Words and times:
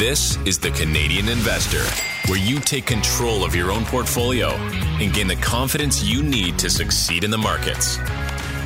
This 0.00 0.38
is 0.46 0.58
the 0.58 0.70
Canadian 0.70 1.28
Investor, 1.28 1.84
where 2.30 2.38
you 2.38 2.58
take 2.58 2.86
control 2.86 3.44
of 3.44 3.54
your 3.54 3.70
own 3.70 3.84
portfolio 3.84 4.48
and 4.98 5.12
gain 5.12 5.26
the 5.26 5.36
confidence 5.36 6.02
you 6.02 6.22
need 6.22 6.58
to 6.60 6.70
succeed 6.70 7.22
in 7.22 7.30
the 7.30 7.36
markets. 7.36 7.98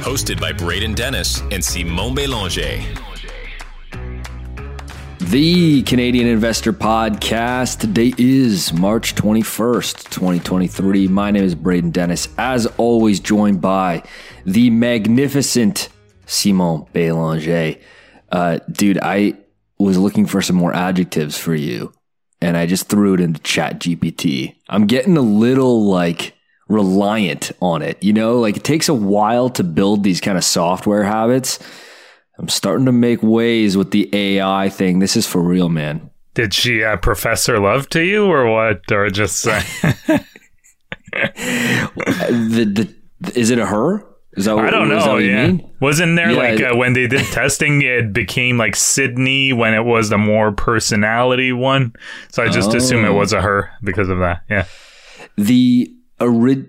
Hosted 0.03 0.41
by 0.41 0.53
Braden 0.53 0.95
Dennis 0.95 1.41
and 1.51 1.65
Simon 1.65 2.15
Belanger. 2.15 2.81
The 5.23 5.83
Canadian 5.83 6.29
Investor 6.29 6.73
Podcast. 6.73 7.80
Today 7.80 8.14
is 8.16 8.73
March 8.73 9.16
21st, 9.16 10.11
2023. 10.11 11.09
My 11.09 11.32
name 11.32 11.43
is 11.43 11.57
Braden 11.57 11.91
Dennis. 11.91 12.29
As 12.39 12.66
always, 12.77 13.19
joined 13.19 13.61
by 13.61 14.05
the 14.46 14.71
magnificent 14.71 15.89
Simon 16.27 16.87
Belanger. 16.93 17.75
Uh, 18.30 18.61
dude, 18.71 19.01
I 19.03 19.39
was 19.85 19.98
looking 19.98 20.27
for 20.27 20.43
some 20.43 20.57
more 20.57 20.75
adjectives 20.75 21.39
for 21.39 21.55
you 21.55 21.93
and 22.45 22.56
I 22.59 22.66
just 22.66 22.88
threw 22.88 23.15
it 23.15 23.20
into 23.20 23.41
Chat 23.41 23.80
GPT. 23.80 24.55
I'm 24.69 24.87
getting 24.87 25.16
a 25.16 25.23
little 25.23 25.87
like 25.87 26.34
reliant 26.69 27.52
on 27.60 27.80
it, 27.80 28.02
you 28.02 28.12
know, 28.12 28.38
like 28.38 28.59
it 28.59 28.65
takes 28.65 28.88
a 28.88 28.95
while 28.95 29.48
to 29.51 29.65
build 29.65 30.02
these 30.02 30.20
kind 30.20 30.37
of 30.37 30.45
software 30.45 31.05
habits. 31.05 31.59
I'm 32.38 32.48
starting 32.48 32.84
to 32.87 32.93
make 32.93 33.23
ways 33.23 33.77
with 33.77 33.93
the 33.93 34.10
AI 34.12 34.69
thing. 34.69 34.98
This 34.98 35.16
is 35.16 35.27
for 35.27 35.41
real, 35.41 35.70
man. 35.70 36.10
Did 36.35 36.52
she 36.52 36.82
uh, 36.82 36.96
professor 36.96 37.59
love 37.60 37.88
to 37.91 38.02
you 38.02 38.27
or 38.27 38.51
what? 38.51 38.91
Or 38.93 39.09
just 39.09 39.46
uh... 39.46 39.60
the, 41.12 42.65
the, 43.21 43.38
is 43.38 43.51
it 43.51 43.59
a 43.59 43.66
her? 43.66 44.05
Is 44.37 44.47
that 44.47 44.56
I 44.59 44.70
don't 44.70 44.88
know. 44.88 44.97
what 45.15 45.19
Yeah, 45.24 45.47
mean? 45.48 45.70
wasn't 45.80 46.16
there 46.16 46.30
Yeah, 46.33 46.37
like 46.37 46.61
uh, 46.61 46.77
when 46.77 46.93
they 46.93 47.06
did 47.06 47.24
testing, 47.33 47.83
it 47.83 48.12
became 48.12 48.59
like 48.59 48.74
Sydney 48.77 49.52
when 49.52 49.74
it 49.74 49.84
was 49.84 50.09
the 50.09 50.19
more 50.19 50.51
personality 50.52 51.52
one. 51.52 51.93
So 52.33 52.43
I 52.43 52.48
just 52.48 52.74
assume 52.74 53.05
it 53.05 53.09
Oh. 53.10 53.15
was 53.15 53.33
a 53.33 53.41
her 53.41 53.70
because 53.83 54.09
of 54.09 54.18
that. 54.18 54.43
Yeah. 54.51 54.65
the 55.37 55.90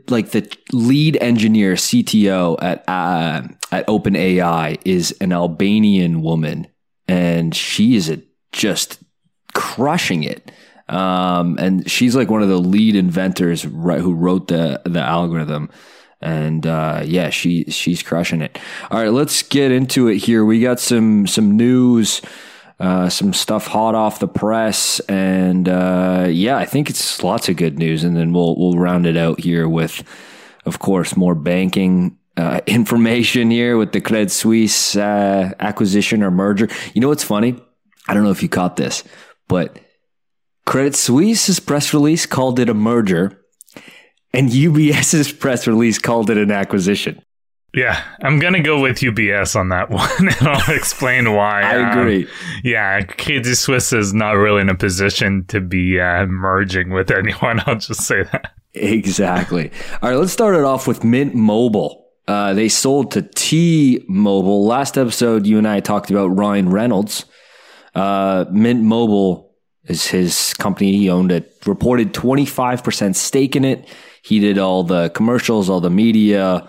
like 0.09 0.31
the 0.31 0.51
lead 0.73 1.17
engineer 1.21 1.73
CTO 1.75 2.57
at 2.61 2.83
uh, 2.87 3.43
at 3.71 3.87
OpenAI 3.87 4.79
is 4.85 5.15
an 5.21 5.31
Albanian 5.31 6.21
woman, 6.21 6.67
and 7.07 7.55
she 7.55 7.95
is 7.95 8.09
a, 8.09 8.21
just 8.51 8.99
crushing 9.53 10.23
it. 10.23 10.51
Um, 10.89 11.57
and 11.59 11.89
she's 11.89 12.15
like 12.15 12.29
one 12.29 12.43
of 12.43 12.49
the 12.49 12.57
lead 12.59 12.95
inventors 12.95 13.65
right, 13.65 14.01
who 14.01 14.13
wrote 14.13 14.47
the 14.49 14.81
the 14.85 15.01
algorithm. 15.01 15.69
And 16.21 16.65
uh, 16.65 17.03
yeah, 17.05 17.29
she 17.29 17.65
she's 17.65 18.01
crushing 18.01 18.41
it. 18.41 18.57
All 18.89 18.99
right, 18.99 19.11
let's 19.11 19.43
get 19.43 19.71
into 19.71 20.07
it 20.07 20.17
here. 20.17 20.43
We 20.43 20.61
got 20.61 20.79
some 20.79 21.27
some 21.27 21.55
news 21.55 22.21
uh, 22.79 23.07
some 23.07 23.31
stuff 23.31 23.67
hot 23.67 23.95
off 23.95 24.19
the 24.19 24.27
press, 24.27 24.99
and 25.01 25.69
uh, 25.69 26.27
yeah, 26.29 26.57
I 26.57 26.65
think 26.65 26.89
it's 26.89 27.23
lots 27.23 27.47
of 27.47 27.55
good 27.55 27.79
news. 27.79 28.03
And 28.03 28.17
then 28.17 28.33
we'll 28.33 28.55
we'll 28.57 28.77
round 28.77 29.05
it 29.05 29.15
out 29.15 29.39
here 29.39 29.67
with, 29.69 30.03
of 30.65 30.79
course, 30.79 31.15
more 31.15 31.35
banking 31.35 32.17
uh, 32.35 32.59
information 32.67 33.49
here 33.49 33.77
with 33.77 33.93
the 33.93 34.01
Credit 34.01 34.29
Suisse 34.29 34.95
uh, 34.95 35.53
acquisition 35.59 36.21
or 36.21 36.31
merger. 36.31 36.67
You 36.93 37.01
know 37.01 37.09
what's 37.09 37.23
funny? 37.23 37.61
I 38.07 38.13
don't 38.13 38.23
know 38.23 38.31
if 38.31 38.43
you 38.43 38.49
caught 38.49 38.75
this, 38.75 39.03
but 39.47 39.79
Credit 40.65 40.95
Suisse's 40.95 41.59
press 41.61 41.93
release 41.93 42.25
called 42.25 42.59
it 42.59 42.69
a 42.69 42.73
merger, 42.73 43.39
and 44.35 44.49
UBS's 44.49 45.31
press 45.31 45.65
release 45.67 45.97
called 45.99 46.29
it 46.29 46.37
an 46.37 46.51
acquisition. 46.51 47.21
Yeah, 47.73 48.01
I'm 48.21 48.39
gonna 48.39 48.61
go 48.63 48.79
with 48.81 48.99
UBS 48.99 49.55
on 49.55 49.69
that 49.69 49.89
one, 49.91 50.09
and 50.19 50.47
I'll 50.47 50.73
explain 50.75 51.33
why. 51.33 51.61
I 51.61 51.75
Um, 51.91 51.97
agree. 51.99 52.27
yeah, 52.63 53.01
Credit 53.01 53.55
Suisse 53.55 53.91
is 53.91 54.13
not 54.13 54.31
really 54.31 54.61
in 54.61 54.69
a 54.69 54.75
position 54.75 55.43
to 55.47 55.59
be 55.59 55.99
uh, 55.99 56.25
merging 56.27 56.91
with 56.91 57.11
anyone. 57.11 57.61
I'll 57.65 57.75
just 57.77 58.01
say 58.03 58.23
that. 58.23 58.53
Exactly. 58.73 59.71
All 60.01 60.09
right, 60.09 60.17
let's 60.17 60.31
start 60.31 60.55
it 60.55 60.63
off 60.63 60.87
with 60.87 61.03
Mint 61.03 61.35
Mobile. 61.35 62.05
Uh, 62.27 62.53
they 62.53 62.69
sold 62.69 63.11
to 63.11 63.21
T 63.21 64.03
Mobile. 64.07 64.65
Last 64.65 64.97
episode, 64.97 65.45
you 65.45 65.57
and 65.57 65.67
I 65.67 65.79
talked 65.81 66.09
about 66.09 66.27
Ryan 66.27 66.69
Reynolds. 66.69 67.25
Uh, 67.93 68.45
Mint 68.51 68.81
Mobile 68.83 69.51
is 69.85 70.07
his 70.07 70.53
company. 70.55 70.97
He 70.97 71.09
owned 71.09 71.31
a 71.31 71.43
reported 71.65 72.13
25% 72.13 73.15
stake 73.15 73.55
in 73.55 73.63
it. 73.65 73.87
He 74.25 74.39
did 74.39 74.57
all 74.57 74.83
the 74.83 75.09
commercials, 75.09 75.69
all 75.69 75.81
the 75.81 75.91
media, 75.91 76.67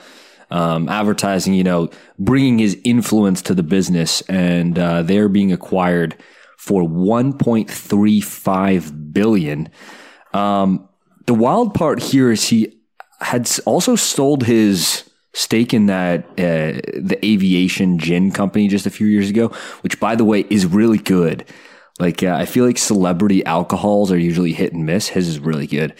um, 0.51 0.91
advertising, 0.91 1.55
you 1.55 1.65
know, 1.65 1.89
bringing 2.19 2.59
his 2.59 2.77
influence 2.85 3.41
to 3.43 3.55
the 3.55 3.63
business. 3.63 4.21
And 4.23 4.77
uh, 4.79 5.03
they're 5.03 5.31
being 5.31 5.53
acquired 5.53 6.23
for 6.59 6.83
1.35 6.83 9.13
billion. 9.13 9.71
Um, 10.35 10.87
the 11.27 11.33
wild 11.33 11.73
part 11.73 12.03
here 12.03 12.31
is 12.31 12.49
he 12.49 12.79
had 13.21 13.51
also 13.65 13.97
sold 13.97 14.45
his 14.45 15.09
stake 15.33 15.73
in 15.73 15.87
that 15.87 16.27
uh, 16.33 16.77
the 16.99 17.19
aviation 17.23 17.99
gin 17.99 18.33
company 18.33 18.69
just 18.69 18.85
a 18.85 18.91
few 18.91 19.07
years 19.07 19.31
ago, 19.31 19.49
which 19.81 19.99
by 19.99 20.15
the 20.15 20.25
way 20.25 20.45
is 20.51 20.67
really 20.67 20.99
good. 20.99 21.47
Like 21.99 22.23
uh, 22.23 22.35
I 22.35 22.45
feel 22.45 22.67
like 22.67 22.79
celebrity 22.79 23.45
alcohols 23.45 24.13
are 24.13 24.19
usually 24.19 24.53
hit 24.53 24.73
and 24.73 24.85
miss. 24.85 25.09
His 25.09 25.29
is 25.29 25.39
really 25.39 25.67
good. 25.67 25.95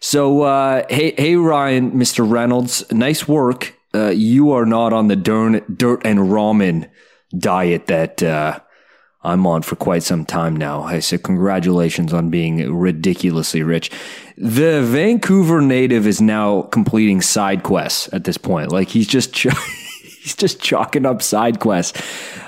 So 0.00 0.42
uh, 0.42 0.84
hey 0.88 1.14
hey 1.16 1.36
Ryan, 1.36 1.92
Mr. 1.92 2.28
Reynolds, 2.28 2.90
nice 2.92 3.26
work. 3.26 3.74
Uh, 3.92 4.10
you 4.10 4.52
are 4.52 4.64
not 4.64 4.92
on 4.92 5.08
the 5.08 5.16
dirt, 5.16 5.76
dirt 5.76 6.02
and 6.04 6.20
ramen 6.20 6.88
diet 7.36 7.86
that 7.86 8.22
uh, 8.22 8.60
I'm 9.22 9.46
on 9.46 9.62
for 9.62 9.76
quite 9.76 10.02
some 10.02 10.24
time 10.24 10.56
now. 10.56 10.82
I 10.82 11.00
say 11.00 11.18
congratulations 11.18 12.12
on 12.12 12.30
being 12.30 12.72
ridiculously 12.72 13.62
rich. 13.62 13.90
The 14.36 14.82
Vancouver 14.82 15.60
native 15.60 16.06
is 16.06 16.20
now 16.20 16.62
completing 16.62 17.20
side 17.20 17.62
quests 17.62 18.08
at 18.12 18.24
this 18.24 18.38
point. 18.38 18.72
Like 18.72 18.88
he's 18.88 19.06
just 19.06 19.34
ch- 19.34 19.48
he's 20.22 20.36
just 20.36 20.62
chalking 20.62 21.04
up 21.04 21.20
side 21.20 21.60
quests. 21.60 22.00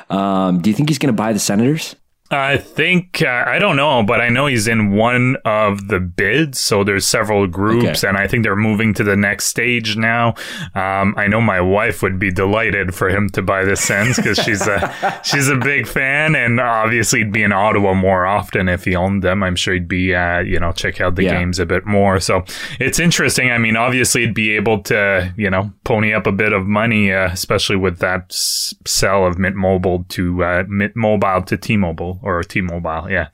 Um, 0.09 0.61
do 0.61 0.71
you 0.71 0.77
think 0.77 0.89
he's 0.89 0.99
going 0.99 1.15
to 1.15 1.21
buy 1.21 1.33
the 1.33 1.39
Senators? 1.39 1.97
I 2.33 2.57
think 2.57 3.23
uh, 3.23 3.45
I 3.47 3.59
don't 3.59 3.77
know, 3.77 4.03
but 4.03 4.21
I 4.21 4.29
know 4.31 4.47
he's 4.47 4.67
in 4.67 4.93
one 4.93 5.37
of 5.45 5.89
the 5.89 6.01
bids. 6.01 6.59
So 6.59 6.83
there's 6.83 7.07
several 7.07 7.47
groups, 7.47 8.03
Okay. 8.03 8.09
and 8.09 8.17
I 8.17 8.27
think 8.27 8.43
they're 8.43 8.57
moving 8.57 8.95
to 8.95 9.05
the 9.05 9.17
next 9.17 9.47
stage 9.47 9.97
now. 9.97 10.35
Um, 10.75 11.15
I 11.17 11.27
know 11.29 11.41
my 11.41 11.61
wife 11.61 12.03
would 12.03 12.19
be 12.19 12.31
delighted 12.33 12.95
for 12.95 13.09
him 13.11 13.29
to 13.31 13.43
buy 13.43 13.65
the 13.65 13.77
Sens 13.77 14.17
because 14.17 14.39
she's 14.39 14.67
a 14.67 15.21
she's 15.25 15.49
a 15.49 15.57
big 15.57 15.87
fan, 15.87 16.35
and 16.35 16.59
obviously 16.59 17.21
he'd 17.21 17.33
be 17.33 17.43
in 17.43 17.53
Ottawa 17.53 17.93
more 17.95 18.25
often 18.27 18.69
if 18.69 18.85
he 18.85 18.97
owned 18.97 19.23
them. 19.23 19.43
I'm 19.43 19.57
sure 19.57 19.75
he'd 19.75 19.89
be 19.89 20.15
uh, 20.15 20.41
you 20.41 20.59
know 20.59 20.73
check 20.73 21.01
out 21.01 21.17
the 21.17 21.25
Yeah. 21.25 21.39
games 21.39 21.59
a 21.59 21.67
bit 21.67 21.85
more. 21.87 22.19
So 22.21 22.45
it's 22.81 22.99
interesting. 22.99 23.51
I 23.51 23.59
mean, 23.59 23.77
obviously 23.77 24.23
he'd 24.23 24.35
be 24.35 24.53
able 24.57 24.83
to 24.85 25.33
you 25.37 25.51
know 25.51 25.71
pony 25.85 26.13
up 26.15 26.27
a 26.27 26.33
bit 26.33 26.53
of 26.53 26.67
money, 26.67 27.13
uh, 27.13 27.31
especially 27.31 27.77
with 27.77 27.99
that 27.99 28.27
s- 28.31 28.75
sell 28.87 29.27
of 29.27 29.39
Mint 29.39 29.57
Mobile 29.57 30.05
to 30.11 30.43
uh, 30.43 30.65
Mint 30.69 30.97
Mobile 30.97 31.43
to 31.43 31.57
T-Mobile 31.57 32.21
or 32.23 32.43
T-Mobile. 32.43 33.11
Yeah. 33.11 33.29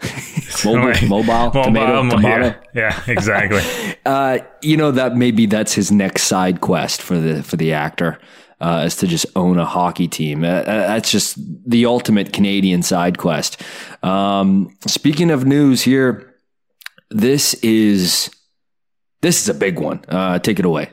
Mobile, 0.64 1.08
mobile, 1.08 1.24
Mobile, 1.24 1.62
tomato, 1.64 2.02
mo- 2.02 2.10
tomato. 2.10 2.60
Yeah, 2.74 2.94
yeah, 2.96 3.02
exactly. 3.12 3.62
Uh, 4.06 4.38
you 4.62 4.76
know 4.76 4.90
that 4.90 5.16
maybe 5.16 5.46
that's 5.46 5.74
his 5.74 5.92
next 5.92 6.24
side 6.24 6.60
quest 6.60 7.02
for 7.02 7.18
the 7.18 7.42
for 7.42 7.56
the 7.56 7.72
actor 7.72 8.18
uh, 8.60 8.84
is 8.86 8.96
to 8.96 9.06
just 9.06 9.26
own 9.36 9.58
a 9.58 9.64
hockey 9.64 10.08
team. 10.08 10.44
Uh, 10.44 10.48
uh, 10.48 10.64
that's 10.64 11.10
just 11.10 11.38
the 11.68 11.86
ultimate 11.86 12.32
Canadian 12.32 12.82
side 12.82 13.18
quest. 13.18 13.62
Um, 14.02 14.74
speaking 14.86 15.30
of 15.30 15.46
news 15.46 15.82
here, 15.82 16.34
this 17.10 17.54
is 17.54 18.30
this 19.22 19.42
is 19.42 19.48
a 19.48 19.54
big 19.54 19.78
one. 19.78 20.04
Uh, 20.08 20.38
take 20.38 20.58
it 20.58 20.64
away. 20.64 20.92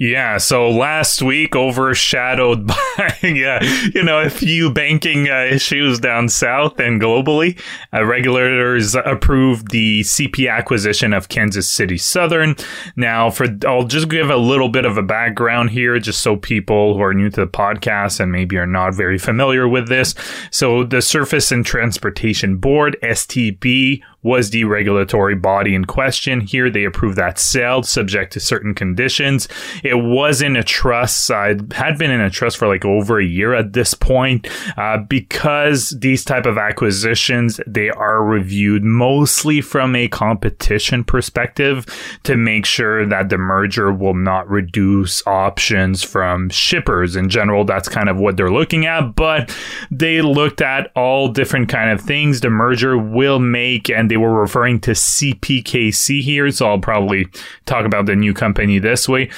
Yeah, 0.00 0.38
so 0.38 0.70
last 0.70 1.20
week 1.20 1.54
overshadowed 1.54 2.66
by 2.66 3.18
yeah, 3.22 3.62
you 3.94 4.02
know 4.02 4.18
a 4.18 4.30
few 4.30 4.72
banking 4.72 5.28
uh, 5.28 5.42
issues 5.42 6.00
down 6.00 6.30
south 6.30 6.80
and 6.80 6.98
globally, 6.98 7.60
uh, 7.92 8.02
regulators 8.06 8.94
approved 8.94 9.72
the 9.72 10.00
CP 10.00 10.50
acquisition 10.50 11.12
of 11.12 11.28
Kansas 11.28 11.68
City 11.68 11.98
Southern. 11.98 12.56
Now, 12.96 13.28
for 13.28 13.46
I'll 13.66 13.86
just 13.86 14.08
give 14.08 14.30
a 14.30 14.38
little 14.38 14.70
bit 14.70 14.86
of 14.86 14.96
a 14.96 15.02
background 15.02 15.68
here, 15.68 15.98
just 15.98 16.22
so 16.22 16.34
people 16.34 16.94
who 16.94 17.02
are 17.02 17.12
new 17.12 17.28
to 17.28 17.40
the 17.42 17.46
podcast 17.46 18.20
and 18.20 18.32
maybe 18.32 18.56
are 18.56 18.66
not 18.66 18.94
very 18.94 19.18
familiar 19.18 19.68
with 19.68 19.88
this. 19.88 20.14
So, 20.50 20.82
the 20.82 21.02
Surface 21.02 21.52
and 21.52 21.66
Transportation 21.66 22.56
Board 22.56 22.96
(STB) 23.02 24.00
was 24.22 24.50
the 24.50 24.64
regulatory 24.64 25.34
body 25.34 25.74
in 25.74 25.84
question. 25.84 26.40
Here, 26.40 26.70
they 26.70 26.84
approved 26.84 27.16
that 27.16 27.38
sale 27.38 27.82
subject 27.82 28.32
to 28.34 28.40
certain 28.40 28.74
conditions. 28.74 29.48
It 29.82 29.94
was 29.94 30.42
in 30.42 30.56
a 30.56 30.62
trust. 30.62 31.30
I 31.30 31.56
had 31.72 31.98
been 31.98 32.10
in 32.10 32.20
a 32.20 32.30
trust 32.30 32.58
for 32.58 32.68
like 32.68 32.84
over 32.84 33.18
a 33.18 33.24
year 33.24 33.54
at 33.54 33.72
this 33.72 33.94
point. 33.94 34.48
Uh, 34.76 34.98
because 34.98 35.90
these 36.00 36.24
type 36.24 36.46
of 36.46 36.58
acquisitions, 36.58 37.60
they 37.66 37.88
are 37.90 38.22
reviewed 38.22 38.82
mostly 38.82 39.60
from 39.60 39.96
a 39.96 40.08
competition 40.08 41.04
perspective 41.04 41.86
to 42.24 42.36
make 42.36 42.66
sure 42.66 43.06
that 43.06 43.28
the 43.28 43.38
merger 43.38 43.92
will 43.92 44.14
not 44.14 44.48
reduce 44.50 45.26
options 45.26 46.02
from 46.02 46.50
shippers 46.50 47.16
in 47.16 47.28
general. 47.28 47.64
That's 47.64 47.88
kind 47.88 48.08
of 48.08 48.18
what 48.18 48.36
they're 48.36 48.50
looking 48.50 48.86
at, 48.86 49.14
but 49.14 49.54
they 49.90 50.20
looked 50.20 50.60
at 50.60 50.90
all 50.94 51.28
different 51.28 51.68
kind 51.68 51.90
of 51.90 52.00
things 52.00 52.40
the 52.40 52.50
merger 52.50 52.98
will 52.98 53.38
make, 53.38 53.88
and 53.88 54.09
they 54.10 54.16
were 54.16 54.34
referring 54.34 54.80
to 54.80 54.90
CPKC 54.90 56.20
here. 56.20 56.50
So 56.50 56.66
I'll 56.66 56.78
probably 56.78 57.26
talk 57.64 57.86
about 57.86 58.06
the 58.06 58.16
new 58.16 58.34
company 58.34 58.78
this 58.78 59.08
way 59.08 59.30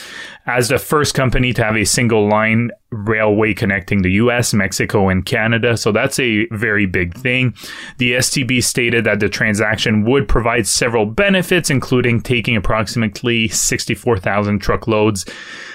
as 0.46 0.68
the 0.68 0.78
first 0.78 1.14
company 1.14 1.52
to 1.52 1.62
have 1.62 1.76
a 1.76 1.84
single 1.84 2.28
line 2.28 2.70
railway 2.90 3.54
connecting 3.54 4.02
the 4.02 4.12
US, 4.12 4.52
Mexico, 4.54 5.08
and 5.08 5.24
Canada. 5.24 5.76
So 5.76 5.92
that's 5.92 6.18
a 6.18 6.46
very 6.46 6.86
big 6.86 7.14
thing. 7.14 7.54
The 7.98 8.14
STB 8.14 8.64
stated 8.64 9.04
that 9.04 9.20
the 9.20 9.28
transaction 9.28 10.04
would 10.04 10.26
provide 10.26 10.66
several 10.66 11.06
benefits, 11.06 11.70
including 11.70 12.22
taking 12.22 12.56
approximately 12.56 13.48
64,000 13.48 14.58
truckloads 14.58 15.24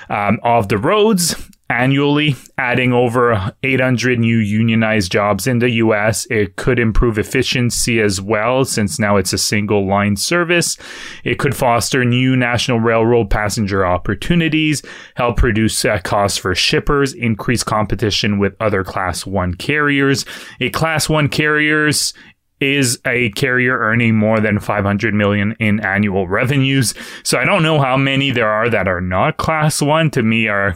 um, 0.10 0.40
off 0.44 0.68
the 0.68 0.78
roads 0.78 1.36
annually, 1.70 2.36
adding 2.58 2.94
over 2.94 3.54
800 3.64 4.20
new 4.20 4.38
unionized 4.38 5.12
jobs 5.12 5.48
in 5.48 5.60
the 5.60 5.72
US. 5.72 6.26
It 6.30 6.56
could 6.56 6.80
improve 6.80 7.18
efficiency 7.18 8.02
as 8.02 8.22
well, 8.22 8.66
since 8.66 9.00
now 9.00 9.18
it's 9.18 9.34
a 9.34 9.38
single 9.38 9.86
line 9.86 10.16
service. 10.16 10.78
It 11.24 11.40
could 11.40 11.56
foster 11.56 12.06
new 12.06 12.36
national 12.36 12.80
railroad 12.80 13.30
passenger 13.30 13.86
opportunities, 13.86 14.82
help 15.16 15.42
reduce 15.44 15.84
uh, 15.84 16.00
costs 16.04 16.38
for 16.38 16.56
shippers, 16.56 17.14
increase 17.14 17.64
competition 17.64 18.40
with 18.40 18.56
other 18.60 18.84
class 18.84 19.26
one 19.26 19.54
carriers. 19.54 20.26
A 20.60 20.70
class 20.70 21.10
one 21.10 21.28
carriers 21.28 22.14
is 22.60 23.00
a 23.06 23.30
carrier 23.32 23.78
earning 23.78 24.16
more 24.16 24.40
than 24.40 24.60
500 24.60 25.14
million 25.14 25.56
in 25.60 25.80
annual 25.82 26.28
revenues. 26.28 26.94
So 27.24 27.38
I 27.38 27.46
don't 27.46 27.62
know 27.62 27.80
how 27.80 27.98
many 27.98 28.32
there 28.32 28.50
are 28.50 28.70
that 28.70 28.88
are 28.88 29.02
not 29.02 29.38
class 29.38 29.82
1 29.82 30.12
to 30.12 30.24
me 30.24 30.48
are 30.48 30.76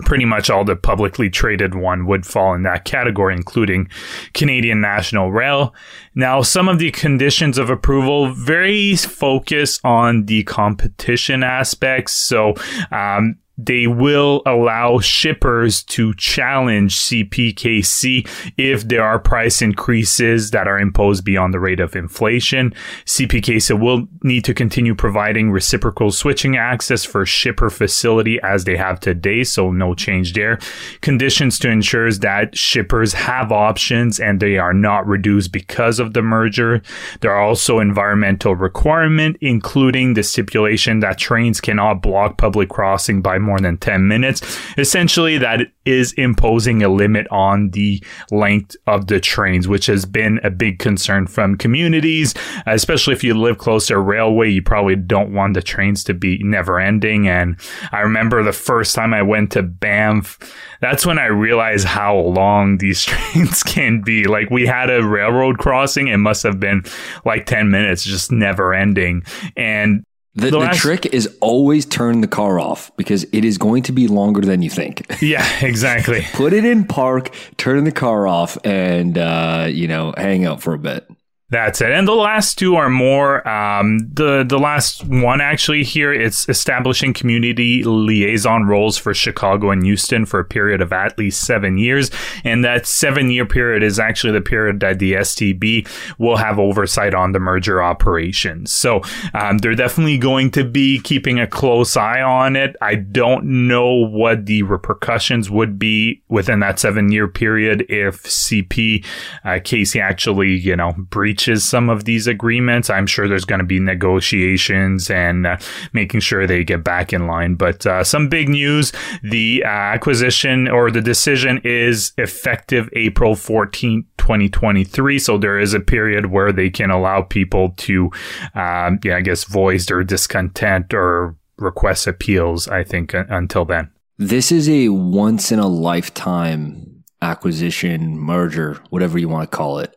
pretty 0.00 0.24
much 0.24 0.50
all 0.50 0.64
the 0.64 0.76
publicly 0.76 1.30
traded 1.30 1.74
one 1.74 2.06
would 2.06 2.26
fall 2.26 2.54
in 2.54 2.64
that 2.64 2.84
category, 2.84 3.34
including 3.34 3.88
Canadian 4.32 4.80
National 4.80 5.30
Rail. 5.30 5.74
Now, 6.14 6.42
some 6.42 6.68
of 6.68 6.78
the 6.78 6.90
conditions 6.90 7.58
of 7.58 7.70
approval 7.70 8.32
very 8.32 8.96
focus 8.96 9.78
on 9.84 10.24
the 10.26 10.42
competition 10.44 11.42
aspects. 11.42 12.14
So, 12.14 12.54
um, 12.90 13.36
they 13.56 13.86
will 13.86 14.42
allow 14.46 14.98
shippers 14.98 15.82
to 15.84 16.14
challenge 16.14 16.96
CPKC 16.96 18.28
if 18.56 18.86
there 18.88 19.04
are 19.04 19.18
price 19.18 19.62
increases 19.62 20.50
that 20.50 20.66
are 20.66 20.78
imposed 20.78 21.24
beyond 21.24 21.54
the 21.54 21.60
rate 21.60 21.80
of 21.80 21.94
inflation. 21.94 22.74
CPKC 23.04 23.78
will 23.78 24.08
need 24.22 24.44
to 24.44 24.54
continue 24.54 24.94
providing 24.94 25.50
reciprocal 25.50 26.10
switching 26.10 26.56
access 26.56 27.04
for 27.04 27.24
shipper 27.24 27.70
facility 27.70 28.40
as 28.42 28.64
they 28.64 28.76
have 28.76 29.00
today, 29.00 29.44
so 29.44 29.70
no 29.70 29.94
change 29.94 30.32
there. 30.32 30.58
Conditions 31.00 31.58
to 31.60 31.68
ensure 31.68 32.04
that 32.12 32.56
shippers 32.56 33.12
have 33.12 33.52
options 33.52 34.18
and 34.20 34.40
they 34.40 34.58
are 34.58 34.74
not 34.74 35.06
reduced 35.06 35.52
because 35.52 35.98
of 35.98 36.12
the 36.12 36.22
merger. 36.22 36.82
There 37.20 37.30
are 37.30 37.40
also 37.42 37.78
environmental 37.78 38.54
requirements, 38.54 39.38
including 39.40 40.14
the 40.14 40.22
stipulation 40.22 41.00
that 41.00 41.18
trains 41.18 41.60
cannot 41.60 42.02
block 42.02 42.36
public 42.36 42.68
crossing 42.68 43.22
by 43.22 43.38
more 43.44 43.60
than 43.60 43.76
10 43.76 44.08
minutes. 44.08 44.58
Essentially, 44.76 45.38
that 45.38 45.60
is 45.84 46.12
imposing 46.14 46.82
a 46.82 46.88
limit 46.88 47.26
on 47.30 47.70
the 47.70 48.02
length 48.30 48.76
of 48.86 49.06
the 49.06 49.20
trains, 49.20 49.68
which 49.68 49.86
has 49.86 50.06
been 50.06 50.40
a 50.42 50.50
big 50.50 50.78
concern 50.78 51.26
from 51.26 51.56
communities, 51.56 52.34
especially 52.66 53.12
if 53.12 53.22
you 53.22 53.34
live 53.34 53.58
close 53.58 53.86
to 53.86 53.94
a 53.94 53.98
railway. 53.98 54.50
You 54.50 54.62
probably 54.62 54.96
don't 54.96 55.32
want 55.32 55.54
the 55.54 55.62
trains 55.62 56.04
to 56.04 56.14
be 56.14 56.42
never 56.42 56.80
ending. 56.80 57.28
And 57.28 57.56
I 57.92 58.00
remember 58.00 58.42
the 58.42 58.52
first 58.52 58.94
time 58.94 59.12
I 59.12 59.22
went 59.22 59.52
to 59.52 59.62
Banff, 59.62 60.38
that's 60.80 61.06
when 61.06 61.18
I 61.18 61.26
realized 61.26 61.86
how 61.86 62.16
long 62.16 62.78
these 62.78 63.04
trains 63.04 63.62
can 63.62 64.00
be. 64.00 64.24
Like 64.24 64.50
we 64.50 64.66
had 64.66 64.90
a 64.90 65.06
railroad 65.06 65.58
crossing, 65.58 66.08
it 66.08 66.18
must 66.18 66.42
have 66.42 66.58
been 66.60 66.84
like 67.24 67.46
10 67.46 67.70
minutes, 67.70 68.04
just 68.04 68.32
never 68.32 68.72
ending. 68.74 69.22
And 69.56 70.04
the, 70.34 70.46
the, 70.46 70.50
the 70.50 70.58
last, 70.58 70.80
trick 70.80 71.06
is 71.06 71.36
always 71.40 71.86
turn 71.86 72.20
the 72.20 72.26
car 72.26 72.58
off 72.58 72.90
because 72.96 73.24
it 73.32 73.44
is 73.44 73.56
going 73.56 73.84
to 73.84 73.92
be 73.92 74.08
longer 74.08 74.40
than 74.40 74.62
you 74.62 74.70
think. 74.70 75.06
Yeah, 75.24 75.46
exactly. 75.64 76.26
Put 76.34 76.52
it 76.52 76.66
in 76.66 76.84
park, 76.84 77.34
turn 77.56 77.84
the 77.84 77.92
car 77.92 78.26
off, 78.26 78.58
and 78.62 79.16
uh, 79.16 79.68
you 79.70 79.88
know, 79.88 80.12
hang 80.16 80.44
out 80.44 80.60
for 80.60 80.74
a 80.74 80.78
bit. 80.78 81.08
That's 81.54 81.80
it. 81.80 81.92
And 81.92 82.08
the 82.08 82.16
last 82.16 82.58
two 82.58 82.74
are 82.74 82.90
more 82.90 83.46
um, 83.46 84.00
the 84.12 84.42
the 84.42 84.58
last 84.58 85.04
one 85.04 85.40
actually 85.40 85.84
here. 85.84 86.12
It's 86.12 86.48
establishing 86.48 87.12
community 87.12 87.84
liaison 87.84 88.64
roles 88.64 88.98
for 88.98 89.14
Chicago 89.14 89.70
and 89.70 89.84
Houston 89.84 90.26
for 90.26 90.40
a 90.40 90.44
period 90.44 90.80
of 90.80 90.92
at 90.92 91.16
least 91.16 91.46
seven 91.46 91.78
years, 91.78 92.10
and 92.42 92.64
that 92.64 92.88
seven 92.88 93.30
year 93.30 93.46
period 93.46 93.84
is 93.84 94.00
actually 94.00 94.32
the 94.32 94.40
period 94.40 94.80
that 94.80 94.98
the 94.98 95.12
STB 95.12 95.88
will 96.18 96.38
have 96.38 96.58
oversight 96.58 97.14
on 97.14 97.30
the 97.30 97.38
merger 97.38 97.80
operations. 97.80 98.72
So 98.72 99.02
um, 99.32 99.58
they're 99.58 99.76
definitely 99.76 100.18
going 100.18 100.50
to 100.52 100.64
be 100.64 100.98
keeping 100.98 101.38
a 101.38 101.46
close 101.46 101.96
eye 101.96 102.20
on 102.20 102.56
it. 102.56 102.74
I 102.82 102.96
don't 102.96 103.68
know 103.68 103.92
what 103.92 104.46
the 104.46 104.64
repercussions 104.64 105.50
would 105.50 105.78
be 105.78 106.20
within 106.28 106.58
that 106.60 106.80
seven 106.80 107.12
year 107.12 107.28
period 107.28 107.86
if 107.88 108.24
CP 108.24 109.06
uh, 109.44 109.60
KC 109.60 110.02
actually 110.02 110.54
you 110.56 110.74
know 110.74 110.94
breaches 110.98 111.43
breaches 111.44 111.64
some 111.64 111.90
of 111.90 112.04
these 112.04 112.26
agreements. 112.26 112.88
I'm 112.88 113.06
sure 113.06 113.28
there's 113.28 113.44
going 113.44 113.58
to 113.58 113.66
be 113.66 113.78
negotiations 113.78 115.10
and 115.10 115.46
uh, 115.46 115.58
making 115.92 116.20
sure 116.20 116.46
they 116.46 116.64
get 116.64 116.82
back 116.82 117.12
in 117.12 117.26
line. 117.26 117.54
But 117.54 117.86
uh, 117.86 118.02
some 118.04 118.28
big 118.28 118.48
news 118.48 118.92
the 119.22 119.62
uh, 119.64 119.68
acquisition 119.68 120.68
or 120.68 120.90
the 120.90 121.02
decision 121.02 121.60
is 121.64 122.12
effective 122.16 122.88
April 122.94 123.34
14th, 123.34 124.06
2023. 124.16 125.18
So 125.18 125.36
there 125.36 125.58
is 125.58 125.74
a 125.74 125.80
period 125.80 126.26
where 126.26 126.52
they 126.52 126.70
can 126.70 126.90
allow 126.90 127.22
people 127.22 127.74
to, 127.76 128.10
um, 128.54 128.98
yeah, 129.04 129.16
I 129.16 129.20
guess, 129.20 129.44
voice 129.44 129.86
their 129.86 130.02
discontent 130.02 130.94
or 130.94 131.36
request 131.58 132.06
appeals, 132.06 132.68
I 132.68 132.84
think, 132.84 133.12
until 133.14 133.66
then. 133.66 133.90
This 134.16 134.50
is 134.50 134.68
a 134.68 134.88
once 134.88 135.52
in 135.52 135.58
a 135.58 135.66
lifetime 135.66 137.04
acquisition, 137.20 138.18
merger, 138.18 138.80
whatever 138.90 139.18
you 139.18 139.28
want 139.28 139.50
to 139.50 139.56
call 139.56 139.78
it 139.78 139.94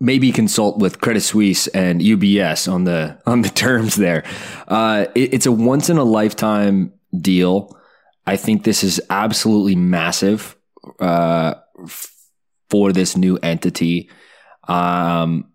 maybe 0.00 0.30
consult 0.32 0.78
with 0.78 1.00
Credit 1.00 1.20
Suisse 1.20 1.66
and 1.68 2.00
UBS 2.00 2.70
on 2.72 2.84
the 2.84 3.20
on 3.26 3.42
the 3.42 3.48
terms 3.48 3.96
there. 3.96 4.24
Uh, 4.66 5.06
it, 5.14 5.34
it's 5.34 5.46
a 5.46 5.52
once 5.52 5.90
in 5.90 5.98
a 5.98 6.04
lifetime 6.04 6.92
deal. 7.18 7.76
I 8.26 8.36
think 8.36 8.64
this 8.64 8.84
is 8.84 9.00
absolutely 9.08 9.74
massive 9.74 10.56
uh, 11.00 11.54
for 12.68 12.92
this 12.92 13.16
new 13.16 13.38
entity. 13.38 14.10
Um, 14.68 15.50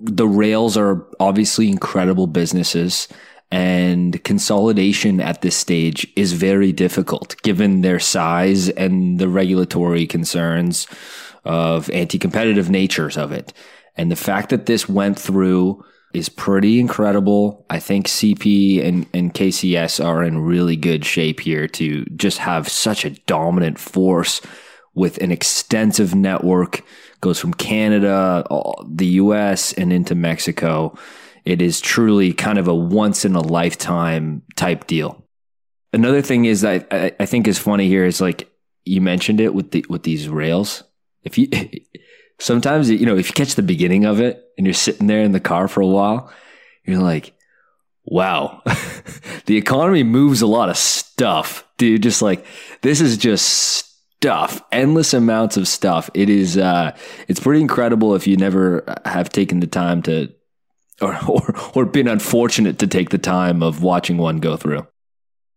the 0.00 0.26
rails 0.26 0.76
are 0.76 1.06
obviously 1.20 1.68
incredible 1.68 2.26
businesses, 2.26 3.08
and 3.50 4.22
consolidation 4.24 5.20
at 5.20 5.42
this 5.42 5.56
stage 5.56 6.06
is 6.16 6.32
very 6.32 6.72
difficult 6.72 7.40
given 7.42 7.80
their 7.82 8.00
size 8.00 8.68
and 8.68 9.18
the 9.18 9.28
regulatory 9.28 10.06
concerns 10.06 10.86
of 11.44 11.88
anti-competitive 11.90 12.68
natures 12.68 13.16
of 13.16 13.32
it. 13.32 13.52
And 13.98 14.10
the 14.10 14.16
fact 14.16 14.50
that 14.50 14.66
this 14.66 14.88
went 14.88 15.18
through 15.18 15.84
is 16.14 16.28
pretty 16.28 16.80
incredible. 16.80 17.66
I 17.68 17.80
think 17.80 18.06
CP 18.06 18.82
and, 18.84 19.06
and 19.12 19.34
KCS 19.34 20.02
are 20.02 20.22
in 20.22 20.38
really 20.38 20.76
good 20.76 21.04
shape 21.04 21.40
here 21.40 21.68
to 21.68 22.04
just 22.16 22.38
have 22.38 22.68
such 22.68 23.04
a 23.04 23.10
dominant 23.26 23.78
force 23.78 24.40
with 24.94 25.18
an 25.18 25.30
extensive 25.30 26.14
network, 26.14 26.82
goes 27.20 27.38
from 27.38 27.54
Canada, 27.54 28.44
the 28.88 29.06
US, 29.06 29.72
and 29.74 29.92
into 29.92 30.14
Mexico. 30.14 30.96
It 31.44 31.60
is 31.60 31.80
truly 31.80 32.32
kind 32.32 32.58
of 32.58 32.68
a 32.68 32.74
once 32.74 33.24
in 33.24 33.34
a 33.34 33.40
lifetime 33.40 34.42
type 34.56 34.86
deal. 34.86 35.24
Another 35.92 36.22
thing 36.22 36.44
is 36.44 36.64
I, 36.64 36.84
I 36.90 37.26
think 37.26 37.48
is 37.48 37.58
funny 37.58 37.88
here 37.88 38.04
is 38.04 38.20
like 38.20 38.50
you 38.84 39.00
mentioned 39.00 39.40
it 39.40 39.54
with 39.54 39.70
the 39.70 39.84
with 39.88 40.02
these 40.02 40.28
rails. 40.28 40.84
If 41.22 41.38
you 41.38 41.48
sometimes, 42.38 42.90
you 42.90 43.06
know, 43.06 43.16
if 43.16 43.28
you 43.28 43.34
catch 43.34 43.54
the 43.54 43.62
beginning 43.62 44.04
of 44.04 44.20
it 44.20 44.44
and 44.56 44.66
you're 44.66 44.74
sitting 44.74 45.06
there 45.06 45.22
in 45.22 45.32
the 45.32 45.40
car 45.40 45.68
for 45.68 45.80
a 45.80 45.86
while, 45.86 46.32
you're 46.84 47.00
like, 47.00 47.32
wow, 48.04 48.62
the 49.46 49.56
economy 49.56 50.02
moves 50.02 50.42
a 50.42 50.46
lot 50.46 50.68
of 50.68 50.76
stuff, 50.76 51.66
dude. 51.76 52.02
Just 52.02 52.22
like, 52.22 52.44
this 52.82 53.00
is 53.00 53.16
just 53.16 53.42
stuff, 54.16 54.62
endless 54.72 55.14
amounts 55.14 55.56
of 55.56 55.68
stuff. 55.68 56.10
It 56.14 56.28
is, 56.28 56.56
uh, 56.56 56.96
it's 57.28 57.40
pretty 57.40 57.60
incredible 57.60 58.14
if 58.14 58.26
you 58.26 58.36
never 58.36 58.84
have 59.04 59.30
taken 59.30 59.60
the 59.60 59.66
time 59.66 60.02
to 60.02 60.32
or, 61.00 61.16
or, 61.28 61.54
or 61.74 61.84
been 61.84 62.08
unfortunate 62.08 62.78
to 62.80 62.86
take 62.86 63.10
the 63.10 63.18
time 63.18 63.62
of 63.62 63.82
watching 63.82 64.18
one 64.18 64.38
go 64.38 64.56
through. 64.56 64.86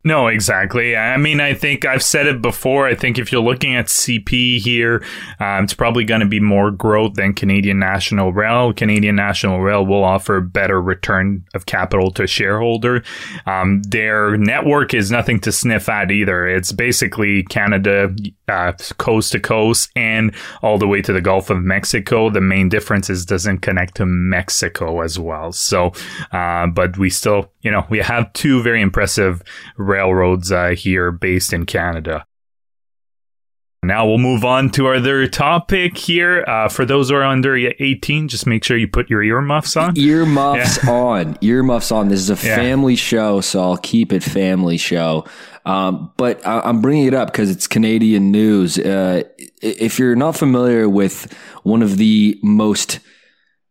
No, 0.03 0.27
exactly. 0.27 0.95
I 0.95 1.17
mean, 1.17 1.39
I 1.39 1.53
think 1.53 1.85
I've 1.85 2.01
said 2.01 2.25
it 2.25 2.41
before. 2.41 2.87
I 2.87 2.95
think 2.95 3.19
if 3.19 3.31
you're 3.31 3.41
looking 3.41 3.75
at 3.75 3.85
CP 3.85 4.59
here, 4.59 5.03
um, 5.39 5.65
it's 5.65 5.75
probably 5.75 6.05
going 6.05 6.21
to 6.21 6.27
be 6.27 6.39
more 6.39 6.71
growth 6.71 7.13
than 7.13 7.33
Canadian 7.35 7.77
National 7.77 8.33
Rail. 8.33 8.73
Canadian 8.73 9.15
National 9.15 9.59
Rail 9.59 9.85
will 9.85 10.03
offer 10.03 10.41
better 10.41 10.81
return 10.81 11.45
of 11.53 11.67
capital 11.67 12.09
to 12.11 12.25
shareholder. 12.25 13.03
Um, 13.45 13.83
their 13.83 14.37
network 14.37 14.95
is 14.95 15.11
nothing 15.11 15.39
to 15.41 15.51
sniff 15.51 15.87
at 15.87 16.09
either. 16.09 16.47
It's 16.47 16.71
basically 16.71 17.43
Canada, 17.43 18.15
uh, 18.47 18.73
coast 18.97 19.33
to 19.33 19.39
coast 19.39 19.91
and 19.95 20.33
all 20.63 20.79
the 20.79 20.87
way 20.87 21.03
to 21.03 21.13
the 21.13 21.21
Gulf 21.21 21.51
of 21.51 21.61
Mexico. 21.61 22.31
The 22.31 22.41
main 22.41 22.69
difference 22.69 23.07
is 23.09 23.23
doesn't 23.23 23.59
connect 23.59 23.95
to 23.97 24.07
Mexico 24.07 25.01
as 25.01 25.19
well. 25.19 25.51
So, 25.51 25.91
uh, 26.31 26.67
but 26.67 26.97
we 26.97 27.11
still, 27.11 27.51
you 27.61 27.69
know, 27.69 27.85
we 27.89 27.99
have 27.99 28.33
two 28.33 28.63
very 28.63 28.81
impressive 28.81 29.43
railroads 29.91 30.51
uh, 30.51 30.69
here 30.69 31.11
based 31.11 31.53
in 31.53 31.65
Canada. 31.65 32.25
Now 33.83 34.07
we'll 34.07 34.19
move 34.19 34.45
on 34.45 34.69
to 34.71 34.85
our 34.85 34.95
other 34.95 35.27
topic 35.27 35.97
here. 35.97 36.45
Uh, 36.47 36.69
for 36.69 36.85
those 36.85 37.09
who 37.09 37.15
are 37.15 37.23
under 37.23 37.55
18, 37.55 38.27
just 38.27 38.45
make 38.45 38.63
sure 38.63 38.77
you 38.77 38.87
put 38.87 39.09
your 39.09 39.23
earmuffs 39.23 39.75
on. 39.75 39.97
Earmuffs 39.97 40.83
yeah. 40.83 40.91
on. 40.91 41.37
Earmuffs 41.41 41.91
on. 41.91 42.09
This 42.09 42.19
is 42.19 42.29
a 42.29 42.47
yeah. 42.47 42.55
family 42.55 42.95
show, 42.95 43.41
so 43.41 43.59
I'll 43.59 43.77
keep 43.77 44.13
it 44.13 44.23
family 44.23 44.77
show. 44.77 45.25
Um, 45.65 46.13
but 46.15 46.45
I- 46.45 46.69
am 46.69 46.81
bringing 46.81 47.07
it 47.07 47.15
up 47.15 47.31
because 47.31 47.49
it's 47.49 47.65
Canadian 47.65 48.31
news. 48.31 48.77
Uh, 48.77 49.23
if 49.63 49.97
you're 49.97 50.15
not 50.15 50.35
familiar 50.35 50.87
with 50.87 51.33
one 51.63 51.81
of 51.81 51.97
the 51.97 52.39
most 52.43 52.99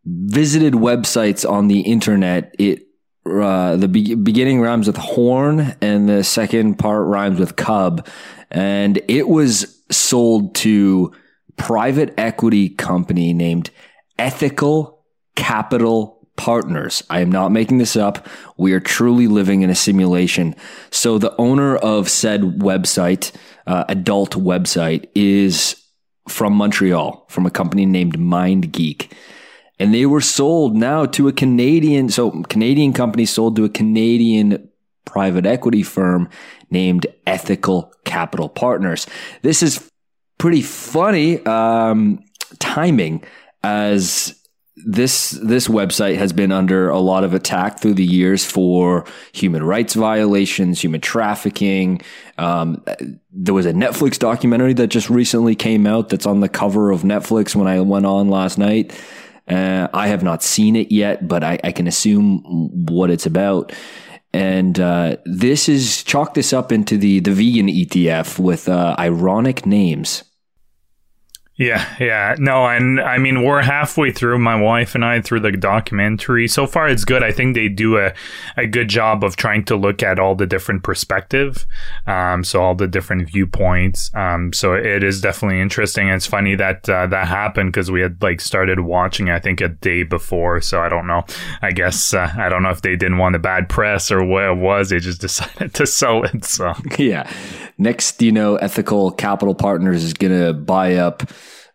visited 0.05 0.75
websites 0.75 1.49
on 1.49 1.69
the 1.69 1.83
internet, 1.83 2.53
it 2.59 2.83
uh, 3.31 3.77
the 3.77 3.89
be- 3.89 4.15
beginning 4.15 4.61
rhymes 4.61 4.87
with 4.87 4.97
horn 4.97 5.77
and 5.81 6.09
the 6.09 6.25
second 6.25 6.79
part 6.79 7.07
rhymes 7.07 7.39
with 7.39 7.57
cub. 7.57 8.07
And 8.51 9.01
it 9.09 9.29
was 9.29 9.83
sold 9.91 10.55
to 10.57 11.13
private 11.57 12.15
equity 12.19 12.69
company 12.69 13.33
named 13.33 13.71
Ethical 14.19 15.05
Capital 15.37 16.29
Partners. 16.37 17.03
I 17.11 17.21
am 17.21 17.31
not 17.31 17.53
making 17.53 17.79
this 17.79 17.97
up. 17.97 18.27
We 18.57 18.73
are 18.73 18.81
truly 18.81 19.27
living 19.27 19.63
in 19.63 19.71
a 19.71 19.75
simulation. 19.75 20.57
So 20.91 21.19
the 21.19 21.37
owner 21.37 21.77
of 21.77 22.09
said 22.09 22.41
website, 22.41 23.33
uh, 23.67 23.85
adult 23.89 24.33
website, 24.33 25.09
is 25.15 25.77
from 26.29 26.55
Montreal, 26.55 27.27
from 27.29 27.45
a 27.45 27.51
company 27.51 27.85
named 27.85 28.19
MindGeek 28.19 29.13
and 29.81 29.95
they 29.95 30.05
were 30.05 30.21
sold 30.21 30.77
now 30.77 31.07
to 31.07 31.27
a 31.27 31.33
Canadian. 31.33 32.11
So 32.11 32.43
Canadian 32.45 32.93
company 32.93 33.25
sold 33.25 33.57
to 33.57 33.65
a 33.65 33.69
Canadian 33.71 34.69
private 35.07 35.47
equity 35.47 35.83
firm 35.83 36.29
named 36.71 37.07
Ethical 37.27 37.93
Capital 38.05 38.49
Partners. 38.49 39.07
This 39.43 39.63
is 39.63 39.91
pretty 40.39 40.63
funny 40.63 41.45
um, 41.47 42.23
timing 42.59 43.25
as 43.65 44.37
this 44.77 45.31
this 45.31 45.69
website 45.69 46.17
has 46.17 46.33
been 46.33 46.53
under 46.53 46.89
a 46.89 46.99
lot 46.99 47.25
of 47.25 47.35
attack 47.35 47.81
through 47.81 47.95
the 47.95 48.05
years 48.05 48.45
for 48.45 49.05
human 49.33 49.63
rights 49.63 49.95
violations, 49.95 50.83
human 50.83 51.01
trafficking. 51.01 52.01
Um, 52.39 52.83
there 53.31 53.55
was 53.55 53.67
a 53.67 53.73
Netflix 53.73 54.19
documentary 54.19 54.75
that 54.75 54.87
just 54.89 55.11
recently 55.11 55.55
came 55.55 55.87
out 55.87 56.09
that's 56.11 56.27
on 56.27 56.41
the 56.41 56.49
cover 56.49 56.91
of 56.91 57.03
Netflix 57.03 57.55
when 57.55 57.67
I 57.67 57.81
went 57.81 58.07
on 58.07 58.29
last 58.29 58.59
night. 58.59 58.93
Uh, 59.51 59.89
I 59.93 60.07
have 60.07 60.23
not 60.23 60.43
seen 60.43 60.77
it 60.77 60.93
yet, 60.93 61.27
but 61.27 61.43
I, 61.43 61.59
I 61.65 61.73
can 61.73 61.87
assume 61.87 62.43
what 62.87 63.11
it's 63.11 63.27
about. 63.27 63.73
And 64.33 64.79
uh, 64.79 65.17
this 65.25 65.69
is 65.69 66.05
chalk 66.05 66.35
this 66.35 66.53
up 66.53 66.71
into 66.71 66.97
the 66.97 67.19
the 67.19 67.33
vegan 67.33 67.67
ETF 67.67 68.39
with 68.39 68.69
uh, 68.69 68.95
ironic 68.99 69.67
names. 69.67 70.23
Yeah, 71.61 71.85
yeah. 72.01 72.37
No, 72.39 72.65
and 72.65 72.99
I 72.99 73.19
mean, 73.19 73.43
we're 73.43 73.61
halfway 73.61 74.13
through, 74.13 74.39
my 74.39 74.59
wife 74.59 74.95
and 74.95 75.05
I, 75.05 75.21
through 75.21 75.41
the 75.41 75.53
documentary. 75.53 76.49
So 76.49 76.67
far, 76.67 76.89
it's 76.89 77.05
good. 77.05 77.23
I 77.23 77.33
think 77.33 77.55
they 77.55 77.69
do 77.69 77.99
a, 77.99 78.15
a 78.57 78.67
good 78.67 78.89
job 78.89 79.23
of 79.23 79.37
trying 79.37 79.67
to 79.67 79.77
look 79.77 80.03
at 80.03 80.19
all 80.19 80.35
the 80.35 80.47
different 80.47 80.85
perspective. 80.85 81.67
Um, 82.07 82.45
so 82.45 82.63
all 82.63 82.75
the 82.75 82.89
different 82.89 83.29
viewpoints. 83.31 84.11
Um, 84.15 84.55
so 84.55 84.73
it 84.73 85.05
is 85.05 85.21
definitely 85.21 85.61
interesting. 85.61 86.09
It's 86.09 86.25
funny 86.25 86.55
that 86.55 86.89
uh, 86.89 87.07
that 87.09 87.29
happened 87.29 87.73
because 87.73 87.91
we 87.91 88.01
had 88.01 88.23
like 88.23 88.41
started 88.41 88.81
watching, 88.81 89.29
I 89.29 89.39
think, 89.39 89.61
a 89.61 89.69
day 89.69 90.03
before. 90.03 90.63
So 90.63 90.81
I 90.81 90.89
don't 90.89 91.07
know. 91.07 91.27
I 91.61 91.73
guess, 91.73 92.15
uh, 92.15 92.33
I 92.39 92.49
don't 92.49 92.63
know 92.63 92.71
if 92.71 92.81
they 92.81 92.97
didn't 92.97 93.19
want 93.19 93.35
the 93.35 93.39
bad 93.39 93.69
press 93.69 94.11
or 94.11 94.25
what 94.25 94.45
it 94.45 94.57
was. 94.57 94.89
They 94.89 94.99
just 94.99 95.21
decided 95.21 95.75
to 95.75 95.87
sell 95.87 96.25
it. 96.25 96.43
So, 96.43 96.73
yeah. 96.99 97.31
Next, 97.77 98.23
you 98.23 98.33
know, 98.33 98.57
Ethical 98.57 99.11
Capital 99.11 99.55
Partners 99.55 100.05
is 100.05 100.15
going 100.15 100.39
to 100.39 100.55
buy 100.55 100.95
up 100.95 101.31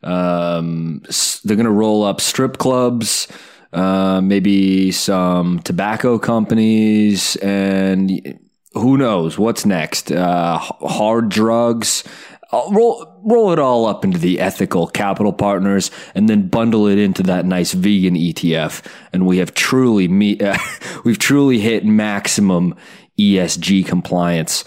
um, 0.06 1.02
they're 1.44 1.58
going 1.58 1.66
to 1.66 1.72
roll 1.72 2.04
up 2.04 2.22
strip 2.22 2.58
clubs, 2.58 3.28
uh, 3.74 4.22
maybe 4.22 4.92
some 4.92 5.60
tobacco 5.60 6.20
companies, 6.20 7.36
and 7.38 8.40
who 8.74 8.98
knows 8.98 9.38
what's 9.38 9.66
next? 9.66 10.12
Uh, 10.12 10.58
hard 10.60 11.30
drugs. 11.30 12.04
I'll 12.52 12.72
roll 12.72 13.20
roll 13.24 13.52
it 13.52 13.60
all 13.60 13.88
up 13.88 14.06
into 14.06 14.20
the 14.20 14.40
ethical 14.40 14.88
capital 14.88 15.34
partners, 15.34 15.90
and 16.14 16.30
then 16.30 16.48
bundle 16.48 16.86
it 16.86 17.00
into 17.00 17.24
that 17.24 17.46
nice 17.46 17.74
vegan 17.74 18.14
ETF, 18.14 18.86
and 19.12 19.26
we 19.26 19.40
have 19.40 19.56
truly 19.56 20.08
me- 20.08 20.40
uh, 20.42 20.58
we've 21.04 21.20
truly 21.20 21.60
hit 21.60 21.84
maximum 21.84 22.76
ESG 23.18 23.86
compliance. 23.86 24.64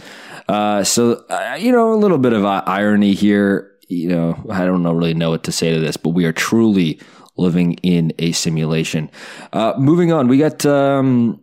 Uh, 0.49 0.83
so, 0.83 1.25
uh, 1.28 1.57
you 1.61 1.71
know, 1.71 1.92
a 1.92 1.97
little 1.97 2.18
bit 2.18 2.33
of 2.33 2.45
irony 2.45 3.12
here 3.12 3.77
you 3.88 4.09
know, 4.09 4.45
I 4.50 4.64
don't 4.64 4.83
know 4.83 4.92
really 4.92 5.14
know 5.14 5.30
what 5.30 5.45
to 5.45 5.52
say 5.52 5.73
to 5.73 5.80
this, 5.80 5.97
but 5.97 6.11
we 6.11 6.25
are 6.25 6.33
truly 6.33 7.00
living 7.37 7.75
in 7.83 8.12
a 8.18 8.33
simulation. 8.33 9.11
Uh, 9.52 9.75
moving 9.78 10.12
on, 10.12 10.28
we 10.28 10.38
got 10.38 10.64
um, 10.66 11.40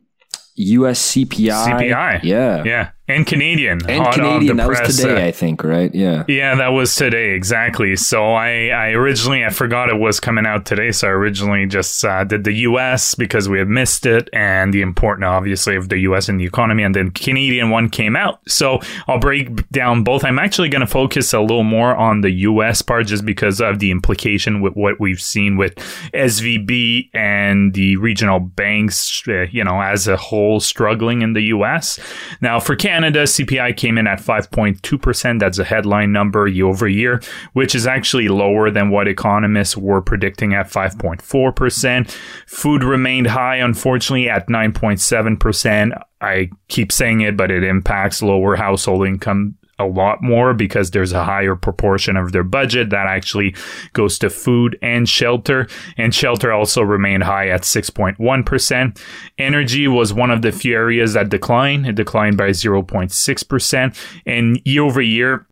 US 0.55 1.13
CPI. 1.13 1.65
CPI. 1.65 2.23
Yeah. 2.23 2.63
Yeah 2.63 2.89
and 3.07 3.27
Canadian. 3.27 3.87
And 3.87 4.11
Canadian. 4.13 4.57
That 4.57 4.67
press. 4.67 4.87
was 4.87 4.97
today, 4.97 5.23
uh, 5.23 5.27
I 5.27 5.31
think, 5.31 5.63
right? 5.63 5.93
Yeah. 5.93 6.23
Yeah, 6.27 6.55
that 6.55 6.69
was 6.69 6.95
today 6.95 7.31
exactly. 7.31 7.95
So 7.95 8.33
I, 8.33 8.69
I 8.69 8.89
originally 8.89 9.45
I 9.45 9.49
forgot 9.49 9.89
it 9.89 9.99
was 9.99 10.19
coming 10.19 10.45
out 10.47 10.65
today, 10.65 10.91
so 10.91 11.07
I 11.07 11.11
originally 11.11 11.67
just 11.67 12.03
uh, 12.03 12.23
did 12.23 12.43
the 12.45 12.53
U.S. 12.53 13.13
because 13.13 13.47
we 13.47 13.59
had 13.59 13.67
missed 13.67 14.07
it 14.07 14.27
and 14.33 14.73
the 14.73 14.81
important, 14.81 15.25
obviously, 15.25 15.75
of 15.75 15.89
the 15.89 15.99
U.S. 15.99 16.29
and 16.29 16.39
the 16.39 16.45
economy, 16.45 16.81
and 16.81 16.95
then 16.95 17.11
Canadian 17.11 17.69
one 17.69 17.89
came 17.89 18.15
out. 18.15 18.39
So 18.49 18.79
I'll 19.07 19.19
break 19.19 19.69
down 19.69 20.03
both. 20.03 20.23
I'm 20.23 20.39
actually 20.39 20.69
going 20.69 20.81
to 20.81 20.87
focus 20.87 21.31
a 21.31 21.41
little 21.41 21.63
more 21.63 21.95
on 21.95 22.21
the 22.21 22.31
U.S. 22.31 22.81
part 22.81 23.05
just 23.05 23.23
because 23.23 23.61
of 23.61 23.77
the 23.77 23.91
implication 23.91 24.61
with 24.61 24.73
what 24.73 24.99
we've 24.99 25.21
seen 25.21 25.57
with 25.57 25.75
SVB 26.13 27.09
and 27.13 27.73
the 27.75 27.97
regional 27.97 28.39
banks, 28.39 29.21
uh, 29.27 29.45
you 29.51 29.63
know, 29.63 29.79
as 29.79 30.07
a 30.07 30.17
whole 30.17 30.59
struggling 30.59 31.21
in 31.21 31.33
the 31.33 31.43
U.S. 31.43 31.99
Now 32.41 32.59
for 32.59 32.75
Canada 32.75 32.94
Canada, 32.95 33.23
CPI 33.23 33.75
came 33.75 33.97
in 33.97 34.07
at 34.07 34.21
5.2%. 34.21 35.39
That's 35.39 35.59
a 35.59 35.65
headline 35.65 36.13
number 36.13 36.47
year 36.47 36.67
over 36.67 36.87
year, 36.87 37.21
which 37.51 37.75
is 37.75 37.85
actually 37.85 38.29
lower 38.29 38.71
than 38.71 38.89
what 38.89 39.09
economists 39.09 39.75
were 39.75 40.01
predicting 40.01 40.53
at 40.53 40.69
5.4%. 40.69 42.09
Food 42.47 42.85
remained 42.85 43.27
high, 43.27 43.57
unfortunately, 43.57 44.29
at 44.29 44.47
9.7%. 44.47 46.01
I 46.21 46.49
keep 46.69 46.93
saying 46.93 47.19
it, 47.19 47.35
but 47.35 47.51
it 47.51 47.65
impacts 47.65 48.21
lower 48.21 48.55
household 48.55 49.05
income 49.05 49.57
a 49.77 49.85
lot 49.85 50.21
more 50.21 50.53
because 50.53 50.91
there's 50.91 51.11
a 51.11 51.23
higher 51.23 51.55
proportion 51.55 52.15
of 52.17 52.31
their 52.31 52.43
budget 52.43 52.89
that 52.91 53.07
actually 53.07 53.55
goes 53.93 54.17
to 54.19 54.29
food 54.29 54.77
and 54.81 55.07
shelter. 55.09 55.67
And 55.97 56.13
shelter 56.13 56.51
also 56.53 56.81
remained 56.81 57.23
high 57.23 57.49
at 57.49 57.61
6.1%. 57.61 59.01
Energy 59.37 59.87
was 59.87 60.13
one 60.13 60.31
of 60.31 60.41
the 60.41 60.51
few 60.51 60.73
areas 60.73 61.13
that 61.13 61.29
declined. 61.29 61.87
It 61.87 61.95
declined 61.95 62.37
by 62.37 62.49
0.6%. 62.49 64.21
And 64.25 64.61
year 64.65 64.83
over 64.83 65.01
year, 65.01 65.47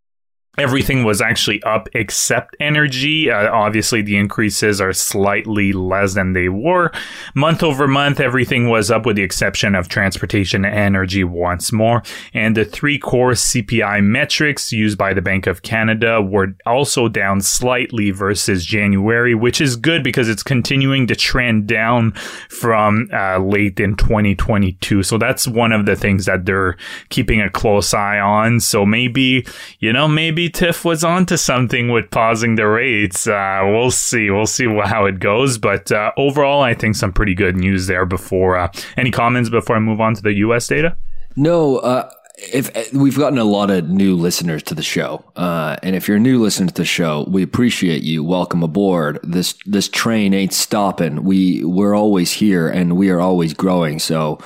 Everything 0.59 1.03
was 1.03 1.19
actually 1.19 1.63
up 1.63 1.89
except 1.93 2.55
energy. 2.59 3.31
Uh, 3.31 3.51
obviously, 3.51 4.03
the 4.03 4.17
increases 4.17 4.79
are 4.79 4.93
slightly 4.93 5.73
less 5.73 6.13
than 6.13 6.33
they 6.33 6.47
were. 6.47 6.91
Month 7.33 7.63
over 7.63 7.87
month, 7.87 8.19
everything 8.19 8.69
was 8.69 8.91
up 8.91 9.03
with 9.03 9.15
the 9.15 9.23
exception 9.23 9.73
of 9.73 9.89
transportation 9.89 10.63
and 10.63 10.75
energy 10.75 11.23
once 11.23 11.71
more. 11.71 12.03
And 12.35 12.55
the 12.55 12.65
three 12.65 12.99
core 12.99 13.31
CPI 13.31 14.03
metrics 14.03 14.71
used 14.71 14.95
by 14.95 15.15
the 15.15 15.23
Bank 15.23 15.47
of 15.47 15.63
Canada 15.63 16.21
were 16.21 16.55
also 16.67 17.07
down 17.07 17.41
slightly 17.41 18.11
versus 18.11 18.63
January, 18.63 19.33
which 19.33 19.59
is 19.59 19.75
good 19.75 20.03
because 20.03 20.29
it's 20.29 20.43
continuing 20.43 21.07
to 21.07 21.15
trend 21.15 21.65
down 21.65 22.11
from 22.49 23.09
uh, 23.11 23.39
late 23.39 23.79
in 23.79 23.95
2022. 23.95 25.01
So 25.01 25.17
that's 25.17 25.47
one 25.47 25.71
of 25.71 25.87
the 25.87 25.95
things 25.95 26.25
that 26.25 26.45
they're 26.45 26.77
keeping 27.09 27.41
a 27.41 27.49
close 27.49 27.91
eye 27.91 28.19
on. 28.19 28.59
So 28.59 28.85
maybe, 28.85 29.47
you 29.79 29.91
know, 29.91 30.07
maybe 30.07 30.42
maybe 30.43 30.51
Tiff 30.51 30.83
was 30.83 31.03
onto 31.03 31.37
something 31.37 31.89
with 31.89 32.11
pausing 32.11 32.55
the 32.55 32.67
rates. 32.67 33.27
Uh, 33.27 33.61
we'll 33.63 33.91
see. 33.91 34.29
We'll 34.29 34.45
see 34.45 34.65
how 34.65 35.05
it 35.05 35.19
goes. 35.19 35.57
But 35.57 35.91
uh, 35.91 36.11
overall, 36.17 36.61
I 36.61 36.73
think 36.73 36.95
some 36.95 37.13
pretty 37.13 37.33
good 37.33 37.55
news 37.55 37.87
there. 37.87 38.05
Before 38.05 38.57
uh, 38.57 38.71
any 38.97 39.11
comments 39.11 39.49
before 39.49 39.75
I 39.75 39.79
move 39.79 40.01
on 40.01 40.15
to 40.15 40.21
the 40.21 40.33
U.S. 40.45 40.67
data. 40.67 40.97
No, 41.35 41.77
uh, 41.77 42.09
if 42.35 42.93
we've 42.93 43.17
gotten 43.17 43.39
a 43.39 43.45
lot 43.45 43.71
of 43.71 43.89
new 43.89 44.15
listeners 44.15 44.63
to 44.63 44.75
the 44.75 44.83
show, 44.83 45.23
uh, 45.35 45.77
and 45.81 45.95
if 45.95 46.07
you're 46.07 46.19
new 46.19 46.41
listener 46.41 46.67
to 46.67 46.73
the 46.73 46.85
show, 46.85 47.25
we 47.29 47.41
appreciate 47.41 48.03
you. 48.03 48.23
Welcome 48.23 48.63
aboard. 48.63 49.19
This 49.23 49.55
this 49.65 49.87
train 49.87 50.33
ain't 50.33 50.53
stopping. 50.53 51.23
We 51.23 51.63
we're 51.63 51.95
always 51.95 52.33
here, 52.33 52.67
and 52.67 52.97
we 52.97 53.09
are 53.09 53.21
always 53.21 53.53
growing. 53.53 53.99
So 53.99 54.39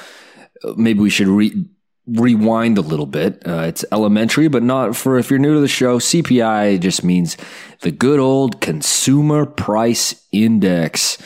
uh, 0.63 0.74
maybe 0.77 1.00
we 1.00 1.10
should 1.10 1.27
re- 1.27 1.66
rewind 2.08 2.78
a 2.78 2.82
little 2.82 3.06
bit. 3.06 3.42
Uh, 3.46 3.64
it's 3.68 3.84
elementary, 3.92 4.48
but 4.48 4.64
not 4.64 4.96
for 4.96 5.18
if 5.18 5.30
you're 5.30 5.40
new 5.40 5.56
to 5.56 5.60
the 5.60 5.68
show. 5.68 6.00
CPI 6.00 6.80
just 6.80 7.04
means 7.04 7.38
the 7.82 7.92
good 7.92 8.20
old 8.20 8.62
Consumer 8.62 9.46
Price 9.46 10.24
Index 10.32 11.18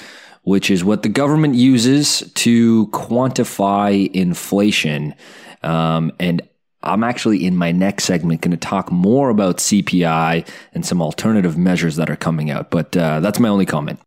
which 0.44 0.72
is 0.72 0.84
what 0.84 1.04
the 1.04 1.10
government 1.10 1.56
uses 1.56 2.22
to 2.34 2.88
quantify 2.88 4.10
inflation. 4.12 5.14
Um, 5.64 6.12
and 6.20 6.42
I'm 6.84 7.04
actually 7.04 7.46
in 7.46 7.56
my 7.56 7.72
next 7.72 8.06
segment 8.06 8.42
going 8.42 8.52
to 8.52 8.58
talk 8.58 8.92
more 8.92 9.30
about 9.30 9.58
CPI 9.58 10.48
and 10.74 10.86
some 10.86 11.02
alternative 11.02 11.58
measures 11.58 11.96
that 11.98 12.10
are 12.10 12.16
coming 12.16 12.50
out. 12.50 12.72
But 12.72 12.98
uh, 12.98 13.20
that's 13.20 13.40
my 13.40 13.50
only 13.50 13.66
comment. 13.66 14.00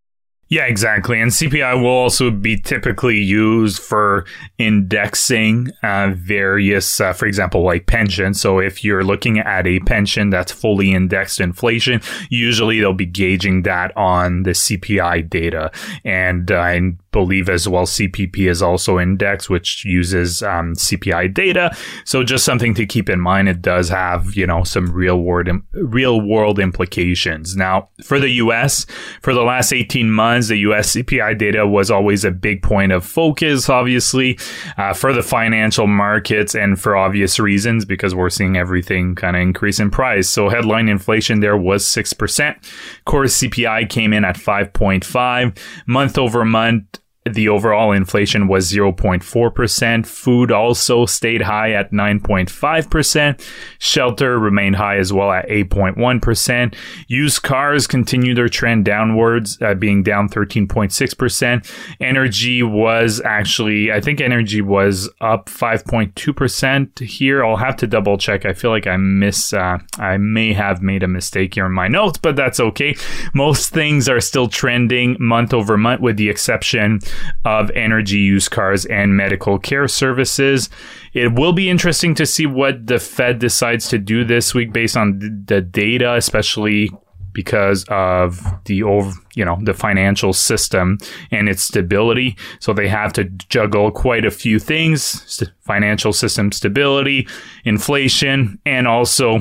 Yeah, 0.49 0.67
exactly. 0.67 1.21
And 1.21 1.31
CPI 1.31 1.81
will 1.81 1.89
also 1.89 2.31
be 2.31 2.57
typically 2.59 3.19
used 3.19 3.81
for 3.81 4.27
indexing 4.59 5.71
uh, 5.83 6.13
various, 6.15 7.01
uh, 7.01 7.13
for 7.15 7.27
example, 7.27 7.65
like 7.65 7.87
pension. 7.87 8.35
So 8.35 8.59
if 8.59 8.85
you're 8.85 9.05
looking 9.05 9.39
at 9.39 9.67
a 9.67 9.81
pension 9.81 10.31
that's 10.31 10.53
fully 10.53 10.93
indexed 10.93 11.41
inflation, 11.41 12.03
usually 12.29 12.79
they'll 12.79 12.93
be 12.93 13.07
gauging 13.07 13.63
that 13.63 13.97
on 13.97 14.43
the 14.43 14.51
CPI 14.51 15.29
data. 15.31 15.73
And 16.05 16.51
uh, 16.53 16.81
believe 17.15 17.49
as 17.49 17.69
well 17.69 17.87
CPP 17.87 18.51
is 18.51 18.61
also 18.61 18.99
indexed, 18.99 19.49
which 19.49 19.85
uses 19.85 20.43
um, 20.43 20.75
CPI 20.75 21.33
data. 21.33 21.75
So 22.05 22.25
just 22.25 22.45
something 22.45 22.75
to 22.75 22.85
keep 22.85 23.09
in 23.09 23.21
mind. 23.21 23.49
It 23.49 23.63
does 23.63 23.89
have 23.89 24.35
you 24.35 24.47
know 24.47 24.65
some 24.65 24.93
real 24.93 25.21
world 25.21 25.49
real 25.73 26.21
world 26.21 26.59
implications. 26.59 27.57
Now 27.57 27.89
for 28.03 28.19
the 28.19 28.31
U.S. 28.45 28.85
for 29.23 29.33
the 29.33 29.43
last 29.43 29.73
18 29.73 30.11
months, 30.11 30.49
the 30.49 30.57
U.S. 30.69 30.95
CPI 30.95 31.39
data 31.39 31.67
was 31.67 31.91
always 31.91 32.25
a 32.25 32.33
big 32.33 32.63
point 32.63 32.91
of 32.91 33.07
focus, 33.07 33.71
obviously, 33.71 34.39
uh, 34.77 34.93
for 34.93 35.13
the 35.13 35.23
financial 35.23 35.87
markets 35.87 36.57
and 36.57 36.81
for 36.81 36.97
obvious 36.97 37.39
reasons 37.39 37.85
because 37.85 38.13
we're 38.13 38.29
seeing 38.29 38.57
everything 38.57 39.15
kind 39.15 39.37
of 39.37 39.43
increase 39.43 39.79
in 39.79 39.89
price. 39.91 40.29
So 40.29 40.49
headline 40.49 40.89
inflation 40.89 41.39
there 41.39 41.57
was 41.57 41.87
six 41.87 42.13
percent. 42.13 42.59
Core 43.05 43.25
CPI 43.25 43.89
came 43.89 44.13
in 44.13 44.25
at 44.25 44.37
5.5 44.37 45.57
month 45.87 46.19
over 46.19 46.45
month 46.45 46.99
the 47.31 47.49
overall 47.49 47.93
inflation 47.93 48.49
was 48.49 48.71
0.4%. 48.71 50.07
Food 50.07 50.53
also 50.53 51.07
stayed 51.07 51.41
high 51.41 51.73
at 51.73 51.91
9.5%. 51.91 53.41
Shelter 53.79 54.39
remained 54.39 54.77
high 54.77 54.99
as 54.99 55.11
well 55.11 55.33
at 55.33 55.49
8.1%. 55.49 56.75
Used 57.09 57.43
cars 57.43 57.87
continued 57.87 58.37
their 58.37 58.51
trend 58.51 58.85
downwards, 58.85 59.57
uh, 59.63 59.73
being 59.73 60.03
down 60.03 60.29
13.6%. 60.29 61.97
Energy 61.99 62.63
was 62.63 63.23
actually, 63.25 63.91
I 63.91 64.03
think 64.03 64.21
energy 64.21 64.61
was 64.61 65.09
up 65.23 65.47
5.2% 65.47 66.99
here. 66.99 67.43
I'll 67.43 67.57
have 67.57 67.77
to 67.77 67.87
double 67.87 68.19
check. 68.19 68.45
I 68.45 68.53
feel 68.53 68.71
like 68.71 68.87
I 68.87 68.99
miss, 68.99 69.55
uh, 69.55 69.79
I 69.99 70.19
may 70.19 70.53
have 70.53 70.83
made 70.83 71.03
a 71.03 71.09
mistake 71.09 71.55
here 71.55 71.65
in 71.65 71.73
my 71.73 71.89
notes, 71.89 72.19
but 72.19 72.37
that's 72.37 72.61
okay. 72.61 72.95
Most 73.33 73.71
things 73.71 74.11
are 74.11 74.21
still 74.21 74.49
trending 74.49 75.17
month 75.19 75.55
over 75.55 75.79
month 75.79 76.03
with 76.03 76.19
the 76.19 76.29
exception 76.29 77.01
of 77.45 77.71
energy 77.71 78.19
use 78.19 78.49
cars 78.49 78.85
and 78.87 79.17
medical 79.17 79.59
care 79.59 79.89
services. 79.89 80.71
It 81.13 81.35
will 81.35 81.53
be 81.53 81.71
interesting 81.71 82.15
to 82.17 82.27
see 82.27 82.47
what 82.47 82.87
the 82.87 82.99
Fed 82.99 83.39
decides 83.39 83.89
to 83.89 83.99
do 83.99 84.25
this 84.25 84.55
week 84.55 84.73
based 84.73 84.97
on 84.97 85.45
the 85.47 85.61
data, 85.61 86.15
especially 86.15 86.91
because 87.35 87.85
of 87.89 88.41
the 88.65 88.83
over, 88.83 89.13
you 89.35 89.45
know, 89.45 89.59
the 89.63 89.75
financial 89.75 90.33
system 90.33 90.99
and 91.31 91.49
its 91.49 91.65
stability. 91.65 92.37
So 92.61 92.73
they 92.73 92.89
have 92.89 93.13
to 93.15 93.25
juggle 93.25 93.91
quite 93.91 94.25
a 94.25 94.31
few 94.31 94.59
things, 94.59 95.43
financial 95.61 96.13
system 96.13 96.53
stability, 96.53 97.29
inflation, 97.65 98.59
and 98.65 98.87
also 98.87 99.41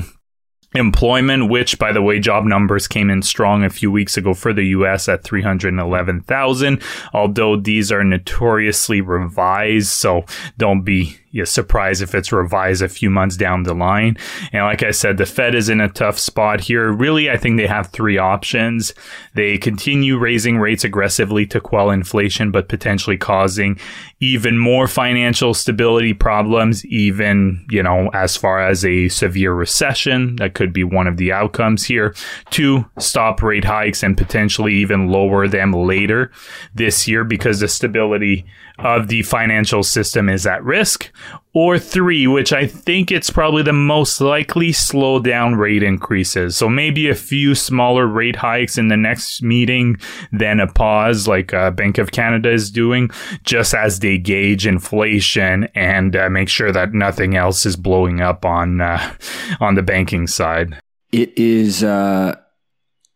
employment, 0.76 1.50
which, 1.50 1.80
by 1.80 1.92
the 1.92 2.02
way, 2.02 2.20
job 2.20 2.46
numbers 2.46 2.88
came 2.88 3.10
in 3.10 3.22
strong 3.22 3.64
a 3.64 3.70
few 3.70 3.92
weeks 3.92 4.18
ago 4.18 4.34
for 4.34 4.54
the 4.54 4.66
U.S. 4.68 5.08
at 5.08 5.24
311,000, 5.24 6.82
although 7.14 7.56
these 7.56 7.92
are 7.92 8.04
notoriously 8.04 9.02
revised. 9.02 9.90
So 9.90 10.26
don't 10.58 10.84
be 10.84 11.18
you 11.34 11.46
surprised 11.46 12.04
if 12.04 12.14
it's 12.14 12.32
revised 12.32 12.84
a 12.84 12.88
few 12.88 13.10
months 13.10 13.36
down 13.36 13.64
the 13.64 13.74
line. 13.74 14.16
And 14.54 14.64
like 14.66 14.84
I 14.84 14.92
said, 14.92 15.18
the 15.18 15.26
Fed 15.26 15.56
is 15.56 15.68
in 15.68 15.82
a 15.82 15.90
tough 15.90 16.20
spot 16.20 16.62
here. 16.62 16.92
Really, 16.92 17.30
I 17.30 17.38
think 17.38 17.58
they 17.58 17.66
have 17.66 17.88
three 17.88 18.20
options. 18.20 18.94
They 19.34 19.58
continue 19.58 20.20
raising 20.20 20.60
rates 20.60 20.84
aggressively 20.84 21.48
to 21.48 21.60
quell 21.60 21.90
inflation, 21.90 22.52
but 22.52 22.70
potentially 22.70 23.18
causing 23.18 23.80
even 24.20 24.60
more 24.60 24.88
financial 24.88 25.56
stability 25.56 26.14
problems, 26.14 26.86
even, 26.86 27.66
you 27.68 27.82
know, 27.82 28.12
as 28.14 28.38
far 28.38 28.60
as 28.60 28.86
a 28.86 29.10
severe 29.10 29.54
recession. 29.54 30.36
That 30.36 30.54
could 30.54 30.72
be 30.72 30.84
one 30.84 31.08
of 31.08 31.18
the 31.18 31.32
outcomes 31.32 31.84
here. 31.84 32.14
Two, 32.52 32.86
stop 33.00 33.42
rate 33.42 33.66
hikes 33.66 34.04
and 34.04 34.16
potentially 34.16 34.76
even 34.76 35.08
lower 35.08 35.48
them 35.48 35.74
later 35.74 36.32
this 36.76 37.08
year 37.08 37.24
because 37.24 37.60
the 37.60 37.68
stability 37.68 38.46
of 38.80 39.08
the 39.08 39.22
financial 39.24 39.84
system 39.84 40.30
is 40.30 40.48
at 40.48 40.64
risk, 40.64 41.12
or 41.54 41.78
three, 41.78 42.26
which 42.26 42.52
I 42.52 42.66
think 42.66 43.12
it's 43.12 43.30
probably 43.30 43.62
the 43.62 43.74
most 43.74 44.20
likely, 44.20 44.72
slow 44.72 45.20
down 45.20 45.56
rate 45.56 45.84
increases. 45.84 46.56
So 46.56 46.68
maybe 46.68 47.08
a 47.08 47.16
few 47.16 47.54
smaller 47.54 48.08
rate 48.08 48.38
hikes 48.38 48.78
in 48.78 48.88
the 48.88 48.98
next 48.98 49.44
meeting, 49.44 49.98
then 50.32 50.60
a 50.60 50.72
pause 50.72 51.28
like 51.28 51.54
uh, 51.54 51.70
Bank 51.72 52.00
of 52.00 52.12
Canada 52.12 52.52
is 52.52 52.72
doing, 52.72 53.12
just 53.44 53.76
as 53.76 54.00
they 54.00 54.18
gauge 54.18 54.66
inflation 54.66 55.66
and 55.76 56.16
uh, 56.16 56.30
make 56.30 56.50
sure 56.50 56.72
that 56.72 56.94
nothing 56.94 57.38
else 57.38 57.66
is 57.66 57.76
blowing 57.76 58.22
up 58.22 58.46
on 58.46 58.82
uh, 58.82 59.16
on 59.60 59.76
the 59.76 59.84
banking 59.84 60.26
side. 60.26 60.80
It 61.12 61.38
is 61.38 61.84
uh, 61.84 62.36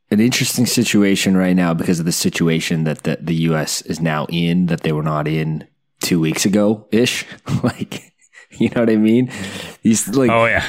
an 0.10 0.20
interesting 0.20 0.66
situation 0.66 1.36
right 1.36 1.56
now 1.56 1.74
because 1.74 2.00
of 2.00 2.06
the 2.06 2.12
situation 2.12 2.86
that 2.86 3.04
the, 3.04 3.18
the 3.20 3.36
U.S. 3.36 3.82
is 3.84 4.00
now 4.00 4.26
in 4.30 4.68
that 4.68 4.82
they 4.82 4.92
were 4.92 5.04
not 5.04 5.28
in 5.28 5.68
two 6.02 6.20
weeks 6.20 6.46
ago 6.46 6.88
ish. 6.92 7.26
like, 7.64 8.14
you 8.52 8.70
know 8.70 8.82
what 8.82 8.90
I 8.90 8.96
mean? 8.96 9.32
These 9.84 10.10
like, 10.10 10.32
oh 10.32 10.46
yeah, 10.46 10.66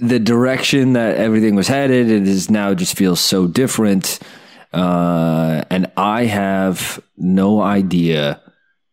the 0.00 0.18
direction 0.18 0.94
that 0.94 1.16
everything 1.16 1.54
was 1.54 1.68
headed, 1.68 2.10
it 2.10 2.26
is 2.26 2.50
now 2.50 2.74
just 2.74 2.96
feels 2.96 3.20
so 3.20 3.46
different. 3.46 4.18
Uh, 4.72 5.64
and 5.70 5.90
I 5.96 6.24
have 6.24 7.02
no 7.16 7.60
idea 7.60 8.40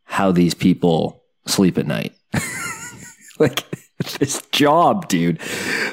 how 0.04 0.32
these 0.32 0.54
people 0.54 1.24
sleep 1.46 1.78
at 1.78 1.86
night. 1.86 2.14
like 3.40 3.64
this 4.20 4.42
job, 4.52 5.08
dude. 5.08 5.40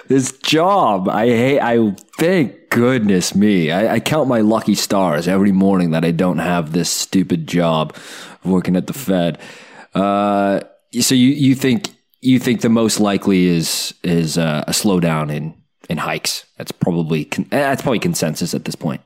This 0.09 0.33
job. 0.39 1.09
I 1.09 1.27
hate. 1.27 1.61
I 1.61 1.91
thank 2.17 2.71
goodness 2.71 3.35
me. 3.35 3.71
I, 3.71 3.95
I, 3.95 4.01
count 4.01 4.29
my 4.29 4.41
lucky 4.41 4.75
stars 4.75 5.29
every 5.29 5.53
morning 5.53 5.93
that 5.93 6.05
I 6.05 6.11
don't 6.11 6.39
have 6.39 6.73
this 6.73 6.91
stupid 6.91 7.47
job 7.47 7.95
of 8.45 8.51
working 8.51 8.77
at 8.77 8.87
the 8.87 8.93
Fed. 8.93 9.39
Uh, 9.95 10.61
so 11.01 11.15
you 11.15 11.29
you 11.29 11.55
think 11.55 11.91
you 12.21 12.39
think 12.39 12.63
the 12.63 12.69
most 12.69 13.01
likely 13.01 13.47
is 13.47 13.95
is 14.03 14.39
uh, 14.39 14.65
a 14.67 14.73
slowdown 14.73 15.33
in 15.33 15.55
in 15.89 15.99
hikes? 15.99 16.47
That's 16.57 16.73
probably 16.73 17.27
con- 17.27 17.47
that's 17.51 17.83
probably 17.83 18.01
consensus 18.01 18.55
at 18.55 18.65
this 18.65 18.75
point. 18.75 19.03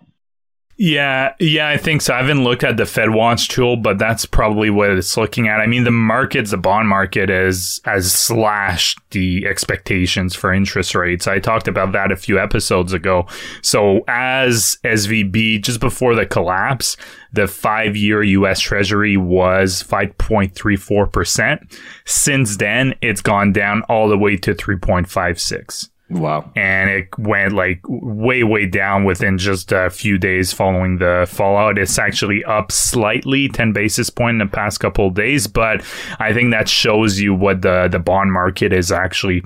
Yeah, 0.80 1.34
yeah, 1.40 1.68
I 1.68 1.76
think 1.76 2.02
so. 2.02 2.14
I 2.14 2.18
haven't 2.18 2.44
looked 2.44 2.62
at 2.62 2.76
the 2.76 2.86
Fed 2.86 3.10
Watch 3.10 3.48
tool, 3.48 3.76
but 3.76 3.98
that's 3.98 4.24
probably 4.24 4.70
what 4.70 4.90
it's 4.90 5.16
looking 5.16 5.48
at. 5.48 5.58
I 5.58 5.66
mean, 5.66 5.82
the 5.82 5.90
markets, 5.90 6.52
the 6.52 6.56
bond 6.56 6.88
market 6.88 7.30
has 7.30 7.80
has 7.84 8.12
slashed 8.12 9.00
the 9.10 9.44
expectations 9.44 10.36
for 10.36 10.52
interest 10.52 10.94
rates. 10.94 11.26
I 11.26 11.40
talked 11.40 11.66
about 11.66 11.90
that 11.92 12.12
a 12.12 12.16
few 12.16 12.38
episodes 12.38 12.92
ago. 12.92 13.26
So 13.60 14.04
as 14.06 14.78
SVB, 14.84 15.64
just 15.64 15.80
before 15.80 16.14
the 16.14 16.26
collapse, 16.26 16.96
the 17.32 17.48
five 17.48 17.96
year 17.96 18.22
US 18.22 18.60
Treasury 18.60 19.16
was 19.16 19.82
5.34%. 19.82 21.76
Since 22.04 22.56
then, 22.58 22.94
it's 23.02 23.20
gone 23.20 23.52
down 23.52 23.82
all 23.88 24.08
the 24.08 24.16
way 24.16 24.36
to 24.36 24.54
3.56. 24.54 25.88
Wow. 26.10 26.50
And 26.56 26.90
it 26.90 27.08
went 27.18 27.52
like 27.52 27.80
way, 27.86 28.42
way 28.42 28.66
down 28.66 29.04
within 29.04 29.36
just 29.36 29.72
a 29.72 29.90
few 29.90 30.16
days 30.16 30.52
following 30.52 30.98
the 30.98 31.26
fallout. 31.30 31.78
It's 31.78 31.98
actually 31.98 32.42
up 32.44 32.72
slightly, 32.72 33.48
10 33.48 33.72
basis 33.72 34.08
point 34.08 34.40
in 34.40 34.48
the 34.48 34.52
past 34.52 34.80
couple 34.80 35.08
of 35.08 35.14
days. 35.14 35.46
But 35.46 35.84
I 36.18 36.32
think 36.32 36.50
that 36.52 36.68
shows 36.68 37.20
you 37.20 37.34
what 37.34 37.62
the, 37.62 37.88
the 37.90 37.98
bond 37.98 38.32
market 38.32 38.72
is 38.72 38.90
actually 38.90 39.42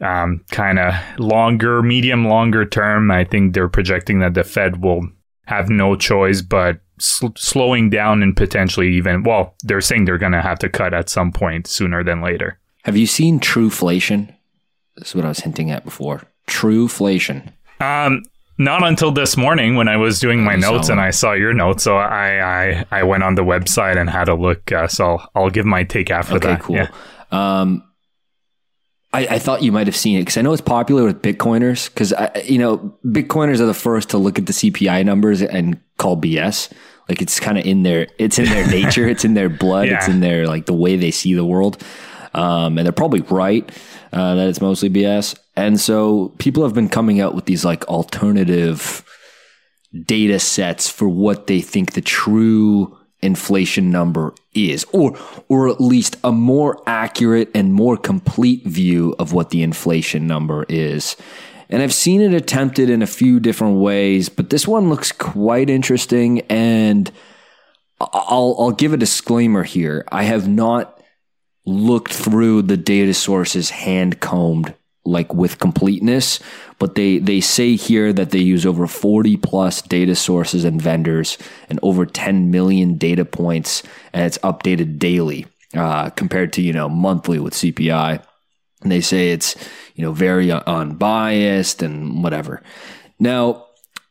um, 0.00 0.42
kind 0.50 0.78
of 0.78 0.94
longer, 1.18 1.82
medium, 1.82 2.26
longer 2.26 2.64
term. 2.64 3.10
I 3.10 3.24
think 3.24 3.52
they're 3.52 3.68
projecting 3.68 4.20
that 4.20 4.34
the 4.34 4.44
Fed 4.44 4.82
will 4.82 5.06
have 5.46 5.68
no 5.68 5.96
choice 5.96 6.40
but 6.40 6.80
sl- 6.98 7.26
slowing 7.36 7.90
down 7.90 8.22
and 8.22 8.36
potentially 8.36 8.94
even, 8.94 9.22
well, 9.22 9.54
they're 9.64 9.80
saying 9.80 10.06
they're 10.06 10.16
going 10.16 10.32
to 10.32 10.40
have 10.40 10.58
to 10.60 10.68
cut 10.68 10.94
at 10.94 11.10
some 11.10 11.32
point 11.32 11.66
sooner 11.66 12.02
than 12.02 12.22
later. 12.22 12.58
Have 12.84 12.96
you 12.96 13.06
seen 13.06 13.40
Truflation? 13.40 14.34
This 14.96 15.08
is 15.08 15.14
what 15.14 15.24
I 15.24 15.28
was 15.28 15.40
hinting 15.40 15.70
at 15.70 15.84
before. 15.84 16.22
Truflation. 16.46 17.52
Um, 17.80 18.22
not 18.58 18.82
until 18.82 19.10
this 19.10 19.36
morning 19.36 19.74
when 19.76 19.88
I 19.88 19.96
was 19.96 20.20
doing 20.20 20.44
my 20.44 20.54
notes 20.54 20.90
and 20.90 21.00
I 21.00 21.10
saw 21.10 21.32
your 21.32 21.54
notes. 21.54 21.82
So 21.82 21.96
I, 21.96 22.40
I, 22.68 22.84
I 22.90 23.02
went 23.04 23.22
on 23.22 23.34
the 23.34 23.42
website 23.42 23.96
and 23.96 24.10
had 24.10 24.28
a 24.28 24.34
look. 24.34 24.70
Uh, 24.70 24.86
so 24.86 25.06
I'll, 25.06 25.30
I'll 25.34 25.50
give 25.50 25.64
my 25.64 25.84
take 25.84 26.10
after 26.10 26.36
okay, 26.36 26.48
that. 26.48 26.60
cool. 26.60 26.76
Yeah. 26.76 26.90
Um, 27.30 27.84
I, 29.12 29.26
I, 29.26 29.38
thought 29.38 29.62
you 29.62 29.72
might 29.72 29.86
have 29.86 29.96
seen 29.96 30.18
it 30.18 30.22
because 30.22 30.36
I 30.36 30.42
know 30.42 30.52
it's 30.52 30.60
popular 30.60 31.04
with 31.04 31.22
Bitcoiners 31.22 31.88
because 31.88 32.12
you 32.44 32.58
know 32.58 32.96
Bitcoiners 33.04 33.60
are 33.60 33.66
the 33.66 33.74
first 33.74 34.10
to 34.10 34.18
look 34.18 34.38
at 34.38 34.46
the 34.46 34.52
CPI 34.52 35.04
numbers 35.04 35.42
and 35.42 35.80
call 35.98 36.16
BS. 36.16 36.72
Like 37.08 37.20
it's 37.20 37.40
kind 37.40 37.58
of 37.58 37.64
in 37.64 37.82
their 37.82 38.06
it's 38.18 38.38
in 38.38 38.44
their 38.44 38.66
nature, 38.70 39.08
it's 39.08 39.24
in 39.24 39.34
their 39.34 39.48
blood, 39.48 39.88
yeah. 39.88 39.96
it's 39.96 40.08
in 40.08 40.20
their 40.20 40.46
like 40.46 40.66
the 40.66 40.74
way 40.74 40.96
they 40.96 41.10
see 41.10 41.34
the 41.34 41.44
world, 41.44 41.82
um, 42.34 42.78
and 42.78 42.86
they're 42.86 42.92
probably 42.92 43.22
right 43.22 43.70
uh, 44.12 44.34
that 44.34 44.48
it's 44.48 44.60
mostly 44.60 44.90
BS. 44.90 45.38
And 45.56 45.80
so 45.80 46.28
people 46.38 46.62
have 46.62 46.74
been 46.74 46.88
coming 46.88 47.20
out 47.20 47.34
with 47.34 47.46
these 47.46 47.64
like 47.64 47.86
alternative 47.88 49.04
data 50.04 50.38
sets 50.38 50.88
for 50.88 51.08
what 51.08 51.46
they 51.46 51.60
think 51.60 51.92
the 51.92 52.00
true 52.00 52.96
inflation 53.22 53.90
number 53.90 54.32
is 54.54 54.86
or 54.92 55.18
or 55.48 55.68
at 55.68 55.78
least 55.80 56.16
a 56.24 56.32
more 56.32 56.82
accurate 56.86 57.50
and 57.54 57.72
more 57.74 57.96
complete 57.96 58.64
view 58.64 59.14
of 59.18 59.32
what 59.32 59.50
the 59.50 59.62
inflation 59.62 60.26
number 60.26 60.64
is. 60.68 61.16
And 61.68 61.82
I've 61.82 61.94
seen 61.94 62.20
it 62.20 62.34
attempted 62.34 62.90
in 62.90 63.02
a 63.02 63.06
few 63.06 63.38
different 63.38 63.78
ways, 63.78 64.28
but 64.28 64.50
this 64.50 64.66
one 64.66 64.88
looks 64.88 65.12
quite 65.12 65.68
interesting 65.68 66.40
and 66.48 67.10
I'll 68.00 68.56
I'll 68.58 68.72
give 68.72 68.92
a 68.92 68.96
disclaimer 68.96 69.64
here. 69.64 70.04
I 70.10 70.22
have 70.22 70.48
not 70.48 70.99
looked 71.66 72.12
through 72.12 72.62
the 72.62 72.76
data 72.76 73.14
sources 73.14 73.70
hand 73.70 74.20
combed 74.20 74.74
like 75.04 75.32
with 75.32 75.58
completeness, 75.58 76.40
but 76.78 76.94
they, 76.94 77.18
they 77.18 77.40
say 77.40 77.74
here 77.74 78.12
that 78.12 78.30
they 78.30 78.38
use 78.38 78.66
over 78.66 78.86
40 78.86 79.36
plus 79.38 79.82
data 79.82 80.14
sources 80.14 80.64
and 80.64 80.80
vendors 80.80 81.38
and 81.68 81.80
over 81.82 82.04
10 82.04 82.50
million 82.50 82.96
data 82.96 83.24
points 83.24 83.82
and 84.12 84.24
it's 84.24 84.38
updated 84.38 84.98
daily, 84.98 85.46
uh, 85.74 86.10
compared 86.10 86.52
to, 86.52 86.62
you 86.62 86.72
know, 86.72 86.88
monthly 86.88 87.38
with 87.38 87.54
CPI. 87.54 88.22
And 88.82 88.92
they 88.92 89.00
say 89.00 89.30
it's, 89.30 89.56
you 89.94 90.04
know, 90.04 90.12
very 90.12 90.50
unbiased 90.52 91.82
and 91.82 92.22
whatever. 92.22 92.62
Now, 93.18 93.66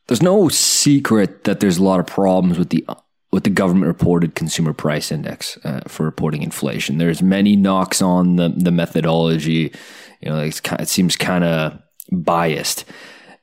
there's 0.06 0.22
no 0.22 0.48
secret 0.48 1.44
that 1.44 1.60
there's 1.60 1.78
a 1.78 1.84
lot 1.84 2.00
of 2.00 2.06
problems 2.06 2.58
with 2.58 2.70
the 2.70 2.84
with 3.32 3.44
the 3.44 3.50
government 3.50 3.86
reported 3.86 4.34
consumer 4.34 4.72
price 4.72 5.12
index 5.12 5.56
uh, 5.64 5.80
for 5.86 6.04
reporting 6.04 6.42
inflation. 6.42 6.98
There's 6.98 7.22
many 7.22 7.56
knocks 7.56 8.02
on 8.02 8.36
the 8.36 8.48
the 8.48 8.72
methodology. 8.72 9.72
You 10.20 10.30
know, 10.30 10.40
it 10.40 10.88
seems 10.88 11.16
kind 11.16 11.44
of 11.44 11.78
biased. 12.12 12.84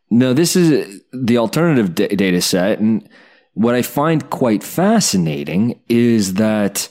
No, 0.09 0.33
this 0.33 0.55
is 0.55 1.01
the 1.11 1.37
alternative 1.37 1.95
d- 1.95 2.07
data 2.07 2.41
set, 2.41 2.79
and 2.79 3.07
what 3.53 3.75
I 3.75 3.81
find 3.81 4.29
quite 4.29 4.63
fascinating 4.63 5.81
is 5.89 6.35
that 6.35 6.89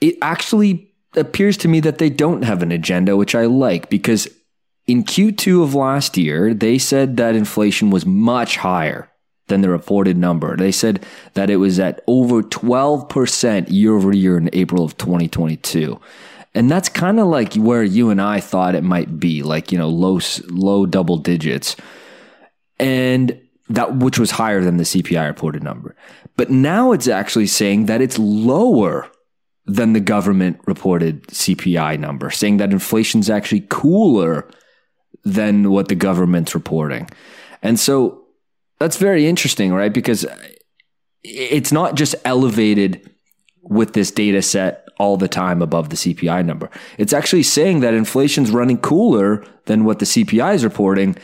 it 0.00 0.16
actually 0.22 0.92
appears 1.14 1.56
to 1.58 1.68
me 1.68 1.80
that 1.80 1.98
they 1.98 2.10
don't 2.10 2.42
have 2.42 2.62
an 2.62 2.72
agenda, 2.72 3.16
which 3.16 3.34
I 3.34 3.46
like 3.46 3.88
because 3.88 4.28
in 4.86 5.04
Q2 5.04 5.62
of 5.62 5.74
last 5.74 6.16
year, 6.16 6.54
they 6.54 6.78
said 6.78 7.16
that 7.16 7.34
inflation 7.34 7.90
was 7.90 8.06
much 8.06 8.56
higher 8.56 9.10
than 9.48 9.60
the 9.60 9.70
reported 9.70 10.16
number. 10.16 10.56
They 10.56 10.72
said 10.72 11.04
that 11.34 11.50
it 11.50 11.56
was 11.56 11.78
at 11.78 12.02
over 12.06 12.42
12% 12.42 13.66
year 13.70 13.96
over 13.96 14.14
year 14.14 14.36
in 14.36 14.50
April 14.52 14.84
of 14.84 14.96
2022. 14.96 16.00
And 16.54 16.70
that's 16.70 16.88
kind 16.88 17.20
of 17.20 17.26
like 17.26 17.54
where 17.54 17.82
you 17.82 18.10
and 18.10 18.20
I 18.20 18.40
thought 18.40 18.74
it 18.74 18.82
might 18.82 19.20
be, 19.20 19.42
like, 19.42 19.70
you 19.70 19.78
know, 19.78 19.88
low, 19.88 20.20
low 20.48 20.86
double 20.86 21.18
digits. 21.18 21.76
And 22.78 23.40
that, 23.68 23.96
which 23.96 24.18
was 24.18 24.30
higher 24.32 24.62
than 24.62 24.78
the 24.78 24.84
CPI 24.84 25.26
reported 25.26 25.62
number. 25.62 25.94
But 26.36 26.50
now 26.50 26.92
it's 26.92 27.08
actually 27.08 27.46
saying 27.46 27.86
that 27.86 28.00
it's 28.00 28.18
lower 28.18 29.10
than 29.66 29.92
the 29.92 30.00
government 30.00 30.60
reported 30.66 31.26
CPI 31.26 31.98
number, 31.98 32.30
saying 32.30 32.56
that 32.58 32.72
inflation's 32.72 33.28
actually 33.28 33.66
cooler 33.68 34.48
than 35.24 35.70
what 35.70 35.88
the 35.88 35.94
government's 35.94 36.54
reporting. 36.54 37.08
And 37.62 37.78
so 37.78 38.25
that's 38.78 38.96
very 38.96 39.26
interesting, 39.26 39.72
right? 39.72 39.92
Because 39.92 40.26
it's 41.22 41.72
not 41.72 41.94
just 41.94 42.14
elevated 42.24 43.10
with 43.62 43.94
this 43.94 44.10
data 44.10 44.42
set 44.42 44.86
all 44.98 45.16
the 45.16 45.28
time 45.28 45.60
above 45.60 45.90
the 45.90 45.96
CPI 45.96 46.44
number. 46.44 46.70
It's 46.98 47.12
actually 47.12 47.42
saying 47.42 47.80
that 47.80 47.94
inflation's 47.94 48.50
running 48.50 48.78
cooler 48.78 49.44
than 49.66 49.84
what 49.84 49.98
the 49.98 50.06
CPI 50.06 50.54
is 50.54 50.64
reporting, 50.64 51.16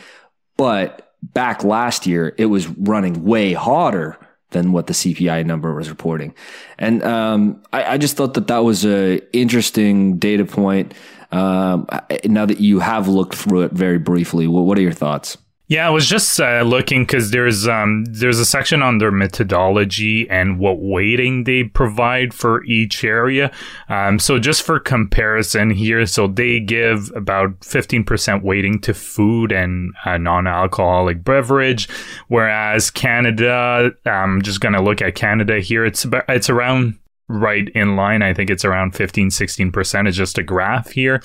but 0.57 1.13
back 1.21 1.63
last 1.63 2.05
year 2.05 2.35
it 2.37 2.47
was 2.47 2.67
running 2.67 3.23
way 3.23 3.53
hotter 3.53 4.17
than 4.51 4.71
what 4.71 4.87
the 4.87 4.93
CPI 4.93 5.45
number 5.45 5.73
was 5.73 5.89
reporting. 5.89 6.35
And 6.77 7.03
um, 7.03 7.63
I, 7.73 7.93
I, 7.93 7.97
just 7.97 8.15
thought 8.15 8.35
that 8.35 8.47
that 8.47 8.59
was 8.59 8.85
a 8.85 9.19
interesting 9.35 10.17
data 10.17 10.45
point. 10.45 10.93
Um, 11.31 11.87
now 12.25 12.45
that 12.45 12.59
you 12.59 12.79
have 12.79 13.07
looked 13.07 13.33
through 13.33 13.61
it 13.63 13.71
very 13.71 13.97
briefly, 13.97 14.47
what, 14.47 14.65
what 14.65 14.77
are 14.77 14.81
your 14.81 14.91
thoughts? 14.91 15.37
Yeah, 15.73 15.87
I 15.87 15.89
was 15.89 16.07
just 16.07 16.39
uh, 16.39 16.61
looking 16.61 17.01
because 17.01 17.31
there's 17.31 17.67
um, 17.67 18.05
there's 18.05 18.37
a 18.37 18.45
section 18.45 18.83
on 18.83 18.99
their 18.99 19.11
methodology 19.11 20.29
and 20.29 20.59
what 20.59 20.77
weighting 20.79 21.45
they 21.45 21.63
provide 21.63 22.31
for 22.31 22.63
each 22.65 23.03
area. 23.03 23.51
Um, 23.89 24.19
so 24.19 24.37
just 24.37 24.61
for 24.61 24.79
comparison 24.79 25.71
here, 25.71 26.05
so 26.05 26.27
they 26.27 26.59
give 26.59 27.11
about 27.15 27.59
15% 27.61 28.43
weighting 28.43 28.81
to 28.81 28.93
food 28.93 29.51
and 29.51 29.95
uh, 30.05 30.19
non-alcoholic 30.19 31.23
beverage, 31.23 31.89
whereas 32.27 32.91
Canada, 32.91 33.93
I'm 34.05 34.43
just 34.43 34.59
gonna 34.59 34.83
look 34.83 35.01
at 35.01 35.15
Canada 35.15 35.59
here. 35.59 35.85
It's 35.85 36.03
about, 36.03 36.25
it's 36.29 36.51
around 36.51 36.99
right 37.27 37.69
in 37.69 37.95
line. 37.95 38.21
I 38.21 38.33
think 38.33 38.49
it's 38.49 38.65
around 38.65 38.95
15, 38.95 39.29
16%. 39.29 40.07
It's 40.07 40.17
just 40.17 40.37
a 40.37 40.43
graph 40.43 40.91
here. 40.91 41.21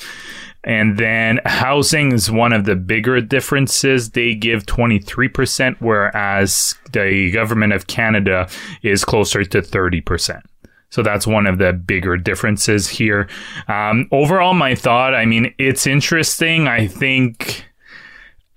And 0.69 0.99
then 0.99 1.41
housing 1.47 2.13
is 2.13 2.31
one 2.31 2.53
of 2.53 2.67
the 2.67 2.77
bigger 2.77 3.23
differences. 3.23 4.11
They 4.11 4.35
give 4.35 4.67
23%, 4.67 5.77
whereas 5.81 6.75
the 6.93 7.31
government 7.33 7.73
of 7.73 7.87
Canada 7.87 8.51
is 8.83 9.03
closer 9.03 9.45
to 9.45 9.63
30%. 9.63 10.43
So 10.91 11.03
that's 11.03 11.27
one 11.27 11.47
of 11.47 11.57
the 11.57 11.73
bigger 11.73 12.19
differences 12.19 12.87
here. 12.87 13.29
Um, 13.67 14.09
overall, 14.13 14.53
my 14.53 14.75
thought, 14.75 15.15
I 15.15 15.25
mean, 15.25 15.55
it's 15.59 15.87
interesting. 15.87 16.69
I 16.69 16.87
think 16.87 17.65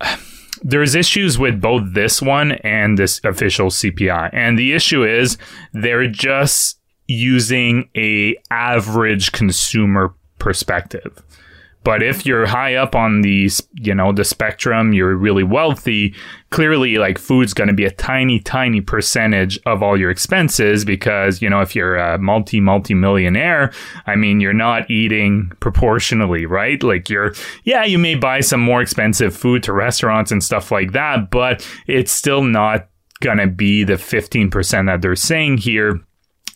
there's 0.62 0.96
issues 0.96 1.40
with 1.40 1.62
both 1.62 1.94
this 1.94 2.22
one 2.22 2.52
and 2.52 3.00
this 3.00 3.22
official 3.24 3.68
CPI. 3.68 4.32
And 4.34 4.60
the 4.60 4.74
issue 4.74 5.06
is 5.06 5.38
they're 5.72 6.08
just 6.08 6.78
using 7.08 7.90
a 7.96 8.36
average 8.50 9.32
consumer 9.32 10.14
perspective. 10.40 11.24
But 11.84 12.04
if 12.04 12.26
you're 12.26 12.46
high 12.46 12.76
up 12.76 12.96
on 12.96 13.22
the, 13.22 13.50
you 13.74 13.96
know, 13.96 14.12
the 14.12 14.24
spectrum, 14.24 14.94
you're 14.94 15.16
really 15.16 15.44
wealthy, 15.44 16.14
clearly 16.52 16.98
like 16.98 17.18
food's 17.18 17.54
going 17.54 17.70
to 17.70 17.74
be 17.74 17.86
a 17.86 17.92
tiny, 17.92 18.40
tiny 18.40 18.82
percentage 18.82 19.60
of 19.66 19.82
all 19.82 19.98
your 19.98 20.12
expenses 20.12 20.86
because, 20.86 21.42
you 21.42 21.50
know, 21.50 21.62
if 21.62 21.76
you're 21.76 21.98
a 21.98 22.20
multi, 22.20 22.60
multi 22.60 22.94
millionaire, 22.94 23.72
I 24.06 24.16
mean, 24.16 24.40
you're 24.40 24.54
not 24.54 24.90
eating 24.92 25.52
proportionally, 25.60 26.46
right? 26.46 26.82
Like 26.84 27.10
you're, 27.10 27.34
yeah, 27.64 27.84
you 27.84 27.98
may 27.98 28.16
buy 28.16 28.42
some 28.42 28.62
more 28.62 28.82
expensive 28.82 29.36
food 29.36 29.64
to 29.64 29.74
restaurants 29.74 30.32
and 30.32 30.44
stuff 30.44 30.72
like 30.72 30.92
that, 30.92 31.32
but 31.32 31.68
it's 31.88 32.12
still 32.12 32.44
not 32.44 32.90
going 33.22 33.38
to 33.38 33.48
be 33.48 33.84
the 33.84 33.94
15% 33.94 34.88
that 34.88 35.02
they're 35.02 35.16
saying 35.16 35.58
here 35.58 36.02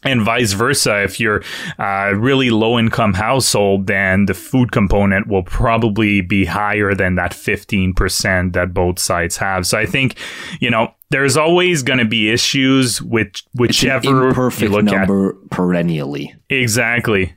and 0.06 0.22
vice 0.22 0.54
versa 0.54 1.04
if 1.04 1.20
you're 1.20 1.44
a 1.80 2.16
really 2.16 2.50
low 2.50 2.80
income 2.80 3.14
household 3.14 3.88
then 3.88 4.26
the 4.26 4.34
food 4.34 4.72
component 4.72 5.28
will 5.28 5.44
probably 5.44 6.22
be 6.22 6.46
higher 6.46 6.94
than 6.94 7.16
that 7.16 7.32
15% 7.32 8.54
that 8.54 8.74
both 8.74 9.00
sides 9.00 9.38
have. 9.38 9.66
So 9.66 9.78
i 9.78 9.86
think 9.86 10.18
you 10.60 10.70
know 10.70 10.94
there's 11.10 11.38
always 11.38 11.84
going 11.84 12.00
to 12.00 12.06
be 12.06 12.32
issues 12.32 13.02
with 13.02 13.36
whichever 13.54 14.34
perfect 14.34 14.72
number 14.72 15.30
at. 15.30 15.50
perennially. 15.50 16.36
Exactly 16.50 17.36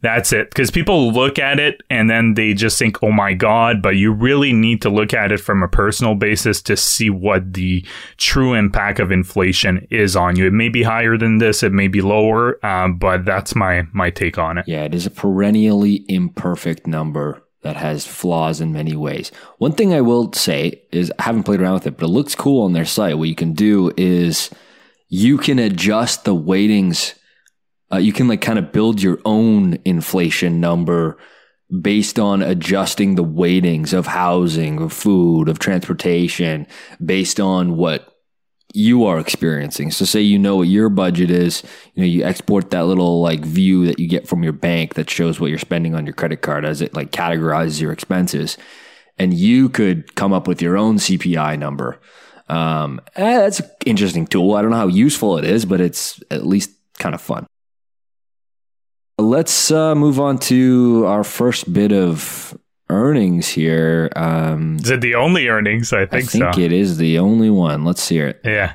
That's 0.00 0.32
it. 0.32 0.50
Because 0.50 0.70
people 0.70 1.12
look 1.12 1.38
at 1.38 1.58
it 1.58 1.82
and 1.90 2.08
then 2.08 2.34
they 2.34 2.54
just 2.54 2.78
think, 2.78 3.02
oh 3.02 3.10
my 3.10 3.34
God, 3.34 3.82
but 3.82 3.96
you 3.96 4.12
really 4.12 4.52
need 4.52 4.80
to 4.82 4.90
look 4.90 5.12
at 5.12 5.32
it 5.32 5.40
from 5.40 5.62
a 5.62 5.68
personal 5.68 6.14
basis 6.14 6.62
to 6.62 6.76
see 6.76 7.10
what 7.10 7.54
the 7.54 7.84
true 8.16 8.54
impact 8.54 9.00
of 9.00 9.10
inflation 9.10 9.86
is 9.90 10.14
on 10.14 10.36
you. 10.36 10.46
It 10.46 10.52
may 10.52 10.68
be 10.68 10.84
higher 10.84 11.16
than 11.16 11.38
this, 11.38 11.62
it 11.62 11.72
may 11.72 11.88
be 11.88 12.00
lower, 12.00 12.64
um, 12.64 12.98
but 12.98 13.24
that's 13.24 13.56
my, 13.56 13.86
my 13.92 14.10
take 14.10 14.38
on 14.38 14.58
it. 14.58 14.64
Yeah, 14.68 14.84
it 14.84 14.94
is 14.94 15.06
a 15.06 15.10
perennially 15.10 16.04
imperfect 16.08 16.86
number 16.86 17.42
that 17.62 17.76
has 17.76 18.06
flaws 18.06 18.60
in 18.60 18.72
many 18.72 18.94
ways. 18.94 19.32
One 19.58 19.72
thing 19.72 19.92
I 19.92 20.00
will 20.00 20.32
say 20.32 20.80
is 20.92 21.12
I 21.18 21.24
haven't 21.24 21.42
played 21.42 21.60
around 21.60 21.74
with 21.74 21.86
it, 21.88 21.96
but 21.96 22.06
it 22.06 22.10
looks 22.10 22.36
cool 22.36 22.64
on 22.64 22.72
their 22.72 22.84
site. 22.84 23.18
What 23.18 23.28
you 23.28 23.34
can 23.34 23.52
do 23.52 23.92
is 23.96 24.50
you 25.08 25.38
can 25.38 25.58
adjust 25.58 26.24
the 26.24 26.34
weightings 26.34 27.14
uh, 27.92 27.96
you 27.96 28.12
can 28.12 28.28
like 28.28 28.40
kind 28.40 28.58
of 28.58 28.72
build 28.72 29.02
your 29.02 29.18
own 29.24 29.78
inflation 29.84 30.60
number 30.60 31.18
based 31.80 32.18
on 32.18 32.42
adjusting 32.42 33.14
the 33.14 33.22
weightings 33.22 33.92
of 33.92 34.06
housing, 34.06 34.80
of 34.80 34.92
food, 34.92 35.48
of 35.48 35.58
transportation, 35.58 36.66
based 37.04 37.38
on 37.40 37.76
what 37.76 38.14
you 38.74 39.04
are 39.04 39.18
experiencing. 39.18 39.90
So 39.90 40.04
say 40.04 40.20
you 40.20 40.38
know 40.38 40.56
what 40.56 40.68
your 40.68 40.88
budget 40.88 41.30
is, 41.30 41.62
you 41.94 42.02
know, 42.02 42.06
you 42.06 42.24
export 42.24 42.70
that 42.70 42.86
little 42.86 43.20
like 43.22 43.40
view 43.40 43.86
that 43.86 43.98
you 43.98 44.08
get 44.08 44.28
from 44.28 44.42
your 44.42 44.52
bank 44.52 44.94
that 44.94 45.08
shows 45.08 45.40
what 45.40 45.48
you're 45.48 45.58
spending 45.58 45.94
on 45.94 46.06
your 46.06 46.14
credit 46.14 46.42
card 46.42 46.64
as 46.64 46.82
it 46.82 46.94
like 46.94 47.10
categorizes 47.10 47.80
your 47.80 47.92
expenses. 47.92 48.58
And 49.18 49.34
you 49.34 49.68
could 49.68 50.14
come 50.14 50.32
up 50.32 50.46
with 50.46 50.62
your 50.62 50.76
own 50.76 50.96
CPI 50.96 51.58
number. 51.58 51.98
Um, 52.48 53.00
eh, 53.16 53.38
that's 53.38 53.60
an 53.60 53.70
interesting 53.84 54.26
tool. 54.26 54.54
I 54.54 54.62
don't 54.62 54.70
know 54.70 54.76
how 54.76 54.86
useful 54.86 55.38
it 55.38 55.44
is, 55.44 55.64
but 55.64 55.80
it's 55.80 56.22
at 56.30 56.46
least 56.46 56.70
kind 56.98 57.14
of 57.14 57.20
fun. 57.20 57.46
Let's 59.18 59.70
uh, 59.70 59.94
move 59.94 60.20
on 60.20 60.38
to 60.38 61.04
our 61.06 61.24
first 61.24 61.72
bit 61.72 61.92
of 61.92 62.56
earnings 62.88 63.48
here. 63.48 64.10
Um, 64.14 64.76
is 64.76 64.90
it 64.90 65.00
the 65.00 65.16
only 65.16 65.48
earnings? 65.48 65.92
I 65.92 66.06
think, 66.06 66.24
I 66.24 66.26
think 66.26 66.54
so. 66.54 66.60
it 66.60 66.72
is 66.72 66.98
the 66.98 67.18
only 67.18 67.50
one. 67.50 67.84
Let's 67.84 68.08
hear 68.08 68.28
it. 68.28 68.40
Yeah. 68.44 68.74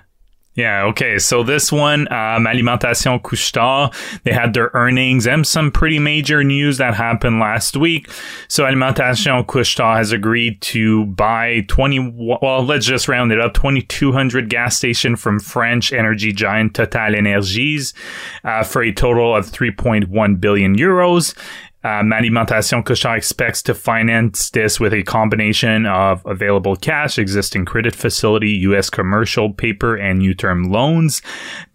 Yeah, 0.55 0.83
okay. 0.85 1.17
So 1.17 1.41
this 1.41 1.71
one, 1.71 2.01
um, 2.13 2.45
Alimentation 2.45 3.19
Couche-Tard, 3.19 3.93
they 4.23 4.31
had 4.31 4.53
their 4.53 4.69
earnings 4.75 5.25
and 5.25 5.47
some 5.47 5.71
pretty 5.71 5.97
major 5.97 6.43
news 6.43 6.77
that 6.77 6.93
happened 6.93 7.39
last 7.39 7.75
week. 7.75 8.07
So 8.47 8.63
Alimentation 8.63 9.43
Couche-Tard 9.45 9.97
has 9.97 10.11
agreed 10.11 10.61
to 10.61 11.05
buy 11.07 11.61
20, 11.69 12.13
well, 12.15 12.63
let's 12.63 12.85
just 12.85 13.07
round 13.07 13.31
it 13.31 13.39
up, 13.39 13.55
2,200 13.55 14.47
gas 14.47 14.77
station 14.77 15.15
from 15.15 15.39
French 15.39 15.91
energy 15.91 16.31
giant 16.31 16.75
Total 16.75 17.15
Energies 17.15 17.95
uh, 18.43 18.63
for 18.63 18.83
a 18.83 18.93
total 18.93 19.35
of 19.35 19.47
3.1 19.47 20.39
billion 20.39 20.77
euros. 20.77 21.35
Um, 21.83 22.13
Alimentation 22.13 22.83
Couche-Tard 22.83 23.17
expects 23.17 23.61
to 23.63 23.73
finance 23.73 24.49
this 24.51 24.79
with 24.79 24.93
a 24.93 25.03
combination 25.03 25.85
of 25.85 26.25
available 26.25 26.75
cash, 26.75 27.19
existing 27.19 27.65
credit 27.65 27.95
facility, 27.95 28.49
U.S. 28.67 28.89
commercial 28.89 29.51
paper, 29.53 29.95
and 29.95 30.19
new 30.19 30.33
term 30.33 30.71
loans. 30.71 31.21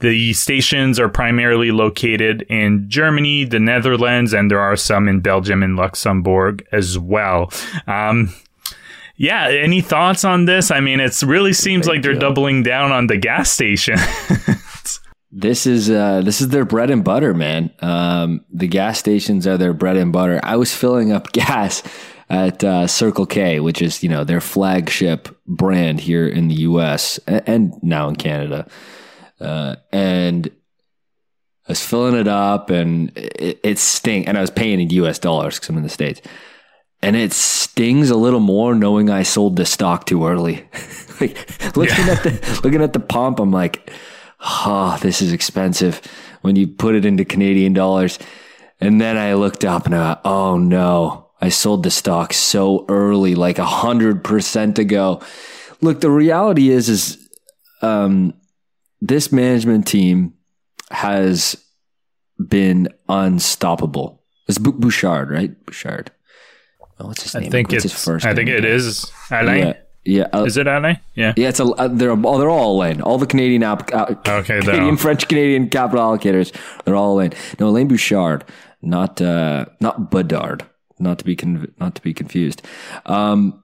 The 0.00 0.32
stations 0.32 0.98
are 0.98 1.08
primarily 1.08 1.70
located 1.70 2.42
in 2.48 2.88
Germany, 2.88 3.44
the 3.44 3.60
Netherlands, 3.60 4.32
and 4.32 4.50
there 4.50 4.60
are 4.60 4.76
some 4.76 5.08
in 5.08 5.20
Belgium 5.20 5.62
and 5.62 5.76
Luxembourg 5.76 6.66
as 6.72 6.98
well. 6.98 7.52
Um, 7.86 8.32
yeah, 9.16 9.48
any 9.48 9.80
thoughts 9.80 10.24
on 10.24 10.44
this? 10.44 10.70
I 10.70 10.80
mean, 10.80 11.00
it 11.00 11.20
really 11.22 11.52
seems 11.52 11.88
like 11.88 12.02
they're 12.02 12.14
doubling 12.14 12.62
down 12.62 12.92
on 12.92 13.08
the 13.08 13.16
gas 13.16 13.50
station. 13.50 13.98
This 15.40 15.66
is 15.66 15.88
uh, 15.88 16.22
this 16.22 16.40
is 16.40 16.48
their 16.48 16.64
bread 16.64 16.90
and 16.90 17.04
butter, 17.04 17.32
man. 17.32 17.70
Um, 17.78 18.44
the 18.52 18.66
gas 18.66 18.98
stations 18.98 19.46
are 19.46 19.56
their 19.56 19.72
bread 19.72 19.96
and 19.96 20.12
butter. 20.12 20.40
I 20.42 20.56
was 20.56 20.74
filling 20.74 21.12
up 21.12 21.30
gas 21.32 21.80
at 22.28 22.64
uh, 22.64 22.88
Circle 22.88 23.26
K, 23.26 23.60
which 23.60 23.80
is 23.80 24.02
you 24.02 24.08
know 24.08 24.24
their 24.24 24.40
flagship 24.40 25.28
brand 25.46 26.00
here 26.00 26.26
in 26.26 26.48
the 26.48 26.56
U.S. 26.56 27.18
and 27.28 27.72
now 27.84 28.08
in 28.08 28.16
Canada, 28.16 28.66
uh, 29.40 29.76
and 29.92 30.50
I 31.68 31.72
was 31.72 31.86
filling 31.86 32.16
it 32.16 32.26
up, 32.26 32.70
and 32.70 33.16
it, 33.16 33.60
it 33.62 33.78
stink. 33.78 34.26
And 34.26 34.36
I 34.36 34.40
was 34.40 34.50
paying 34.50 34.80
in 34.80 34.90
U.S. 34.90 35.20
dollars 35.20 35.54
because 35.54 35.68
I'm 35.68 35.76
in 35.76 35.84
the 35.84 35.88
states, 35.88 36.20
and 37.00 37.14
it 37.14 37.32
stings 37.32 38.10
a 38.10 38.16
little 38.16 38.40
more 38.40 38.74
knowing 38.74 39.08
I 39.08 39.22
sold 39.22 39.54
the 39.54 39.66
stock 39.66 40.04
too 40.04 40.26
early. 40.26 40.68
like 41.20 41.76
looking 41.76 42.06
yeah. 42.06 42.12
at 42.14 42.22
the 42.24 42.60
looking 42.64 42.82
at 42.82 42.92
the 42.92 42.98
pump, 42.98 43.38
I'm 43.38 43.52
like 43.52 43.92
oh, 44.40 44.98
this 45.00 45.20
is 45.22 45.32
expensive 45.32 46.00
when 46.42 46.56
you 46.56 46.66
put 46.66 46.94
it 46.94 47.04
into 47.04 47.24
Canadian 47.24 47.72
dollars. 47.72 48.18
And 48.80 49.00
then 49.00 49.16
I 49.16 49.34
looked 49.34 49.64
up 49.64 49.86
and 49.86 49.94
I 49.94 50.18
oh 50.24 50.56
no, 50.56 51.30
I 51.40 51.48
sold 51.48 51.82
the 51.82 51.90
stock 51.90 52.32
so 52.32 52.84
early, 52.88 53.34
like 53.34 53.58
a 53.58 53.64
hundred 53.64 54.22
percent 54.24 54.78
ago. 54.78 55.20
Look, 55.80 56.00
the 56.00 56.10
reality 56.10 56.70
is, 56.70 56.88
is, 56.88 57.28
um, 57.82 58.34
this 59.00 59.30
management 59.30 59.86
team 59.86 60.34
has 60.90 61.56
been 62.48 62.88
unstoppable. 63.08 64.24
It's 64.48 64.58
Bouchard, 64.58 65.30
right? 65.30 65.64
Bouchard. 65.66 66.10
Oh, 66.98 67.06
what's 67.06 67.22
his 67.22 67.34
name? 67.34 67.44
I 67.44 67.48
think 67.50 67.68
what's 67.70 67.84
it's, 67.84 67.94
his 67.94 68.04
first 68.04 68.26
I 68.26 68.34
think 68.34 68.48
it 68.48 68.64
is 68.64 69.10
Alain. 69.30 69.68
Yeah. 69.68 69.74
Yeah, 70.08 70.26
uh, 70.32 70.44
is 70.44 70.56
it 70.56 70.66
Alain? 70.66 70.98
Yeah, 71.14 71.34
yeah. 71.36 71.50
It's 71.50 71.60
a 71.60 71.64
uh, 71.64 71.88
they're 71.88 72.12
all 72.12 72.38
they're 72.38 72.48
all 72.48 72.76
Alain. 72.76 73.02
All 73.02 73.18
the 73.18 73.26
Canadian 73.26 73.62
uh, 73.62 73.76
okay, 74.26 74.60
Canadian, 74.60 74.96
French, 74.96 75.28
Canadian 75.28 75.68
capital 75.68 76.02
allocators, 76.02 76.50
they're 76.84 76.96
all 76.96 77.12
Alain. 77.12 77.34
No, 77.60 77.68
Alain 77.68 77.88
Bouchard, 77.88 78.42
not 78.80 79.20
uh, 79.20 79.66
not 79.80 80.10
Bedard, 80.10 80.64
not 80.98 81.18
to 81.18 81.26
be 81.26 81.36
con- 81.36 81.74
not 81.78 81.94
to 81.96 82.00
be 82.00 82.14
confused. 82.14 82.62
Um, 83.04 83.62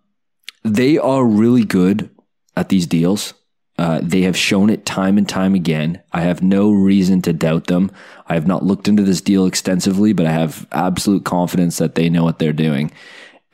they 0.62 0.98
are 0.98 1.24
really 1.24 1.64
good 1.64 2.10
at 2.58 2.68
these 2.68 2.86
deals. 2.86 3.32
Uh, 3.78 4.00
they 4.02 4.20
have 4.22 4.36
shown 4.36 4.68
it 4.68 4.84
time 4.84 5.16
and 5.16 5.26
time 5.26 5.54
again. 5.54 6.02
I 6.12 6.20
have 6.20 6.42
no 6.42 6.70
reason 6.70 7.22
to 7.22 7.32
doubt 7.32 7.68
them. 7.68 7.90
I 8.28 8.34
have 8.34 8.46
not 8.46 8.62
looked 8.62 8.86
into 8.86 9.02
this 9.02 9.22
deal 9.22 9.46
extensively, 9.46 10.12
but 10.12 10.26
I 10.26 10.32
have 10.32 10.66
absolute 10.72 11.24
confidence 11.24 11.78
that 11.78 11.94
they 11.94 12.10
know 12.10 12.22
what 12.22 12.38
they're 12.38 12.52
doing. 12.52 12.92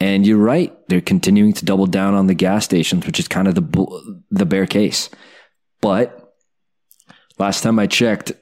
And 0.00 0.26
you're 0.26 0.38
right; 0.38 0.74
they're 0.88 1.02
continuing 1.02 1.52
to 1.52 1.64
double 1.64 1.86
down 1.86 2.14
on 2.14 2.26
the 2.26 2.34
gas 2.34 2.64
stations, 2.64 3.06
which 3.06 3.20
is 3.20 3.28
kind 3.28 3.46
of 3.46 3.54
the 3.54 4.22
the 4.30 4.46
bear 4.46 4.66
case. 4.66 5.10
But 5.80 6.34
last 7.38 7.62
time 7.62 7.78
I 7.78 7.86
checked, 7.86 8.32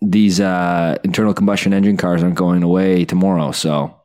these 0.00 0.40
uh, 0.40 0.96
internal 1.02 1.34
combustion 1.34 1.72
engine 1.72 1.96
cars 1.96 2.22
aren't 2.22 2.36
going 2.36 2.62
away 2.62 3.04
tomorrow, 3.04 3.50
so 3.50 4.00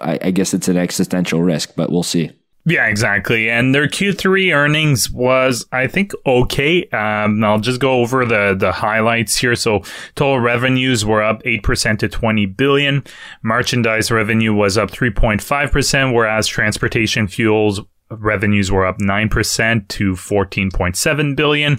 I, 0.00 0.18
I 0.20 0.30
guess 0.32 0.52
it's 0.52 0.68
an 0.68 0.76
existential 0.76 1.42
risk. 1.42 1.74
But 1.76 1.90
we'll 1.92 2.02
see. 2.02 2.32
Yeah, 2.66 2.86
exactly. 2.86 3.50
And 3.50 3.74
their 3.74 3.86
Q3 3.88 4.54
earnings 4.54 5.10
was, 5.10 5.66
I 5.70 5.86
think, 5.86 6.12
okay. 6.24 6.88
Um, 6.88 7.44
I'll 7.44 7.60
just 7.60 7.78
go 7.78 8.00
over 8.00 8.24
the, 8.24 8.56
the 8.58 8.72
highlights 8.72 9.36
here. 9.36 9.54
So 9.54 9.82
total 10.14 10.40
revenues 10.40 11.04
were 11.04 11.22
up 11.22 11.42
8% 11.42 11.98
to 11.98 12.08
20 12.08 12.46
billion. 12.46 13.04
Merchandise 13.42 14.10
revenue 14.10 14.54
was 14.54 14.78
up 14.78 14.90
3.5%, 14.90 16.14
whereas 16.14 16.46
transportation 16.46 17.28
fuels 17.28 17.82
revenues 18.10 18.70
were 18.70 18.84
up 18.84 18.98
9% 18.98 19.88
to 19.88 20.12
14.7 20.12 21.36
billion. 21.36 21.78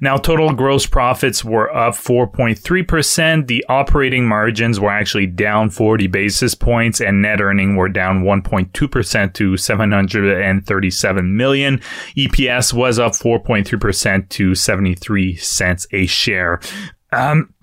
Now 0.00 0.16
total 0.16 0.52
gross 0.52 0.86
profits 0.86 1.44
were 1.44 1.74
up 1.74 1.94
4.3%. 1.94 3.46
The 3.46 3.64
operating 3.68 4.26
margins 4.26 4.78
were 4.78 4.90
actually 4.90 5.26
down 5.26 5.70
40 5.70 6.06
basis 6.06 6.54
points 6.54 7.00
and 7.00 7.22
net 7.22 7.40
earning 7.40 7.76
were 7.76 7.88
down 7.88 8.22
1.2% 8.22 9.34
to 9.34 9.56
737 9.56 11.36
million. 11.36 11.78
EPS 12.16 12.72
was 12.72 12.98
up 12.98 13.12
4.3% 13.12 14.28
to 14.28 14.54
73 14.54 15.36
cents 15.36 15.86
a 15.92 16.06
share. 16.06 16.60
Um, 17.12 17.54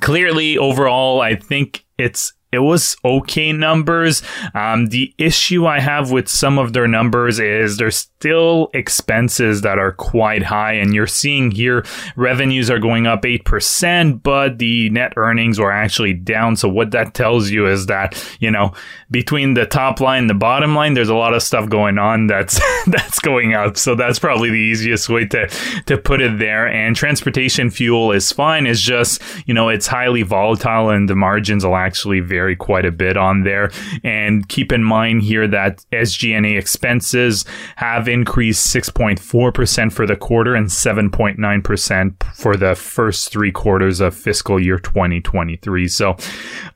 clearly 0.00 0.56
overall, 0.56 1.20
I 1.20 1.36
think 1.36 1.84
it's 1.98 2.32
it 2.52 2.58
was 2.58 2.96
okay 3.02 3.50
numbers. 3.52 4.22
Um, 4.54 4.86
the 4.86 5.14
issue 5.16 5.66
I 5.66 5.80
have 5.80 6.10
with 6.10 6.28
some 6.28 6.58
of 6.58 6.74
their 6.74 6.86
numbers 6.86 7.40
is 7.40 7.78
there's 7.78 7.96
still 7.96 8.68
expenses 8.74 9.62
that 9.62 9.78
are 9.78 9.92
quite 9.92 10.42
high, 10.42 10.74
and 10.74 10.94
you're 10.94 11.06
seeing 11.06 11.50
here 11.50 11.84
revenues 12.14 12.70
are 12.70 12.78
going 12.78 13.06
up 13.06 13.24
eight 13.24 13.46
percent, 13.46 14.22
but 14.22 14.58
the 14.58 14.90
net 14.90 15.14
earnings 15.16 15.58
were 15.58 15.72
actually 15.72 16.12
down. 16.12 16.54
So 16.56 16.68
what 16.68 16.90
that 16.90 17.14
tells 17.14 17.48
you 17.48 17.66
is 17.66 17.86
that 17.86 18.22
you 18.38 18.50
know 18.50 18.74
between 19.10 19.54
the 19.54 19.64
top 19.64 20.00
line 20.00 20.24
and 20.24 20.30
the 20.30 20.34
bottom 20.34 20.74
line, 20.74 20.92
there's 20.92 21.08
a 21.08 21.14
lot 21.14 21.32
of 21.32 21.42
stuff 21.42 21.70
going 21.70 21.96
on 21.96 22.26
that's 22.26 22.60
that's 22.86 23.18
going 23.18 23.54
up. 23.54 23.78
So 23.78 23.94
that's 23.94 24.18
probably 24.18 24.50
the 24.50 24.56
easiest 24.56 25.08
way 25.08 25.24
to 25.28 25.48
to 25.86 25.96
put 25.96 26.20
it 26.20 26.38
there. 26.38 26.68
And 26.68 26.94
transportation 26.94 27.70
fuel 27.70 28.12
is 28.12 28.30
fine. 28.30 28.66
It's 28.66 28.80
just 28.80 29.22
you 29.46 29.54
know 29.54 29.70
it's 29.70 29.86
highly 29.86 30.22
volatile, 30.22 30.90
and 30.90 31.08
the 31.08 31.16
margins 31.16 31.64
will 31.64 31.76
actually 31.76 32.20
vary 32.20 32.41
vary 32.42 32.56
quite 32.56 32.84
a 32.84 32.90
bit 32.90 33.16
on 33.16 33.44
there. 33.44 33.70
And 34.02 34.48
keep 34.48 34.72
in 34.72 34.82
mind 34.82 35.22
here 35.22 35.46
that 35.46 35.84
SG&A 35.92 36.56
expenses 36.56 37.44
have 37.76 38.08
increased 38.08 38.74
6.4% 38.74 39.92
for 39.92 40.06
the 40.06 40.16
quarter 40.16 40.56
and 40.56 40.66
7.9% 40.66 42.34
for 42.34 42.56
the 42.56 42.74
first 42.74 43.30
three 43.30 43.52
quarters 43.52 44.00
of 44.00 44.14
fiscal 44.14 44.60
year 44.60 44.78
2023. 44.78 45.86
So 45.86 46.16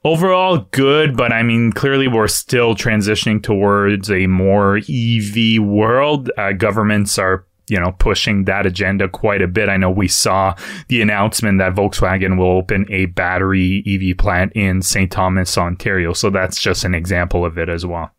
overall 0.05 0.69
good, 0.71 1.17
but 1.17 1.33
I 1.33 1.43
mean, 1.43 1.73
clearly 1.73 2.07
we're 2.07 2.29
still 2.29 2.77
transitioning 2.77 3.43
towards 3.43 4.09
a 4.09 4.29
more 4.29 4.77
EV 4.77 5.61
world. 5.61 6.31
Uh, 6.39 6.53
governments 6.53 7.19
are 7.19 7.45
you 7.69 7.81
know, 7.81 7.93
pushing 7.93 8.45
that 8.45 8.67
agenda 8.67 9.09
quite 9.09 9.43
a 9.43 9.49
bit. 9.49 9.69
I 9.69 9.77
know 9.77 9.91
we 9.91 10.09
saw 10.09 10.55
the 10.89 11.03
announcement 11.03 11.59
that 11.59 11.75
Volkswagen 11.75 12.39
will 12.39 12.57
open 12.57 12.87
a 12.91 13.07
battery 13.07 13.83
EV 13.87 14.17
plant 14.17 14.53
in 14.55 14.83
St. 14.83 15.11
Thomas, 15.11 15.59
Ontario. 15.59 16.13
So 16.13 16.31
that's 16.31 16.61
just 16.61 16.85
an 16.85 16.95
example 16.95 17.45
of 17.45 17.59
it 17.59 17.69
as 17.69 17.85
well. 17.85 18.11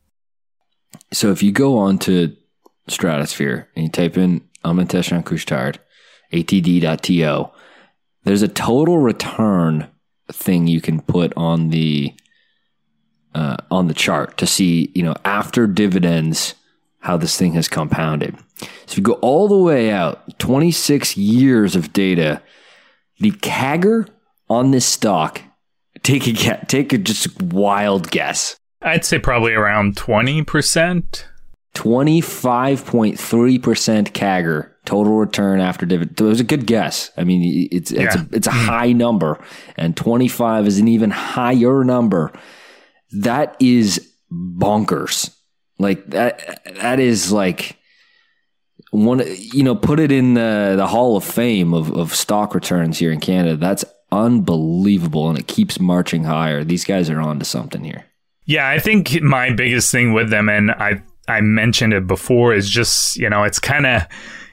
So 1.12 1.32
if 1.32 1.42
you 1.42 1.52
go 1.52 1.78
on 1.78 1.98
to 2.00 2.36
Stratosphere 2.88 3.70
and 3.76 3.86
you 3.86 3.92
type 3.92 4.18
in 4.18 4.42
Alimentation 4.64 5.24
Couche-Tard, 5.24 5.80
atd.to, 6.34 7.52
there's 8.24 8.42
a 8.42 8.48
total 8.48 8.98
return 8.98 9.88
thing 10.30 10.68
you 10.68 10.82
can 10.82 11.02
put 11.02 11.34
on 11.38 11.70
the 11.70 12.14
uh, 13.34 13.58
on 13.70 13.88
the 13.88 13.94
chart 13.94 14.38
to 14.38 14.48
see, 14.48 14.92
you 14.96 15.04
know, 15.04 15.14
after 15.24 15.68
dividends, 15.68 16.56
how 17.08 17.16
this 17.16 17.38
thing 17.38 17.54
has 17.54 17.70
compounded. 17.70 18.36
So 18.60 18.68
if 18.90 18.98
you 18.98 19.04
go 19.04 19.14
all 19.14 19.48
the 19.48 19.58
way 19.58 19.92
out, 19.92 20.38
26 20.40 21.16
years 21.16 21.74
of 21.74 21.94
data, 21.94 22.42
the 23.20 23.32
CAGR 23.32 24.10
on 24.50 24.72
this 24.72 24.86
stock, 24.86 25.42
take 26.04 26.28
a 26.28 26.34
guess, 26.34 26.66
take 26.68 26.92
a 26.92 26.98
just 26.98 27.42
wild 27.42 28.12
guess. 28.12 28.58
I'd 28.82 29.06
say 29.06 29.20
probably 29.20 29.54
around 29.54 29.96
20%. 29.96 31.24
25.3% 31.76 34.12
CAGR 34.12 34.72
total 34.84 35.14
return 35.14 35.62
after 35.62 35.86
dividend. 35.86 36.20
It 36.20 36.24
was 36.24 36.42
a 36.42 36.44
good 36.44 36.68
guess. 36.68 37.10
I 37.16 37.24
mean, 37.24 37.70
it's 37.72 37.92
it's 37.92 38.16
yeah. 38.16 38.22
a, 38.22 38.26
it's 38.36 38.48
a 38.48 38.52
hmm. 38.52 38.66
high 38.66 38.92
number, 38.92 39.42
and 39.78 39.96
25 39.96 40.68
is 40.68 40.78
an 40.80 40.90
even 40.90 41.12
higher 41.12 41.86
number. 41.86 42.34
That 43.12 43.56
is 43.62 44.14
bonkers. 44.30 45.34
Like 45.80 46.08
that. 46.08 46.64
That 46.76 47.00
is 47.00 47.32
like 47.32 47.78
one. 48.92 49.24
You 49.28 49.64
know, 49.64 49.76
put 49.76 50.00
it 50.00 50.12
in 50.12 50.34
the 50.34 50.74
the 50.76 50.88
Hall 50.88 51.18
of 51.18 51.24
Fame 51.24 51.74
of 51.74 51.92
of 51.96 52.16
stock 52.16 52.56
returns 52.56 53.00
here 53.00 53.12
in 53.12 53.20
Canada. 53.20 53.58
That's 53.58 53.86
unbelievable, 54.12 55.30
and 55.30 55.38
it 55.38 55.48
keeps 55.48 55.80
marching 55.80 56.24
higher. 56.24 56.64
These 56.64 56.86
guys 56.86 57.10
are 57.10 57.20
on 57.20 57.40
to 57.40 57.46
something 57.46 57.84
here. 57.84 58.06
Yeah, 58.46 58.68
I 58.68 58.80
think 58.80 59.22
my 59.22 59.52
biggest 59.54 59.92
thing 59.92 60.14
with 60.14 60.30
them, 60.30 60.50
and 60.50 60.72
I 60.72 61.04
I 61.28 61.42
mentioned 61.42 61.94
it 61.94 62.08
before, 62.08 62.54
is 62.54 62.70
just 62.70 63.18
you 63.18 63.30
know 63.30 63.44
it's 63.44 63.60
kind 63.60 63.86
of 63.86 64.08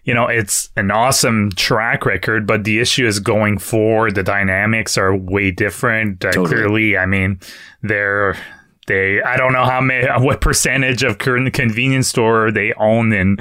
you 0.04 0.12
know, 0.12 0.26
it's 0.26 0.68
an 0.76 0.90
awesome 0.90 1.50
track 1.52 2.04
record, 2.04 2.46
but 2.46 2.64
the 2.64 2.78
issue 2.78 3.06
is 3.06 3.20
going 3.20 3.56
forward. 3.58 4.14
The 4.14 4.22
dynamics 4.22 4.98
are 4.98 5.16
way 5.16 5.50
different. 5.50 6.22
Uh, 6.24 6.30
totally. 6.32 6.56
Clearly, 6.56 6.98
I 6.98 7.06
mean, 7.06 7.40
they're 7.82 8.36
they. 8.86 9.22
I 9.22 9.36
don't 9.36 9.52
know 9.52 9.64
how 9.64 9.80
many, 9.80 10.06
what 10.24 10.40
percentage 10.40 11.02
of 11.02 11.18
current 11.18 11.52
convenience 11.52 12.08
store 12.08 12.50
they 12.50 12.72
own 12.74 13.12
in 13.12 13.38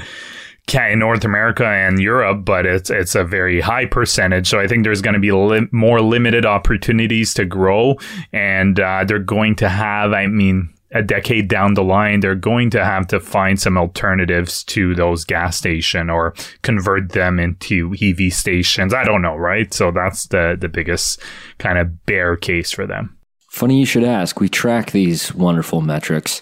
in 0.72 0.98
North 0.98 1.24
America 1.24 1.66
and 1.66 2.00
Europe, 2.00 2.44
but 2.44 2.66
it's 2.66 2.90
it's 2.90 3.14
a 3.14 3.24
very 3.24 3.60
high 3.60 3.86
percentage. 3.86 4.48
So 4.48 4.58
I 4.58 4.66
think 4.66 4.84
there's 4.84 5.02
going 5.02 5.14
to 5.14 5.20
be 5.20 5.32
li- 5.32 5.68
more 5.72 6.00
limited 6.00 6.46
opportunities 6.46 7.34
to 7.34 7.44
grow, 7.44 7.96
and 8.32 8.80
uh, 8.80 9.04
they're 9.04 9.18
going 9.18 9.56
to 9.56 9.68
have. 9.68 10.12
I 10.12 10.26
mean, 10.26 10.74
a 10.94 11.02
decade 11.02 11.48
down 11.48 11.74
the 11.74 11.82
line, 11.82 12.20
they're 12.20 12.36
going 12.36 12.70
to 12.70 12.84
have 12.84 13.06
to 13.08 13.18
find 13.18 13.60
some 13.60 13.76
alternatives 13.76 14.62
to 14.64 14.94
those 14.94 15.24
gas 15.24 15.56
station 15.56 16.08
or 16.08 16.34
convert 16.62 17.10
them 17.10 17.40
into 17.40 17.94
EV 18.00 18.32
stations. 18.32 18.94
I 18.94 19.04
don't 19.04 19.20
know, 19.20 19.34
right? 19.34 19.74
So 19.74 19.90
that's 19.90 20.28
the 20.28 20.56
the 20.58 20.68
biggest 20.68 21.20
kind 21.58 21.78
of 21.78 22.06
bear 22.06 22.36
case 22.36 22.70
for 22.70 22.86
them. 22.86 23.13
Funny 23.54 23.78
you 23.78 23.86
should 23.86 24.02
ask. 24.02 24.40
We 24.40 24.48
track 24.48 24.90
these 24.90 25.32
wonderful 25.32 25.80
metrics 25.80 26.40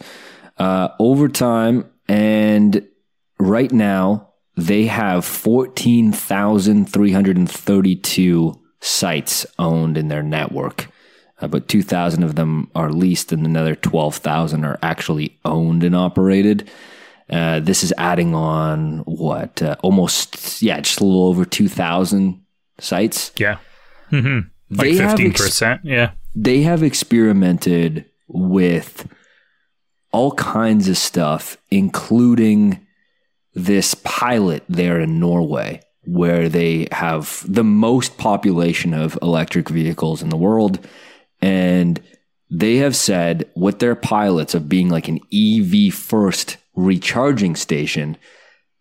uh, 0.57 0.89
over 0.99 1.29
time, 1.29 1.85
and 2.09 2.89
right 3.39 3.71
now 3.71 4.31
they 4.57 4.87
have 4.87 5.23
fourteen 5.27 6.11
thousand 6.11 6.87
three 6.87 7.13
hundred 7.13 7.37
and 7.37 7.51
thirty-two 7.51 8.59
sites 8.81 9.45
owned 9.59 9.99
in 9.99 10.09
their 10.09 10.23
network. 10.23 10.89
About 11.39 11.69
2,000 11.69 12.23
of 12.23 12.35
them 12.35 12.71
are 12.75 12.91
leased, 12.91 13.31
and 13.31 13.45
another 13.45 13.75
12,000 13.75 14.65
are 14.65 14.79
actually 14.81 15.39
owned 15.45 15.85
and 15.85 15.95
operated. 15.95 16.71
Uh, 17.29 17.61
this 17.61 17.85
is 17.85 17.93
adding 17.99 18.35
on 18.35 19.01
what 19.01 19.61
uh, 19.61 19.77
almost 19.83 20.63
yeah, 20.63 20.81
just 20.81 21.01
a 21.01 21.05
little 21.05 21.27
over 21.27 21.45
2,000 21.45 22.43
sites. 22.79 23.33
Yeah, 23.37 23.59
mm-hmm. 24.11 24.49
like 24.75 24.97
fifteen 24.97 25.33
percent. 25.33 25.81
Ex- 25.81 25.91
yeah, 25.91 26.13
they 26.35 26.63
have 26.63 26.83
experimented 26.83 28.07
with 28.29 29.09
all 30.13 30.33
kinds 30.33 30.89
of 30.89 30.97
stuff, 30.97 31.57
including 31.71 32.87
this 33.55 33.95
pilot 33.95 34.63
there 34.69 35.01
in 35.01 35.21
Norway, 35.21 35.81
where 36.05 36.49
they 36.49 36.89
have 36.93 37.45
the 37.47 37.65
most 37.65 38.19
population 38.19 38.95
of 38.95 39.19
electric 39.23 39.69
vehicles 39.69 40.23
in 40.23 40.29
the 40.29 40.37
world. 40.37 40.87
And 41.41 42.01
they 42.51 42.77
have 42.77 42.97
said 42.97 43.51
with 43.55 43.79
their 43.79 43.95
pilots 43.95 44.55
of 44.55 44.69
being 44.69 44.89
like 44.89 45.09
an 45.09 45.21
EV 45.33 45.93
first 45.93 46.57
recharging 46.75 47.57
station 47.57 48.17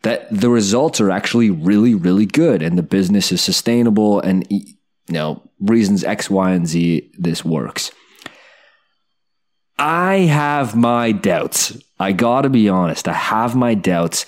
that 0.04 0.28
the 0.32 0.50
results 0.50 1.00
are 1.00 1.12
actually 1.12 1.50
really, 1.50 1.94
really 1.94 2.26
good 2.26 2.62
and 2.62 2.78
the 2.78 2.84
business 2.84 3.32
is 3.32 3.42
sustainable. 3.42 4.20
And, 4.20 4.48
you 5.12 5.18
know, 5.18 5.42
reasons 5.60 6.06
X, 6.06 6.30
Y, 6.30 6.52
and 6.52 6.66
Z, 6.66 7.12
this 7.20 7.44
works. 7.44 7.92
I 9.78 10.20
have 10.20 10.74
my 10.74 11.12
doubts. 11.12 11.78
I 12.00 12.14
gotta 12.14 12.50
be 12.50 12.70
honest. 12.70 13.10
I 13.10 13.14
have 13.14 13.54
my 13.54 13.74
doubts. 13.74 14.26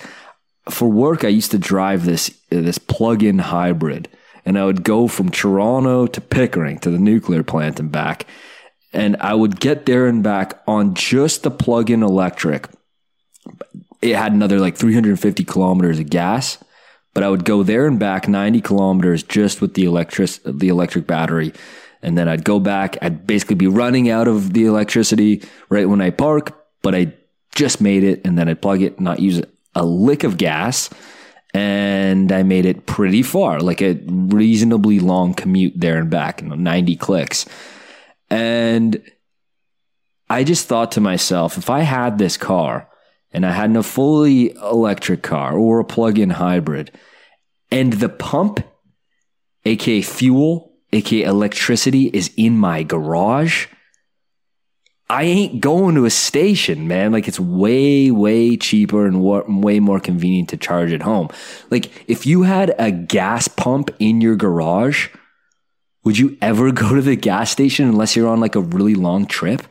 For 0.68 0.86
work, 0.86 1.24
I 1.24 1.28
used 1.28 1.52
to 1.52 1.58
drive 1.58 2.04
this 2.04 2.38
this 2.50 2.76
plug-in 2.76 3.38
hybrid, 3.38 4.10
and 4.44 4.58
I 4.58 4.66
would 4.66 4.84
go 4.84 5.08
from 5.08 5.30
Toronto 5.30 6.06
to 6.06 6.20
Pickering 6.20 6.78
to 6.80 6.90
the 6.90 6.98
nuclear 6.98 7.42
plant 7.42 7.80
and 7.80 7.90
back. 7.90 8.26
And 8.92 9.16
I 9.20 9.32
would 9.32 9.58
get 9.60 9.86
there 9.86 10.06
and 10.06 10.22
back 10.22 10.62
on 10.66 10.94
just 10.94 11.44
the 11.44 11.50
plug 11.50 11.90
in 11.90 12.02
electric. 12.02 12.68
It 14.02 14.16
had 14.16 14.32
another 14.32 14.60
like 14.60 14.76
350 14.76 15.44
kilometers 15.44 15.98
of 15.98 16.10
gas, 16.10 16.58
but 17.14 17.22
I 17.22 17.30
would 17.30 17.44
go 17.44 17.62
there 17.62 17.86
and 17.86 17.98
back 17.98 18.28
90 18.28 18.60
kilometers 18.60 19.22
just 19.22 19.60
with 19.60 19.74
the 19.74 19.84
electric, 19.84 20.30
the 20.44 20.68
electric 20.68 21.06
battery. 21.06 21.52
And 22.02 22.18
then 22.18 22.28
I'd 22.28 22.44
go 22.44 22.60
back. 22.60 22.98
I'd 23.00 23.26
basically 23.26 23.54
be 23.54 23.68
running 23.68 24.10
out 24.10 24.28
of 24.28 24.52
the 24.52 24.66
electricity 24.66 25.42
right 25.70 25.88
when 25.88 26.02
I 26.02 26.10
park, 26.10 26.52
but 26.82 26.94
I 26.94 27.14
just 27.54 27.80
made 27.80 28.04
it 28.04 28.20
and 28.26 28.36
then 28.36 28.48
I'd 28.48 28.60
plug 28.60 28.82
it, 28.82 29.00
not 29.00 29.20
use 29.20 29.40
a 29.74 29.84
lick 29.84 30.24
of 30.24 30.36
gas 30.36 30.90
and 31.54 32.32
I 32.32 32.42
made 32.42 32.66
it 32.66 32.84
pretty 32.84 33.22
far, 33.22 33.60
like 33.60 33.80
a 33.80 33.94
reasonably 34.06 34.98
long 34.98 35.34
commute 35.34 35.74
there 35.76 35.98
and 35.98 36.10
back, 36.10 36.42
you 36.42 36.48
know, 36.48 36.56
90 36.56 36.96
clicks. 36.96 37.46
And 38.28 39.00
I 40.28 40.42
just 40.42 40.66
thought 40.66 40.92
to 40.92 41.00
myself, 41.00 41.56
if 41.56 41.70
I 41.70 41.80
had 41.80 42.18
this 42.18 42.36
car 42.36 42.88
and 43.34 43.44
I 43.44 43.50
had 43.50 43.76
a 43.76 43.82
fully 43.82 44.52
electric 44.52 45.22
car 45.22 45.58
or 45.58 45.80
a 45.80 45.84
plug 45.84 46.18
in 46.18 46.30
hybrid, 46.30 46.92
and 47.70 47.92
the 47.92 48.08
pump, 48.08 48.64
aka 49.64 50.00
fuel, 50.00 50.72
aka 50.92 51.22
electricity, 51.22 52.06
is 52.06 52.32
in 52.36 52.56
my 52.56 52.84
garage, 52.84 53.66
I 55.10 55.24
ain't 55.24 55.60
going 55.60 55.96
to 55.96 56.06
a 56.06 56.10
station, 56.10 56.88
man. 56.88 57.12
Like 57.12 57.28
it's 57.28 57.40
way, 57.40 58.10
way 58.10 58.56
cheaper 58.56 59.06
and 59.06 59.22
way 59.22 59.80
more 59.80 60.00
convenient 60.00 60.48
to 60.50 60.56
charge 60.56 60.92
at 60.92 61.02
home. 61.02 61.28
Like 61.70 62.04
if 62.08 62.26
you 62.26 62.42
had 62.42 62.74
a 62.78 62.90
gas 62.90 63.46
pump 63.48 63.90
in 63.98 64.20
your 64.20 64.36
garage, 64.36 65.08
would 66.04 66.18
you 66.18 66.38
ever 66.40 66.72
go 66.72 66.94
to 66.94 67.02
the 67.02 67.16
gas 67.16 67.50
station 67.50 67.88
unless 67.88 68.16
you're 68.16 68.28
on 68.28 68.40
like 68.40 68.54
a 68.54 68.60
really 68.60 68.94
long 68.94 69.26
trip? 69.26 69.62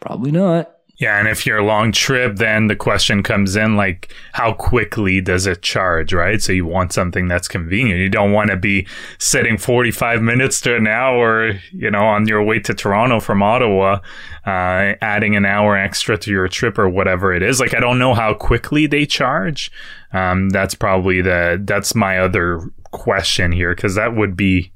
Probably 0.00 0.32
not. 0.32 0.73
Yeah, 0.96 1.18
and 1.18 1.26
if 1.26 1.44
you're 1.44 1.58
a 1.58 1.64
long 1.64 1.90
trip, 1.90 2.36
then 2.36 2.68
the 2.68 2.76
question 2.76 3.24
comes 3.24 3.56
in 3.56 3.74
like, 3.74 4.14
how 4.32 4.52
quickly 4.52 5.20
does 5.20 5.44
it 5.44 5.60
charge, 5.60 6.12
right? 6.12 6.40
So 6.40 6.52
you 6.52 6.66
want 6.66 6.92
something 6.92 7.26
that's 7.26 7.48
convenient. 7.48 7.98
You 7.98 8.08
don't 8.08 8.30
want 8.30 8.50
to 8.50 8.56
be 8.56 8.86
sitting 9.18 9.58
45 9.58 10.22
minutes 10.22 10.60
to 10.62 10.76
an 10.76 10.86
hour, 10.86 11.50
you 11.72 11.90
know, 11.90 12.04
on 12.04 12.28
your 12.28 12.44
way 12.44 12.60
to 12.60 12.74
Toronto 12.74 13.18
from 13.18 13.42
Ottawa, 13.42 13.98
uh, 14.46 14.94
adding 15.02 15.34
an 15.34 15.44
hour 15.44 15.76
extra 15.76 16.16
to 16.18 16.30
your 16.30 16.46
trip 16.46 16.78
or 16.78 16.88
whatever 16.88 17.34
it 17.34 17.42
is. 17.42 17.58
Like, 17.58 17.74
I 17.74 17.80
don't 17.80 17.98
know 17.98 18.14
how 18.14 18.32
quickly 18.32 18.86
they 18.86 19.04
charge. 19.04 19.72
Um, 20.12 20.50
that's 20.50 20.76
probably 20.76 21.20
the, 21.20 21.60
that's 21.64 21.96
my 21.96 22.20
other 22.20 22.60
question 22.92 23.50
here, 23.50 23.74
because 23.74 23.96
that 23.96 24.14
would 24.14 24.36
be 24.36 24.72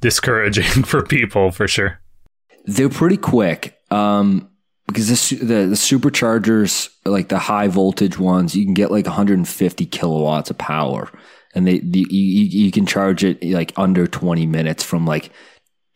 discouraging 0.00 0.84
for 0.84 1.02
people 1.02 1.50
for 1.50 1.66
sure. 1.66 2.00
They're 2.64 2.88
pretty 2.88 3.16
quick. 3.16 3.76
Um, 3.90 4.47
because 4.88 5.30
the, 5.30 5.36
the 5.36 5.44
the 5.44 5.74
superchargers, 5.76 6.88
like 7.04 7.28
the 7.28 7.38
high 7.38 7.68
voltage 7.68 8.18
ones, 8.18 8.56
you 8.56 8.64
can 8.64 8.74
get 8.74 8.90
like 8.90 9.06
150 9.06 9.86
kilowatts 9.86 10.50
of 10.50 10.58
power, 10.58 11.10
and 11.54 11.66
they 11.66 11.78
the, 11.78 12.06
you, 12.10 12.64
you 12.64 12.70
can 12.72 12.86
charge 12.86 13.22
it 13.22 13.44
like 13.44 13.72
under 13.76 14.06
20 14.08 14.46
minutes 14.46 14.82
from 14.82 15.06
like 15.06 15.30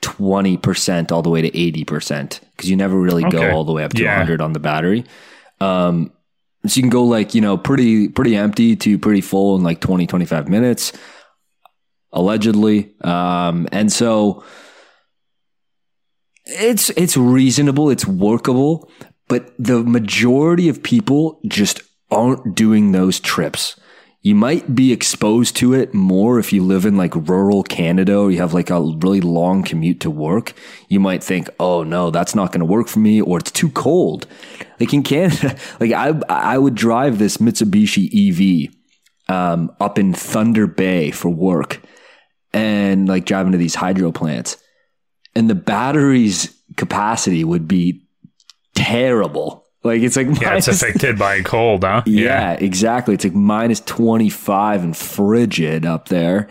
20 0.03 0.57
percent 0.59 1.11
all 1.11 1.23
the 1.23 1.31
way 1.31 1.43
to 1.43 1.57
80 1.59 1.85
percent 1.85 2.41
because 2.57 2.71
you 2.71 2.77
never 2.77 2.99
really 2.99 3.25
Okay. 3.25 3.37
go 3.39 3.51
all 3.51 3.65
the 3.65 3.73
way 3.73 3.83
up 3.83 3.93
to 3.95 4.03
Yeah. 4.03 4.11
100 4.19 4.41
on 4.41 4.53
the 4.53 4.61
battery. 4.61 5.05
Um, 5.61 6.13
so 6.67 6.77
you 6.77 6.83
can 6.83 6.91
go 6.91 7.05
like 7.05 7.35
you 7.35 7.41
know 7.41 7.57
pretty 7.59 8.09
pretty 8.09 8.37
empty 8.37 8.77
to 8.77 8.99
pretty 8.99 9.21
full 9.21 9.57
in 9.57 9.63
like 9.65 9.81
20 9.81 10.07
25 10.07 10.49
minutes, 10.49 10.93
allegedly. 12.13 12.93
Um, 13.03 13.69
and 13.73 13.91
so 13.93 14.45
it's 16.53 16.91
it's 16.91 17.17
reasonable, 17.17 17.91
it's 17.91 18.07
workable, 18.07 18.91
but 19.29 19.53
the 19.59 19.83
majority 19.83 20.69
of 20.69 20.83
people 20.83 21.41
just 21.47 21.83
aren't 22.11 22.55
doing 22.55 22.93
those 22.93 23.21
trips. 23.21 23.77
You 24.21 24.37
might 24.37 24.73
be 24.73 24.93
exposed 24.93 25.57
to 25.57 25.75
it 25.75 25.93
more 25.93 26.39
if 26.39 26.53
you 26.53 26.63
live 26.63 26.87
in 26.87 26.97
like 26.97 27.15
rural 27.17 27.65
Canada 27.65 28.17
or 28.19 28.31
you 28.31 28.39
have 28.39 28.55
like 28.55 28.71
a 28.71 28.81
really 28.81 29.21
long 29.21 29.65
commute 29.65 29.99
to 30.01 30.11
work. 30.11 30.53
You 30.89 31.01
might 31.01 31.25
think, 31.25 31.49
"Oh 31.59 31.83
no, 31.83 32.11
that's 32.11 32.35
not 32.35 32.53
going 32.53 32.61
to 32.61 32.67
work 32.67 32.87
for 32.87 33.01
me," 33.01 33.21
or 33.21 33.39
"It's 33.39 33.51
too 33.51 33.71
cold." 33.71 34.27
Like 34.79 34.95
in 34.95 35.03
Canada, 35.03 35.57
like 35.81 35.93
I 35.93 36.15
I 36.29 36.57
would 36.59 36.77
drive 36.77 37.19
this 37.19 37.39
Mitsubishi 37.39 38.69
EV 38.69 38.75
um, 39.35 39.75
up 39.81 39.99
in 39.99 40.13
Thunder 40.13 40.69
Bay 40.69 41.11
for 41.11 41.29
work, 41.29 41.81
and 42.53 43.09
like 43.09 43.25
driving 43.25 43.53
to 43.53 43.59
these 43.59 43.75
hydro 43.75 44.13
plants 44.13 44.57
and 45.35 45.49
the 45.49 45.55
battery's 45.55 46.55
capacity 46.77 47.45
would 47.45 47.67
be 47.69 48.03
terrible. 48.75 49.67
Like 49.85 50.03
it's 50.03 50.17
like 50.17 50.29
Yeah, 50.41 50.55
it's 50.55 50.69
affected 50.69 51.19
by 51.19 51.43
cold, 51.43 51.85
huh? 51.85 52.03
yeah, 52.07 52.53
exactly. 52.53 53.15
It's 53.15 53.25
like 53.25 53.35
minus 53.35 53.81
25 53.81 54.85
and 54.85 54.97
frigid 54.97 55.85
up 55.85 56.09
there. 56.09 56.49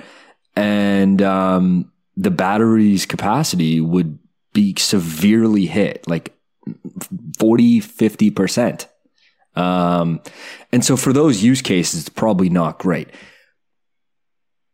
And 0.55 1.21
um, 1.21 1.91
the 2.17 2.31
battery's 2.31 3.05
capacity 3.05 3.79
would 3.79 4.19
be 4.53 4.75
severely 4.77 5.65
hit, 5.65 6.05
like 6.09 6.35
40, 7.39 7.79
50%. 7.79 8.87
Um, 9.55 10.21
and 10.73 10.83
so 10.83 10.97
for 10.97 11.13
those 11.13 11.41
use 11.41 11.61
cases, 11.61 12.01
it's 12.01 12.09
probably 12.09 12.49
not 12.49 12.79
great. 12.79 13.09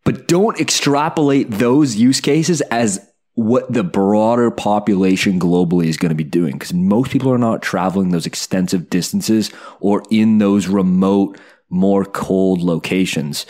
But 0.03 0.27
don't 0.27 0.59
extrapolate 0.59 1.51
those 1.51 1.95
use 1.95 2.21
cases 2.21 2.61
as 2.61 3.06
what 3.38 3.71
the 3.71 3.83
broader 3.83 4.49
population 4.49 5.39
globally 5.39 5.85
is 5.85 5.95
going 5.95 6.09
to 6.09 6.15
be 6.15 6.23
doing 6.23 6.53
because 6.53 6.73
most 6.73 7.11
people 7.11 7.31
are 7.31 7.38
not 7.38 7.61
traveling 7.61 8.09
those 8.09 8.25
extensive 8.25 8.89
distances 8.89 9.51
or 9.79 10.01
in 10.09 10.39
those 10.39 10.65
remote, 10.65 11.39
more 11.69 12.03
cold 12.03 12.61
locations. 12.61 13.45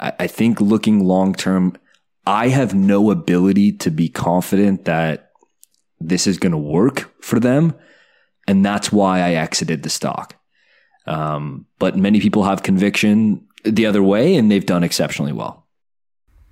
I, 0.00 0.12
I 0.18 0.26
think 0.26 0.60
looking 0.60 1.04
long 1.04 1.32
term, 1.32 1.78
I 2.26 2.48
have 2.48 2.74
no 2.74 3.12
ability 3.12 3.70
to 3.74 3.90
be 3.92 4.08
confident 4.08 4.86
that 4.86 5.30
this 6.00 6.26
is 6.26 6.36
going 6.36 6.50
to 6.50 6.58
work 6.58 7.12
for 7.22 7.38
them. 7.38 7.76
And 8.48 8.64
that's 8.64 8.90
why 8.90 9.20
I 9.20 9.34
exited 9.34 9.84
the 9.84 9.90
stock. 9.90 10.34
Um, 11.06 11.66
but 11.78 11.96
many 11.96 12.18
people 12.18 12.42
have 12.42 12.64
conviction 12.64 13.46
the 13.62 13.86
other 13.86 14.02
way 14.02 14.34
and 14.34 14.50
they've 14.50 14.66
done 14.66 14.82
exceptionally 14.82 15.32
well. 15.32 15.68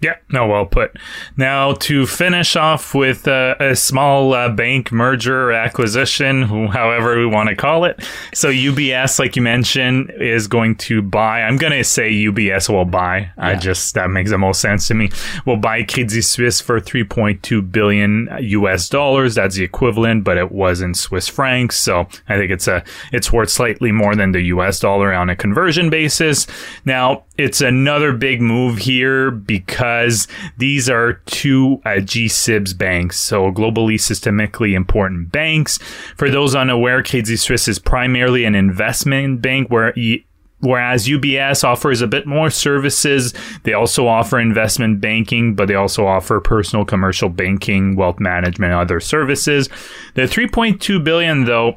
Yeah, 0.00 0.14
no, 0.30 0.46
well 0.46 0.64
put. 0.64 0.96
Now, 1.36 1.72
to 1.72 2.06
finish 2.06 2.54
off 2.54 2.94
with 2.94 3.26
uh, 3.26 3.56
a 3.58 3.74
small 3.74 4.32
uh, 4.32 4.48
bank 4.48 4.92
merger 4.92 5.50
acquisition, 5.50 6.42
however 6.44 7.18
we 7.18 7.26
want 7.26 7.48
to 7.48 7.56
call 7.56 7.84
it. 7.84 8.00
So, 8.32 8.48
UBS, 8.48 9.18
like 9.18 9.34
you 9.34 9.42
mentioned, 9.42 10.12
is 10.20 10.46
going 10.46 10.76
to 10.76 11.02
buy. 11.02 11.42
I'm 11.42 11.56
going 11.56 11.72
to 11.72 11.82
say 11.82 12.12
UBS 12.12 12.68
will 12.68 12.84
buy. 12.84 13.32
I 13.36 13.56
just, 13.56 13.94
that 13.94 14.08
makes 14.08 14.30
the 14.30 14.38
most 14.38 14.60
sense 14.60 14.86
to 14.86 14.94
me. 14.94 15.10
Will 15.44 15.56
buy 15.56 15.82
Credit 15.82 16.22
Suisse 16.22 16.60
for 16.60 16.80
3.2 16.80 17.72
billion 17.72 18.28
US 18.40 18.88
dollars. 18.88 19.34
That's 19.34 19.56
the 19.56 19.64
equivalent, 19.64 20.22
but 20.22 20.36
it 20.36 20.52
was 20.52 20.80
in 20.80 20.94
Swiss 20.94 21.26
francs. 21.26 21.76
So, 21.76 22.06
I 22.28 22.36
think 22.36 22.52
it's 22.52 22.68
a, 22.68 22.84
it's 23.12 23.32
worth 23.32 23.50
slightly 23.50 23.90
more 23.90 24.14
than 24.14 24.30
the 24.30 24.42
US 24.42 24.78
dollar 24.78 25.12
on 25.12 25.28
a 25.28 25.34
conversion 25.34 25.90
basis. 25.90 26.46
Now, 26.84 27.24
it's 27.38 27.60
another 27.60 28.12
big 28.12 28.42
move 28.42 28.78
here 28.78 29.30
because 29.30 30.26
these 30.58 30.90
are 30.90 31.14
two 31.26 31.80
uh, 31.84 32.00
GSIBs 32.00 32.76
banks, 32.76 33.20
so 33.20 33.52
globally 33.52 33.94
systemically 33.94 34.74
important 34.74 35.30
banks. 35.30 35.78
For 36.16 36.30
those 36.30 36.56
unaware, 36.56 37.02
Credit 37.02 37.38
Suisse 37.38 37.68
is 37.68 37.78
primarily 37.78 38.44
an 38.44 38.56
investment 38.56 39.40
bank 39.40 39.70
where 39.70 39.96
e- 39.96 40.24
Whereas 40.60 41.06
UBS 41.06 41.62
offers 41.62 42.00
a 42.00 42.08
bit 42.08 42.26
more 42.26 42.50
services, 42.50 43.32
they 43.62 43.74
also 43.74 44.08
offer 44.08 44.40
investment 44.40 45.00
banking, 45.00 45.54
but 45.54 45.68
they 45.68 45.76
also 45.76 46.04
offer 46.04 46.40
personal 46.40 46.84
commercial 46.84 47.28
banking, 47.28 47.94
wealth 47.94 48.18
management, 48.18 48.72
other 48.72 48.98
services. 48.98 49.68
The 50.14 50.22
3.2 50.22 51.04
billion 51.04 51.44
though 51.44 51.76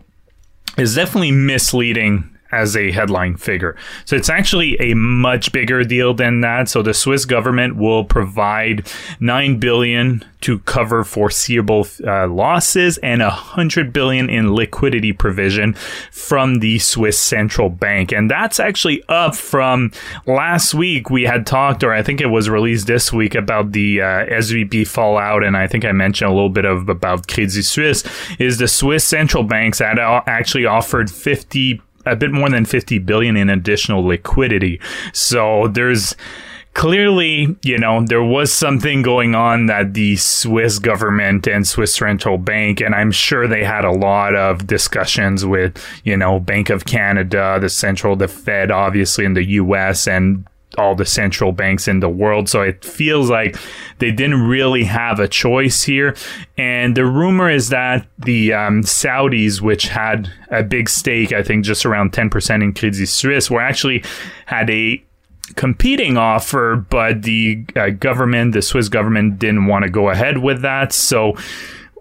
is 0.79 0.95
definitely 0.95 1.31
misleading 1.31 2.30
as 2.51 2.75
a 2.75 2.91
headline 2.91 3.37
figure. 3.37 3.75
So 4.05 4.15
it's 4.15 4.29
actually 4.29 4.79
a 4.79 4.93
much 4.95 5.51
bigger 5.51 5.83
deal 5.83 6.13
than 6.13 6.41
that. 6.41 6.69
So 6.69 6.81
the 6.81 6.93
Swiss 6.93 7.25
government 7.25 7.75
will 7.75 8.03
provide 8.03 8.89
9 9.19 9.59
billion 9.59 10.23
to 10.41 10.59
cover 10.59 11.03
foreseeable 11.03 11.87
uh, 12.05 12.27
losses 12.27 12.97
and 12.99 13.21
100 13.21 13.93
billion 13.93 14.29
in 14.29 14.53
liquidity 14.53 15.13
provision 15.13 15.73
from 16.11 16.59
the 16.59 16.79
Swiss 16.79 17.19
central 17.19 17.69
bank. 17.69 18.11
And 18.11 18.29
that's 18.29 18.59
actually 18.59 19.03
up 19.07 19.35
from 19.35 19.91
last 20.25 20.73
week 20.73 21.09
we 21.09 21.23
had 21.23 21.45
talked 21.45 21.83
or 21.83 21.93
I 21.93 22.01
think 22.01 22.21
it 22.21 22.27
was 22.27 22.49
released 22.49 22.87
this 22.87 23.13
week 23.13 23.35
about 23.35 23.71
the 23.71 24.01
uh, 24.01 24.25
SVB 24.25 24.87
fallout 24.87 25.43
and 25.43 25.55
I 25.55 25.67
think 25.67 25.85
I 25.85 25.91
mentioned 25.91 26.29
a 26.29 26.33
little 26.33 26.49
bit 26.49 26.65
of 26.65 26.89
about 26.89 27.27
Credit 27.27 27.63
Suisse 27.63 28.03
is 28.39 28.57
the 28.57 28.67
Swiss 28.67 29.03
central 29.03 29.43
banks 29.43 29.77
that 29.77 29.99
actually 30.27 30.65
offered 30.65 31.09
50 31.11 31.81
a 32.05 32.15
bit 32.15 32.31
more 32.31 32.49
than 32.49 32.65
50 32.65 32.99
billion 32.99 33.37
in 33.37 33.49
additional 33.49 34.03
liquidity. 34.03 34.79
So 35.13 35.67
there's 35.67 36.15
clearly, 36.73 37.55
you 37.63 37.77
know, 37.77 38.03
there 38.05 38.23
was 38.23 38.51
something 38.51 39.01
going 39.01 39.35
on 39.35 39.65
that 39.65 39.93
the 39.93 40.15
Swiss 40.15 40.79
government 40.79 41.47
and 41.47 41.67
Swiss 41.67 41.93
Central 41.93 42.37
Bank, 42.37 42.79
and 42.81 42.95
I'm 42.95 43.11
sure 43.11 43.47
they 43.47 43.63
had 43.63 43.85
a 43.85 43.91
lot 43.91 44.35
of 44.35 44.67
discussions 44.67 45.45
with, 45.45 45.83
you 46.03 46.15
know, 46.15 46.39
Bank 46.39 46.69
of 46.69 46.85
Canada, 46.85 47.57
the 47.59 47.69
central, 47.69 48.15
the 48.15 48.27
Fed, 48.27 48.71
obviously 48.71 49.25
in 49.25 49.33
the 49.33 49.43
US, 49.43 50.07
and 50.07 50.45
all 50.77 50.95
the 50.95 51.05
central 51.05 51.51
banks 51.51 51.87
in 51.87 51.99
the 51.99 52.09
world. 52.09 52.49
So 52.49 52.61
it 52.61 52.83
feels 52.83 53.29
like 53.29 53.57
they 53.99 54.11
didn't 54.11 54.47
really 54.47 54.83
have 54.85 55.19
a 55.19 55.27
choice 55.27 55.83
here. 55.83 56.15
And 56.57 56.95
the 56.95 57.05
rumor 57.05 57.49
is 57.49 57.69
that 57.69 58.07
the 58.17 58.53
um, 58.53 58.81
Saudis, 58.83 59.61
which 59.61 59.87
had 59.87 60.31
a 60.49 60.63
big 60.63 60.89
stake, 60.89 61.33
I 61.33 61.43
think 61.43 61.65
just 61.65 61.85
around 61.85 62.13
10% 62.13 62.63
in 62.63 62.73
Credit 62.73 63.07
Suisse, 63.07 63.51
were 63.51 63.61
actually 63.61 64.03
had 64.45 64.69
a 64.69 65.03
competing 65.55 66.17
offer, 66.17 66.85
but 66.89 67.23
the 67.23 67.65
uh, 67.75 67.89
government, 67.89 68.53
the 68.53 68.61
Swiss 68.61 68.89
government, 68.89 69.39
didn't 69.39 69.65
want 69.65 69.83
to 69.83 69.89
go 69.89 70.09
ahead 70.09 70.37
with 70.37 70.61
that. 70.61 70.93
So 70.93 71.35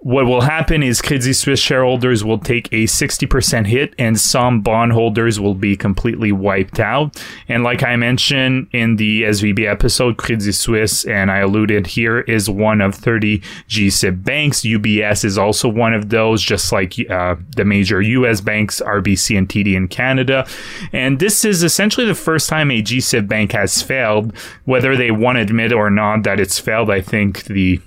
what 0.01 0.24
will 0.24 0.40
happen 0.40 0.82
is 0.82 1.03
Credit 1.03 1.34
Suisse 1.34 1.61
shareholders 1.61 2.24
will 2.24 2.38
take 2.38 2.68
a 2.72 2.84
60% 2.84 3.66
hit 3.66 3.94
and 3.98 4.18
some 4.18 4.62
bondholders 4.62 5.38
will 5.38 5.55
be 5.55 5.76
completely 5.76 6.32
wiped 6.32 6.80
out. 6.80 7.22
And 7.48 7.62
like 7.62 7.82
I 7.82 7.96
mentioned 7.96 8.68
in 8.72 8.96
the 8.96 9.24
SVB 9.24 9.70
episode, 9.70 10.16
Credit 10.16 10.55
Suisse, 10.55 11.05
and 11.05 11.30
I 11.30 11.40
alluded 11.40 11.86
here, 11.86 12.20
is 12.20 12.48
one 12.48 12.80
of 12.80 12.94
30 12.94 13.40
GSIB 13.68 14.24
banks. 14.24 14.62
UBS 14.62 15.22
is 15.22 15.36
also 15.36 15.68
one 15.68 15.92
of 15.92 16.09
those, 16.09 16.42
just 16.42 16.72
like 16.72 16.94
uh, 17.11 17.36
the 17.57 17.66
major 17.66 18.01
US 18.01 18.40
banks, 18.40 18.80
RBC 18.80 19.36
and 19.36 19.48
TD 19.51 19.74
in 19.74 19.86
Canada. 19.86 20.46
And 20.94 21.20
this 21.20 21.44
is 21.44 21.62
essentially 21.62 22.07
the 22.07 22.14
first 22.14 22.48
time 22.48 22.70
a 22.70 22.82
GSIB 22.82 23.28
bank 23.28 23.53
has 23.53 23.82
failed. 23.82 24.34
Whether 24.64 24.96
they 24.96 25.11
want 25.11 25.36
to 25.36 25.42
admit 25.42 25.74
or 25.74 25.90
not 25.90 26.22
that 26.22 26.40
it's 26.40 26.59
failed, 26.59 26.90
I 26.90 27.03
think 27.03 27.44
the 27.44 27.82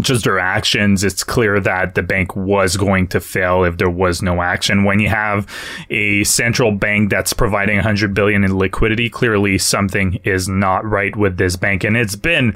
just 0.00 0.24
their 0.24 0.38
actions, 0.38 1.04
it's 1.04 1.22
clear 1.22 1.60
that 1.60 1.94
the 1.94 2.02
bank 2.02 2.34
was 2.34 2.76
going 2.76 3.08
to 3.08 3.20
fail 3.20 3.64
if 3.64 3.76
there 3.76 3.90
was 3.90 4.22
no 4.22 4.40
action. 4.40 4.84
When 4.84 5.00
you 5.00 5.08
have 5.08 5.46
a 5.90 6.24
central 6.24 6.72
bank 6.72 7.10
that's 7.10 7.32
providing 7.32 7.76
100 7.76 8.14
billion 8.14 8.44
in 8.44 8.56
liquidity, 8.56 9.10
clearly 9.10 9.58
something 9.58 10.18
is 10.24 10.48
not 10.48 10.84
right 10.84 11.14
with 11.14 11.36
this 11.36 11.56
bank. 11.56 11.84
And 11.84 11.96
it's 11.96 12.16
been, 12.16 12.54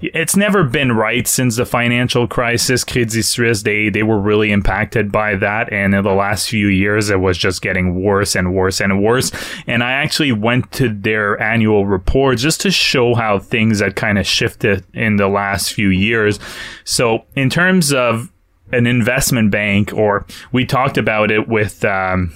it's 0.00 0.36
never 0.36 0.62
been 0.64 0.92
right 0.92 1.26
since 1.26 1.56
the 1.56 1.66
financial 1.66 2.28
crisis. 2.28 2.84
Credit 2.84 3.24
Suisse, 3.24 3.62
they, 3.62 3.88
they 3.88 4.02
were 4.02 4.20
really 4.20 4.52
impacted 4.52 5.10
by 5.10 5.34
that. 5.36 5.72
And 5.72 5.94
in 5.94 6.04
the 6.04 6.12
last 6.12 6.48
few 6.48 6.68
years, 6.68 7.10
it 7.10 7.20
was 7.20 7.36
just 7.36 7.62
getting 7.62 8.02
worse 8.02 8.36
and 8.36 8.54
worse 8.54 8.80
and 8.80 9.02
worse. 9.02 9.32
And 9.66 9.82
I 9.82 9.92
actually 9.92 10.32
went 10.32 10.70
to 10.72 10.88
their 10.88 11.40
annual 11.40 11.86
report 11.86 12.38
just 12.38 12.60
to 12.60 12.70
show 12.70 13.14
how 13.14 13.38
things 13.38 13.80
had 13.80 13.96
kind 13.96 14.18
of 14.18 14.26
shifted 14.26 14.84
in 14.94 15.16
the 15.16 15.28
last 15.28 15.72
few 15.72 15.88
years. 15.88 16.38
So, 16.86 17.24
in 17.34 17.50
terms 17.50 17.92
of 17.92 18.32
an 18.72 18.86
investment 18.86 19.50
bank, 19.50 19.92
or 19.92 20.24
we 20.52 20.64
talked 20.64 20.96
about 20.96 21.30
it 21.30 21.48
with 21.48 21.84
um, 21.84 22.32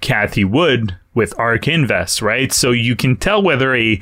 Cathie 0.00 0.44
Wood 0.44 0.96
with 1.14 1.38
ARK 1.38 1.68
Invest, 1.68 2.22
right? 2.22 2.52
So 2.52 2.70
you 2.70 2.96
can 2.96 3.16
tell 3.16 3.42
whether 3.42 3.74
a 3.74 4.00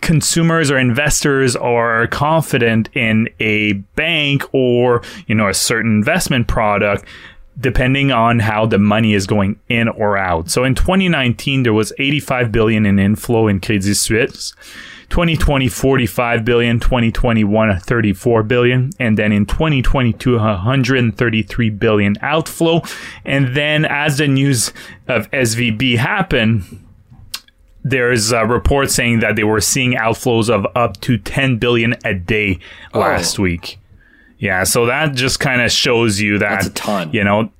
consumers 0.00 0.70
or 0.70 0.78
investors 0.78 1.54
are 1.54 2.08
confident 2.08 2.88
in 2.94 3.28
a 3.38 3.74
bank 3.94 4.42
or 4.52 5.02
you 5.28 5.34
know 5.34 5.48
a 5.48 5.54
certain 5.54 5.92
investment 5.92 6.48
product 6.48 7.04
depending 7.60 8.10
on 8.10 8.40
how 8.40 8.66
the 8.66 8.78
money 8.78 9.14
is 9.14 9.26
going 9.26 9.58
in 9.68 9.88
or 9.88 10.18
out. 10.18 10.50
So 10.50 10.64
in 10.64 10.74
2019 10.74 11.62
there 11.62 11.72
was 11.72 11.92
85 11.98 12.52
billion 12.52 12.84
in 12.84 12.98
inflow 12.98 13.48
in 13.48 13.60
Credit 13.60 13.94
Suisse. 13.94 14.54
2020 15.10 15.68
45 15.68 16.44
billion, 16.44 16.80
2021 16.80 17.80
34 17.80 18.42
billion, 18.42 18.90
and 18.98 19.16
then 19.16 19.32
in 19.32 19.46
2022 19.46 20.36
133 20.36 21.70
billion 21.70 22.16
outflow. 22.20 22.82
And 23.24 23.54
then 23.54 23.84
as 23.84 24.18
the 24.18 24.28
news 24.28 24.72
of 25.08 25.30
SVB 25.30 25.98
happened, 25.98 26.84
there's 27.82 28.32
a 28.32 28.44
report 28.44 28.90
saying 28.90 29.20
that 29.20 29.36
they 29.36 29.44
were 29.44 29.60
seeing 29.60 29.92
outflows 29.92 30.50
of 30.50 30.66
up 30.74 31.00
to 31.02 31.18
10 31.18 31.58
billion 31.58 31.94
a 32.04 32.14
day 32.14 32.58
oh. 32.92 32.98
last 32.98 33.38
oh. 33.38 33.42
week. 33.42 33.78
Yeah, 34.38 34.64
so 34.64 34.86
that 34.86 35.14
just 35.14 35.40
kind 35.40 35.62
of 35.62 35.70
shows 35.72 36.20
you 36.20 36.38
that 36.38 36.50
that's 36.50 36.66
a 36.66 36.70
ton. 36.70 37.10
You 37.12 37.24
know, 37.24 37.50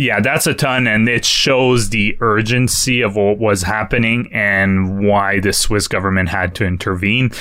yeah, 0.00 0.18
that's 0.18 0.46
a 0.46 0.54
ton, 0.54 0.86
and 0.86 1.06
it 1.10 1.26
shows 1.26 1.90
the 1.90 2.16
urgency 2.20 3.02
of 3.02 3.16
what 3.16 3.36
was 3.36 3.64
happening 3.64 4.30
and 4.32 5.06
why 5.06 5.40
the 5.40 5.52
Swiss 5.52 5.88
government 5.88 6.30
had 6.30 6.54
to 6.54 6.64
intervene. 6.64 7.32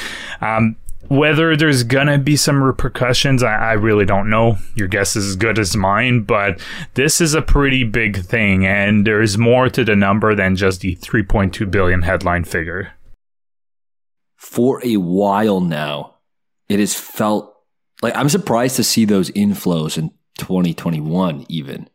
Um, 0.42 0.76
whether 1.08 1.56
there's 1.56 1.84
gonna 1.84 2.18
be 2.18 2.36
some 2.36 2.62
repercussions, 2.62 3.44
I, 3.44 3.56
I, 3.56 3.74
really 3.74 4.04
don't 4.04 4.30
know. 4.30 4.58
Your 4.76 4.90
guess 4.90 5.16
is 5.16 5.26
as 5.26 5.36
good 5.38 5.58
as 5.58 5.78
mine, 5.78 6.24
but 6.24 6.60
this 6.96 7.22
is 7.22 7.34
a 7.34 7.42
pretty 7.42 7.86
big 7.86 8.26
thing, 8.26 8.66
and 8.66 9.08
there's 9.08 9.38
more 9.38 9.70
to 9.70 9.86
the 9.86 9.96
number 9.96 10.36
than 10.36 10.58
just 10.58 10.82
the 10.82 10.98
3.2 10.98 11.72
billion 11.72 12.02
headline 12.02 12.44
figure. 12.44 12.92
For 14.36 14.86
a 14.86 14.98
while 14.98 15.62
now, 15.62 16.16
it 16.68 16.82
has 16.82 16.94
felt 16.94 17.56
like 18.02 18.18
I'm 18.18 18.28
surprised 18.28 18.76
to 18.76 18.84
see 18.84 19.06
those 19.06 19.32
inflows 19.32 19.98
in 19.98 20.10
2021, 20.38 21.46
even. 21.48 21.90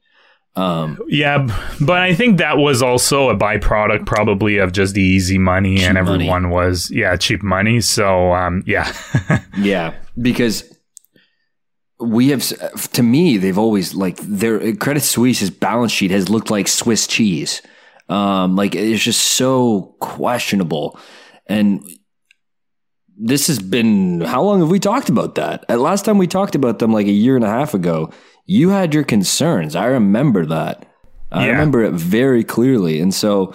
Um, 0.56 1.00
yeah, 1.08 1.48
but 1.80 2.00
I 2.00 2.14
think 2.14 2.38
that 2.38 2.58
was 2.58 2.80
also 2.80 3.28
a 3.28 3.36
byproduct, 3.36 4.06
probably, 4.06 4.58
of 4.58 4.72
just 4.72 4.94
the 4.94 5.02
easy 5.02 5.38
money, 5.38 5.82
and 5.82 5.98
everyone 5.98 6.42
money. 6.42 6.54
was 6.54 6.90
yeah 6.92 7.16
cheap 7.16 7.42
money. 7.42 7.80
So 7.80 8.32
um, 8.32 8.62
yeah, 8.64 8.92
yeah, 9.58 9.94
because 10.20 10.72
we 11.98 12.28
have 12.28 12.42
to 12.92 13.02
me 13.02 13.36
they've 13.36 13.58
always 13.58 13.94
like 13.94 14.16
their 14.18 14.74
Credit 14.76 15.00
Suisse's 15.00 15.50
balance 15.50 15.92
sheet 15.92 16.10
has 16.10 16.28
looked 16.28 16.50
like 16.50 16.68
Swiss 16.68 17.06
cheese. 17.06 17.60
Um, 18.08 18.54
like 18.54 18.74
it's 18.74 19.02
just 19.02 19.22
so 19.22 19.96
questionable, 19.98 20.98
and 21.46 21.82
this 23.16 23.46
has 23.46 23.58
been 23.58 24.20
how 24.20 24.42
long 24.42 24.60
have 24.60 24.70
we 24.70 24.80
talked 24.80 25.08
about 25.08 25.36
that? 25.36 25.64
At 25.68 25.80
last 25.80 26.04
time 26.04 26.18
we 26.18 26.26
talked 26.26 26.54
about 26.54 26.78
them 26.78 26.92
like 26.92 27.06
a 27.06 27.12
year 27.12 27.36
and 27.36 27.44
a 27.44 27.48
half 27.48 27.74
ago 27.74 28.12
you 28.46 28.70
had 28.70 28.94
your 28.94 29.04
concerns. 29.04 29.74
I 29.74 29.86
remember 29.86 30.46
that. 30.46 30.86
I 31.32 31.48
remember 31.48 31.82
it 31.82 31.94
very 31.94 32.44
clearly. 32.44 33.00
And 33.00 33.12
so 33.12 33.54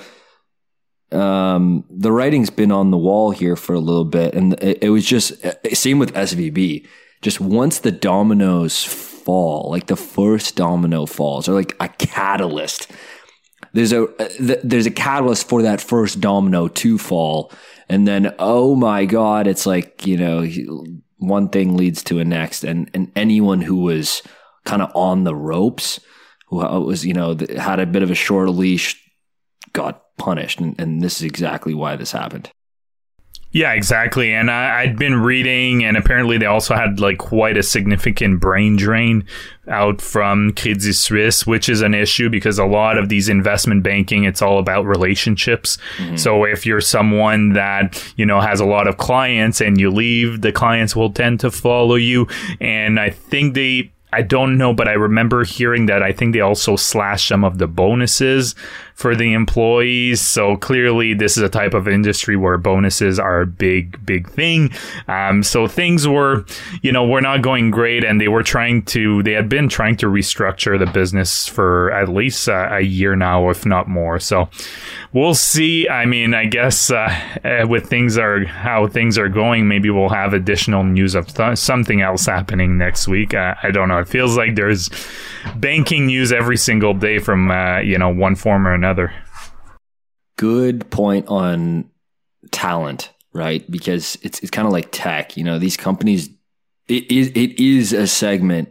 um, 1.14 1.86
the 1.90 2.12
writing's 2.12 2.50
been 2.50 2.74
on 2.74 2.92
the 2.92 2.98
wall 2.98 3.32
here 3.32 3.56
for 3.56 3.74
a 3.74 3.80
little 3.80 4.04
bit. 4.04 4.34
And 4.34 4.54
it, 4.62 4.84
it 4.84 4.90
was 4.90 5.06
just, 5.06 5.34
same 5.74 5.98
with 5.98 6.14
SVB. 6.14 6.86
Just 7.22 7.40
once 7.40 7.80
the 7.80 7.92
dominoes 7.92 8.84
fall, 8.84 9.70
like 9.70 9.88
the 9.88 9.96
first 9.96 10.58
domino 10.58 11.06
falls, 11.06 11.48
or 11.48 11.54
like 11.54 11.76
a 11.80 11.88
catalyst, 11.88 12.92
there's 13.74 13.94
a 13.94 14.04
uh, 14.04 14.56
there's 14.64 14.86
a 14.86 14.92
catalyst 14.92 15.48
for 15.48 15.62
that 15.62 15.82
first 15.82 16.20
domino 16.20 16.68
to 16.68 16.98
fall 16.98 17.52
and 17.88 18.08
then 18.08 18.34
oh 18.40 18.76
my 18.76 19.06
god 19.06 19.48
it's 19.48 19.66
like 19.66 20.06
you 20.06 20.18
know 20.18 20.46
one 21.18 21.50
thing 21.50 21.76
leads 21.76 22.04
to 22.04 22.20
a 22.20 22.26
next 22.26 22.64
and 22.64 22.90
and 22.94 23.12
anyone 23.16 23.62
who 23.62 23.78
was 23.78 24.22
kind 24.66 24.82
of 24.82 24.92
on 24.96 25.24
the 25.24 25.36
ropes, 25.36 26.00
who 26.48 26.62
uh, 26.62 26.80
was, 26.80 27.06
you 27.06 27.14
know, 27.14 27.36
had 27.58 27.80
a 27.80 27.86
bit 27.86 28.04
of 28.04 28.12
a 28.12 28.16
short 28.16 28.50
leash, 28.50 29.02
got 29.74 30.04
punished. 30.18 30.60
And, 30.60 30.80
and 30.80 31.02
this 31.02 31.18
is 31.18 31.24
exactly 31.24 31.74
why 31.74 31.96
this 31.96 32.12
happened. 32.12 32.52
Yeah, 33.52 33.74
exactly. 33.74 34.32
And 34.32 34.52
I, 34.52 34.86
had 34.86 34.98
been 34.98 35.16
reading, 35.16 35.84
and 35.84 35.98
apparently 35.98 36.38
they 36.38 36.46
also 36.46 36.76
had 36.76 37.00
like 37.00 37.18
quite 37.18 37.58
a 37.58 37.64
significant 37.64 38.40
brain 38.40 38.76
drain 38.76 39.26
out 39.68 40.02
from 40.02 40.54
Credit 40.54 40.94
Suisse, 40.94 41.48
which 41.48 41.68
is 41.68 41.82
an 41.82 41.96
issue 41.96 42.30
because 42.30 42.60
a 42.60 42.66
lot 42.66 43.00
of 43.00 43.10
these 43.10 43.28
investment 43.28 43.82
banking, 43.82 44.24
it's 44.24 44.44
all 44.44 44.60
about 44.60 44.86
relationships. 44.86 45.80
Mm-hmm. 45.98 46.18
So 46.18 46.44
if 46.44 46.66
you're 46.66 46.82
someone 46.82 47.54
that, 47.54 48.04
you 48.18 48.26
know, 48.26 48.40
has 48.40 48.60
a 48.60 48.66
lot 48.66 48.88
of 48.88 48.98
clients 48.98 49.62
and 49.62 49.80
you 49.80 49.90
leave, 49.90 50.42
the 50.42 50.52
clients 50.52 50.96
will 50.96 51.12
tend 51.12 51.40
to 51.40 51.50
follow 51.50 51.96
you. 51.96 52.28
And 52.62 53.00
I 53.00 53.10
think 53.10 53.56
they, 53.56 53.92
I 54.14 54.22
don't 54.22 54.60
know, 54.60 54.74
but 54.74 54.88
I 54.88 54.94
remember 54.94 55.44
hearing 55.44 55.88
that 55.88 56.04
I 56.04 56.12
think 56.12 56.34
they 56.34 56.42
also 56.42 56.76
slashed 56.76 57.28
some 57.28 57.44
of 57.44 57.58
the 57.58 57.68
bonuses 57.68 58.54
for 59.00 59.16
the 59.16 59.32
employees. 59.32 60.20
So 60.20 60.58
clearly, 60.58 61.14
this 61.14 61.38
is 61.38 61.44
a 61.44 61.48
type 61.48 61.74
of 61.74 61.88
industry 61.88 62.36
where 62.36 62.58
bonuses 62.58 63.18
are 63.18 63.40
a 63.40 63.48
big, 63.48 64.06
big 64.06 64.30
thing. 64.30 64.72
Um, 65.08 65.42
so 65.42 65.70
things 65.70 66.06
were, 66.06 66.46
you 66.82 66.92
know, 66.92 67.08
were 67.08 67.22
not 67.22 67.42
going 67.42 67.72
great, 67.72 68.04
and 68.04 68.20
they 68.20 68.28
were 68.28 68.44
trying 68.44 68.84
to, 68.88 69.24
they 69.24 69.32
had 69.32 69.48
been 69.48 69.70
trying 69.70 69.96
to 69.98 70.08
restructure 70.08 70.78
the 70.78 70.86
business 70.86 71.48
for 71.48 71.92
at 71.92 72.10
least 72.10 72.50
uh, 72.50 72.68
a 72.72 72.82
year 72.82 73.16
now, 73.16 73.50
if 73.50 73.66
not 73.66 73.88
more. 73.88 74.20
So 74.20 74.50
we'll 75.14 75.34
see. 75.34 75.88
I 75.88 76.06
mean, 76.06 76.34
I 76.34 76.44
guess 76.44 76.92
uh, 76.92 77.08
uh, 77.46 77.68
with 77.70 77.90
things 77.90 78.18
are 78.18 78.44
how 78.44 78.88
things 78.88 79.18
are 79.18 79.30
going, 79.30 79.70
maybe 79.70 79.90
we'll 79.90 80.10
have 80.10 80.34
additional 80.34 80.84
news 80.84 81.16
of 81.16 81.34
th- 81.34 81.58
something 81.58 82.02
else 82.02 82.26
happening 82.26 82.78
next 82.78 83.08
week. 83.08 83.34
Uh, 83.34 83.56
I 83.64 83.72
don't 83.72 83.88
know. 83.88 84.00
It 84.00 84.10
feels 84.10 84.36
like 84.36 84.56
there's 84.56 84.90
banking 85.56 86.08
news 86.08 86.34
every 86.34 86.58
single 86.58 86.94
day 86.94 87.20
from 87.20 87.50
uh, 87.50 87.80
you 87.80 87.98
know 87.98 88.10
one 88.10 88.36
form 88.36 88.68
or 88.68 88.74
another 88.74 88.89
another. 88.90 89.14
Good 90.38 90.90
point 90.90 91.28
on 91.28 91.90
talent, 92.52 93.12
right? 93.34 93.70
Because 93.70 94.18
it's 94.24 94.40
it's 94.40 94.50
kind 94.50 94.66
of 94.66 94.72
like 94.72 94.90
tech. 94.92 95.38
You 95.38 95.44
know, 95.44 95.60
these 95.60 95.78
companies 95.78 96.30
it 96.88 97.12
is 97.12 97.28
it 97.36 97.60
is 97.60 97.94
a 97.94 98.08
segment 98.08 98.70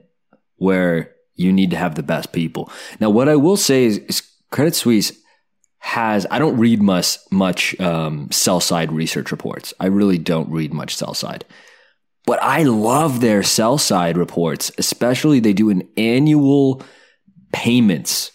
where 0.56 1.14
you 1.34 1.52
need 1.52 1.70
to 1.70 1.76
have 1.76 1.94
the 1.94 2.02
best 2.02 2.32
people. 2.32 2.70
Now, 2.98 3.10
what 3.10 3.28
I 3.28 3.36
will 3.36 3.56
say 3.56 3.84
is, 3.84 3.98
is 3.98 4.22
Credit 4.50 4.74
Suisse 4.74 5.12
has 5.78 6.26
I 6.30 6.38
don't 6.40 6.58
read 6.58 6.82
much 6.82 7.18
much 7.30 7.78
um, 7.80 8.30
sell 8.32 8.60
side 8.60 8.90
research 8.90 9.30
reports. 9.30 9.72
I 9.78 9.86
really 9.86 10.18
don't 10.18 10.50
read 10.50 10.72
much 10.72 10.96
sell 10.96 11.14
side. 11.14 11.44
But 12.26 12.42
I 12.42 12.64
love 12.64 13.20
their 13.20 13.42
sell 13.42 13.78
side 13.78 14.18
reports, 14.18 14.70
especially 14.76 15.40
they 15.40 15.54
do 15.54 15.70
an 15.70 15.88
annual 15.96 16.82
payments 17.52 18.30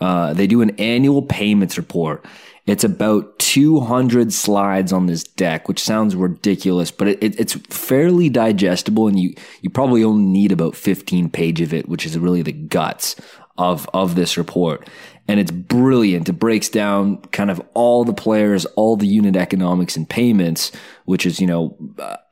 uh, 0.00 0.32
they 0.32 0.46
do 0.46 0.62
an 0.62 0.70
annual 0.78 1.22
payments 1.22 1.76
report. 1.76 2.24
It's 2.66 2.84
about 2.84 3.38
200 3.38 4.32
slides 4.32 4.92
on 4.92 5.06
this 5.06 5.24
deck, 5.24 5.66
which 5.66 5.82
sounds 5.82 6.14
ridiculous, 6.14 6.90
but 6.90 7.08
it, 7.08 7.22
it, 7.22 7.40
it's 7.40 7.54
fairly 7.54 8.28
digestible, 8.28 9.08
and 9.08 9.18
you 9.18 9.34
you 9.60 9.70
probably 9.70 10.04
only 10.04 10.24
need 10.24 10.52
about 10.52 10.76
15 10.76 11.30
page 11.30 11.60
of 11.60 11.74
it, 11.74 11.88
which 11.88 12.06
is 12.06 12.18
really 12.18 12.42
the 12.42 12.52
guts 12.52 13.16
of 13.58 13.88
of 13.92 14.14
this 14.14 14.38
report 14.38 14.88
and 15.30 15.38
it's 15.38 15.52
brilliant. 15.52 16.28
It 16.28 16.32
breaks 16.32 16.68
down 16.68 17.18
kind 17.30 17.52
of 17.52 17.62
all 17.72 18.02
the 18.02 18.12
players, 18.12 18.64
all 18.74 18.96
the 18.96 19.06
unit 19.06 19.36
economics 19.36 19.96
and 19.96 20.10
payments, 20.10 20.72
which 21.04 21.24
is 21.24 21.40
you 21.40 21.46
know 21.46 21.76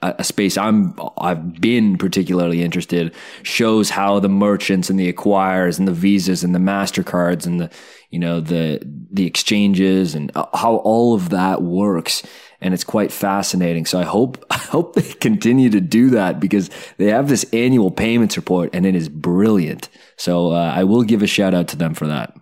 a, 0.03 0.17
a, 0.19 0.25
space 0.25 0.59
I'm 0.59 0.99
I've 1.17 1.61
been 1.61 1.97
particularly 1.97 2.61
interested. 2.61 3.15
Shows 3.45 3.91
how 3.91 4.19
the 4.19 4.29
merchants 4.29 4.91
and 4.91 4.99
the 4.99 5.13
acquirers 5.13 5.79
and 5.79 5.87
the 5.87 5.93
visas 5.93 6.43
and 6.43 6.57
the 6.57 6.59
Mastercards 6.59 7.47
and 7.47 7.61
the 7.61 7.71
you 8.11 8.19
know 8.19 8.41
the 8.41 8.81
the 9.13 9.27
exchanges 9.27 10.17
and 10.17 10.33
uh, 10.35 10.47
how 10.53 10.79
all 10.79 11.15
of 11.15 11.29
that 11.29 11.63
works. 11.63 12.25
And 12.61 12.75
it's 12.75 12.83
quite 12.83 13.13
fascinating. 13.13 13.87
So 13.87 14.01
I 14.01 14.05
hope 14.05 14.45
I 14.51 14.59
hope 14.59 14.97
they 14.97 15.03
continue 15.03 15.71
to 15.71 15.81
do 15.81 16.11
that 16.11 16.41
because 16.41 16.69
they 16.97 17.13
have 17.13 17.29
this 17.29 17.47
annual 17.53 17.93
payments 17.93 18.37
report 18.37 18.71
and 18.73 18.85
it 18.85 18.97
is 18.97 19.09
brilliant. 19.09 19.89
So 20.17 20.51
uh, 20.51 20.73
I 20.75 20.83
will 20.83 21.05
give 21.05 21.23
a 21.23 21.29
shout 21.29 21.55
out 21.55 21.69
to 21.69 21.77
them 21.77 21.95
for 21.95 22.09
that. 22.09 22.35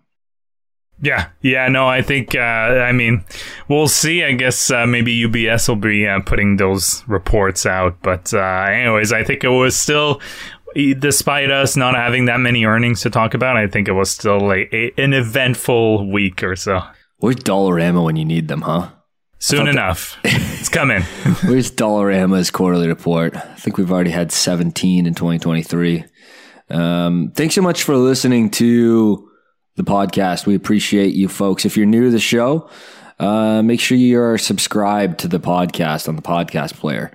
Yeah, 1.01 1.29
yeah, 1.43 1.69
no, 1.69 1.87
I 1.87 2.01
think, 2.01 2.35
uh, 2.35 2.39
I 2.39 2.93
mean, 2.93 3.25
we'll 3.69 3.89
see. 3.89 4.25
I 4.25 4.33
guess 4.33 4.71
uh, 4.71 4.87
maybe 4.87 5.15
UBS 5.27 5.69
will 5.69 5.77
be 5.77 6.07
uh, 6.07 6.21
putting 6.21 6.57
those 6.57 7.05
reports 7.07 7.67
out. 7.67 8.01
But, 8.03 8.33
uh, 8.33 8.67
anyways, 8.71 9.13
I 9.13 9.23
think 9.23 9.45
it 9.45 9.49
was 9.49 9.77
still, 9.77 10.23
despite 10.75 11.51
us 11.51 11.77
not 11.77 11.95
having 11.95 12.25
that 12.27 12.41
many 12.41 12.65
earnings 12.65 13.03
to 13.03 13.11
talk 13.11 13.35
about, 13.35 13.59
I 13.59 13.67
think 13.67 13.89
it 13.89 13.93
was 13.93 14.11
still 14.11 14.51
a, 14.51 14.69
a 14.73 14.93
an 14.97 15.13
eventful 15.13 16.11
week 16.11 16.43
or 16.43 16.57
so. 16.57 16.81
Where's 17.19 17.37
Dollarama 17.37 18.03
when 18.03 18.17
you 18.17 18.25
need 18.25 18.49
them, 18.49 18.63
huh? 18.63 18.91
Soon 19.39 19.69
enough. 19.69 20.19
it's 20.25 20.69
coming. 20.69 21.03
Where's 21.45 21.71
Dollarama's 21.71 22.51
quarterly 22.51 22.89
report? 22.89 23.37
I 23.37 23.55
think 23.57 23.77
we've 23.77 23.93
already 23.93 24.11
had 24.11 24.33
17 24.33 25.07
in 25.07 25.15
2023. 25.15 26.05
Um, 26.71 27.33
thanks 27.35 27.55
so 27.55 27.63
much 27.63 27.83
for 27.85 27.97
listening 27.97 28.51
to 28.53 29.31
the 29.77 29.85
podcast. 29.85 30.47
We 30.47 30.55
appreciate 30.55 31.15
you 31.15 31.29
folks. 31.29 31.65
If 31.65 31.77
you're 31.77 31.87
new 31.87 32.05
to 32.05 32.11
the 32.11 32.19
show, 32.19 32.69
uh, 33.19 33.63
make 33.63 33.81
sure 33.81 33.97
you 33.97 34.21
are 34.21 34.39
subscribed 34.39 35.21
to 35.21 35.29
the 35.29 35.41
podcast 35.41 36.09
on 36.09 36.17
the 36.17 36.23
podcast 36.23 36.75
player. 36.75 37.13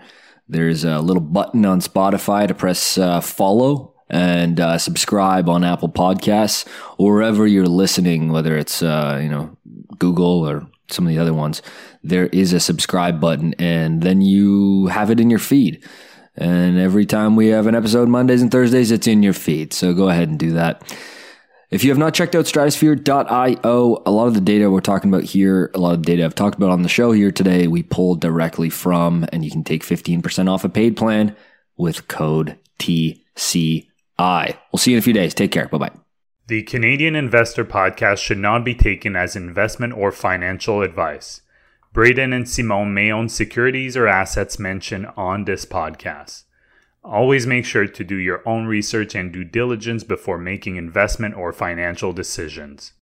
There's 0.47 0.83
a 0.83 0.99
little 0.99 1.21
button 1.21 1.65
on 1.65 1.81
Spotify 1.81 2.47
to 2.47 2.53
press 2.53 2.97
uh, 2.97 3.21
follow 3.21 3.93
and 4.09 4.59
uh, 4.59 4.77
subscribe 4.77 5.47
on 5.47 5.63
Apple 5.63 5.89
Podcasts 5.89 6.67
or 6.97 7.13
wherever 7.13 7.47
you're 7.47 7.65
listening, 7.65 8.31
whether 8.31 8.57
it's 8.57 8.83
uh, 8.83 9.19
you 9.21 9.29
know 9.29 9.57
Google 9.97 10.47
or 10.47 10.67
some 10.89 11.05
of 11.05 11.13
the 11.13 11.19
other 11.19 11.33
ones. 11.33 11.61
There 12.03 12.27
is 12.27 12.53
a 12.53 12.59
subscribe 12.59 13.21
button, 13.21 13.53
and 13.57 14.01
then 14.01 14.21
you 14.21 14.87
have 14.87 15.09
it 15.09 15.19
in 15.19 15.29
your 15.29 15.39
feed. 15.39 15.83
And 16.35 16.77
every 16.79 17.05
time 17.05 17.35
we 17.35 17.47
have 17.47 17.67
an 17.67 17.75
episode, 17.75 18.07
Mondays 18.09 18.41
and 18.41 18.51
Thursdays, 18.51 18.91
it's 18.91 19.07
in 19.07 19.21
your 19.21 19.33
feed. 19.33 19.73
So 19.73 19.93
go 19.93 20.09
ahead 20.09 20.29
and 20.29 20.39
do 20.39 20.51
that. 20.53 20.81
If 21.71 21.85
you 21.85 21.89
have 21.89 21.97
not 21.97 22.13
checked 22.13 22.35
out 22.35 22.43
stratosphere.io, 22.43 24.03
a 24.05 24.11
lot 24.11 24.27
of 24.27 24.33
the 24.33 24.41
data 24.41 24.69
we're 24.69 24.81
talking 24.81 25.09
about 25.09 25.23
here, 25.23 25.71
a 25.73 25.79
lot 25.79 25.93
of 25.93 26.03
the 26.03 26.05
data 26.05 26.25
I've 26.25 26.35
talked 26.35 26.57
about 26.57 26.69
on 26.69 26.81
the 26.81 26.89
show 26.89 27.13
here 27.13 27.31
today, 27.31 27.67
we 27.67 27.81
pulled 27.81 28.19
directly 28.19 28.69
from, 28.69 29.25
and 29.31 29.45
you 29.45 29.49
can 29.49 29.63
take 29.63 29.83
15% 29.83 30.49
off 30.49 30.65
a 30.65 30.69
paid 30.69 30.97
plan 30.97 31.33
with 31.77 32.09
code 32.09 32.59
TCI. 32.79 33.87
We'll 34.19 34.79
see 34.79 34.91
you 34.91 34.97
in 34.97 34.99
a 34.99 35.01
few 35.01 35.13
days. 35.13 35.33
Take 35.33 35.53
care. 35.53 35.69
Bye 35.69 35.77
bye. 35.77 35.91
The 36.47 36.63
Canadian 36.63 37.15
Investor 37.15 37.63
Podcast 37.63 38.17
should 38.17 38.39
not 38.39 38.65
be 38.65 38.75
taken 38.75 39.15
as 39.15 39.37
investment 39.37 39.93
or 39.93 40.11
financial 40.11 40.81
advice. 40.81 41.41
Braden 41.93 42.33
and 42.33 42.49
Simon 42.49 42.93
may 42.93 43.13
own 43.13 43.29
securities 43.29 43.95
or 43.95 44.09
assets 44.09 44.59
mentioned 44.59 45.07
on 45.15 45.45
this 45.45 45.63
podcast. 45.65 46.43
Always 47.03 47.47
make 47.47 47.65
sure 47.65 47.87
to 47.87 48.03
do 48.03 48.15
your 48.15 48.47
own 48.47 48.67
research 48.67 49.15
and 49.15 49.31
due 49.31 49.43
diligence 49.43 50.03
before 50.03 50.37
making 50.37 50.75
investment 50.75 51.35
or 51.35 51.51
financial 51.51 52.13
decisions. 52.13 52.93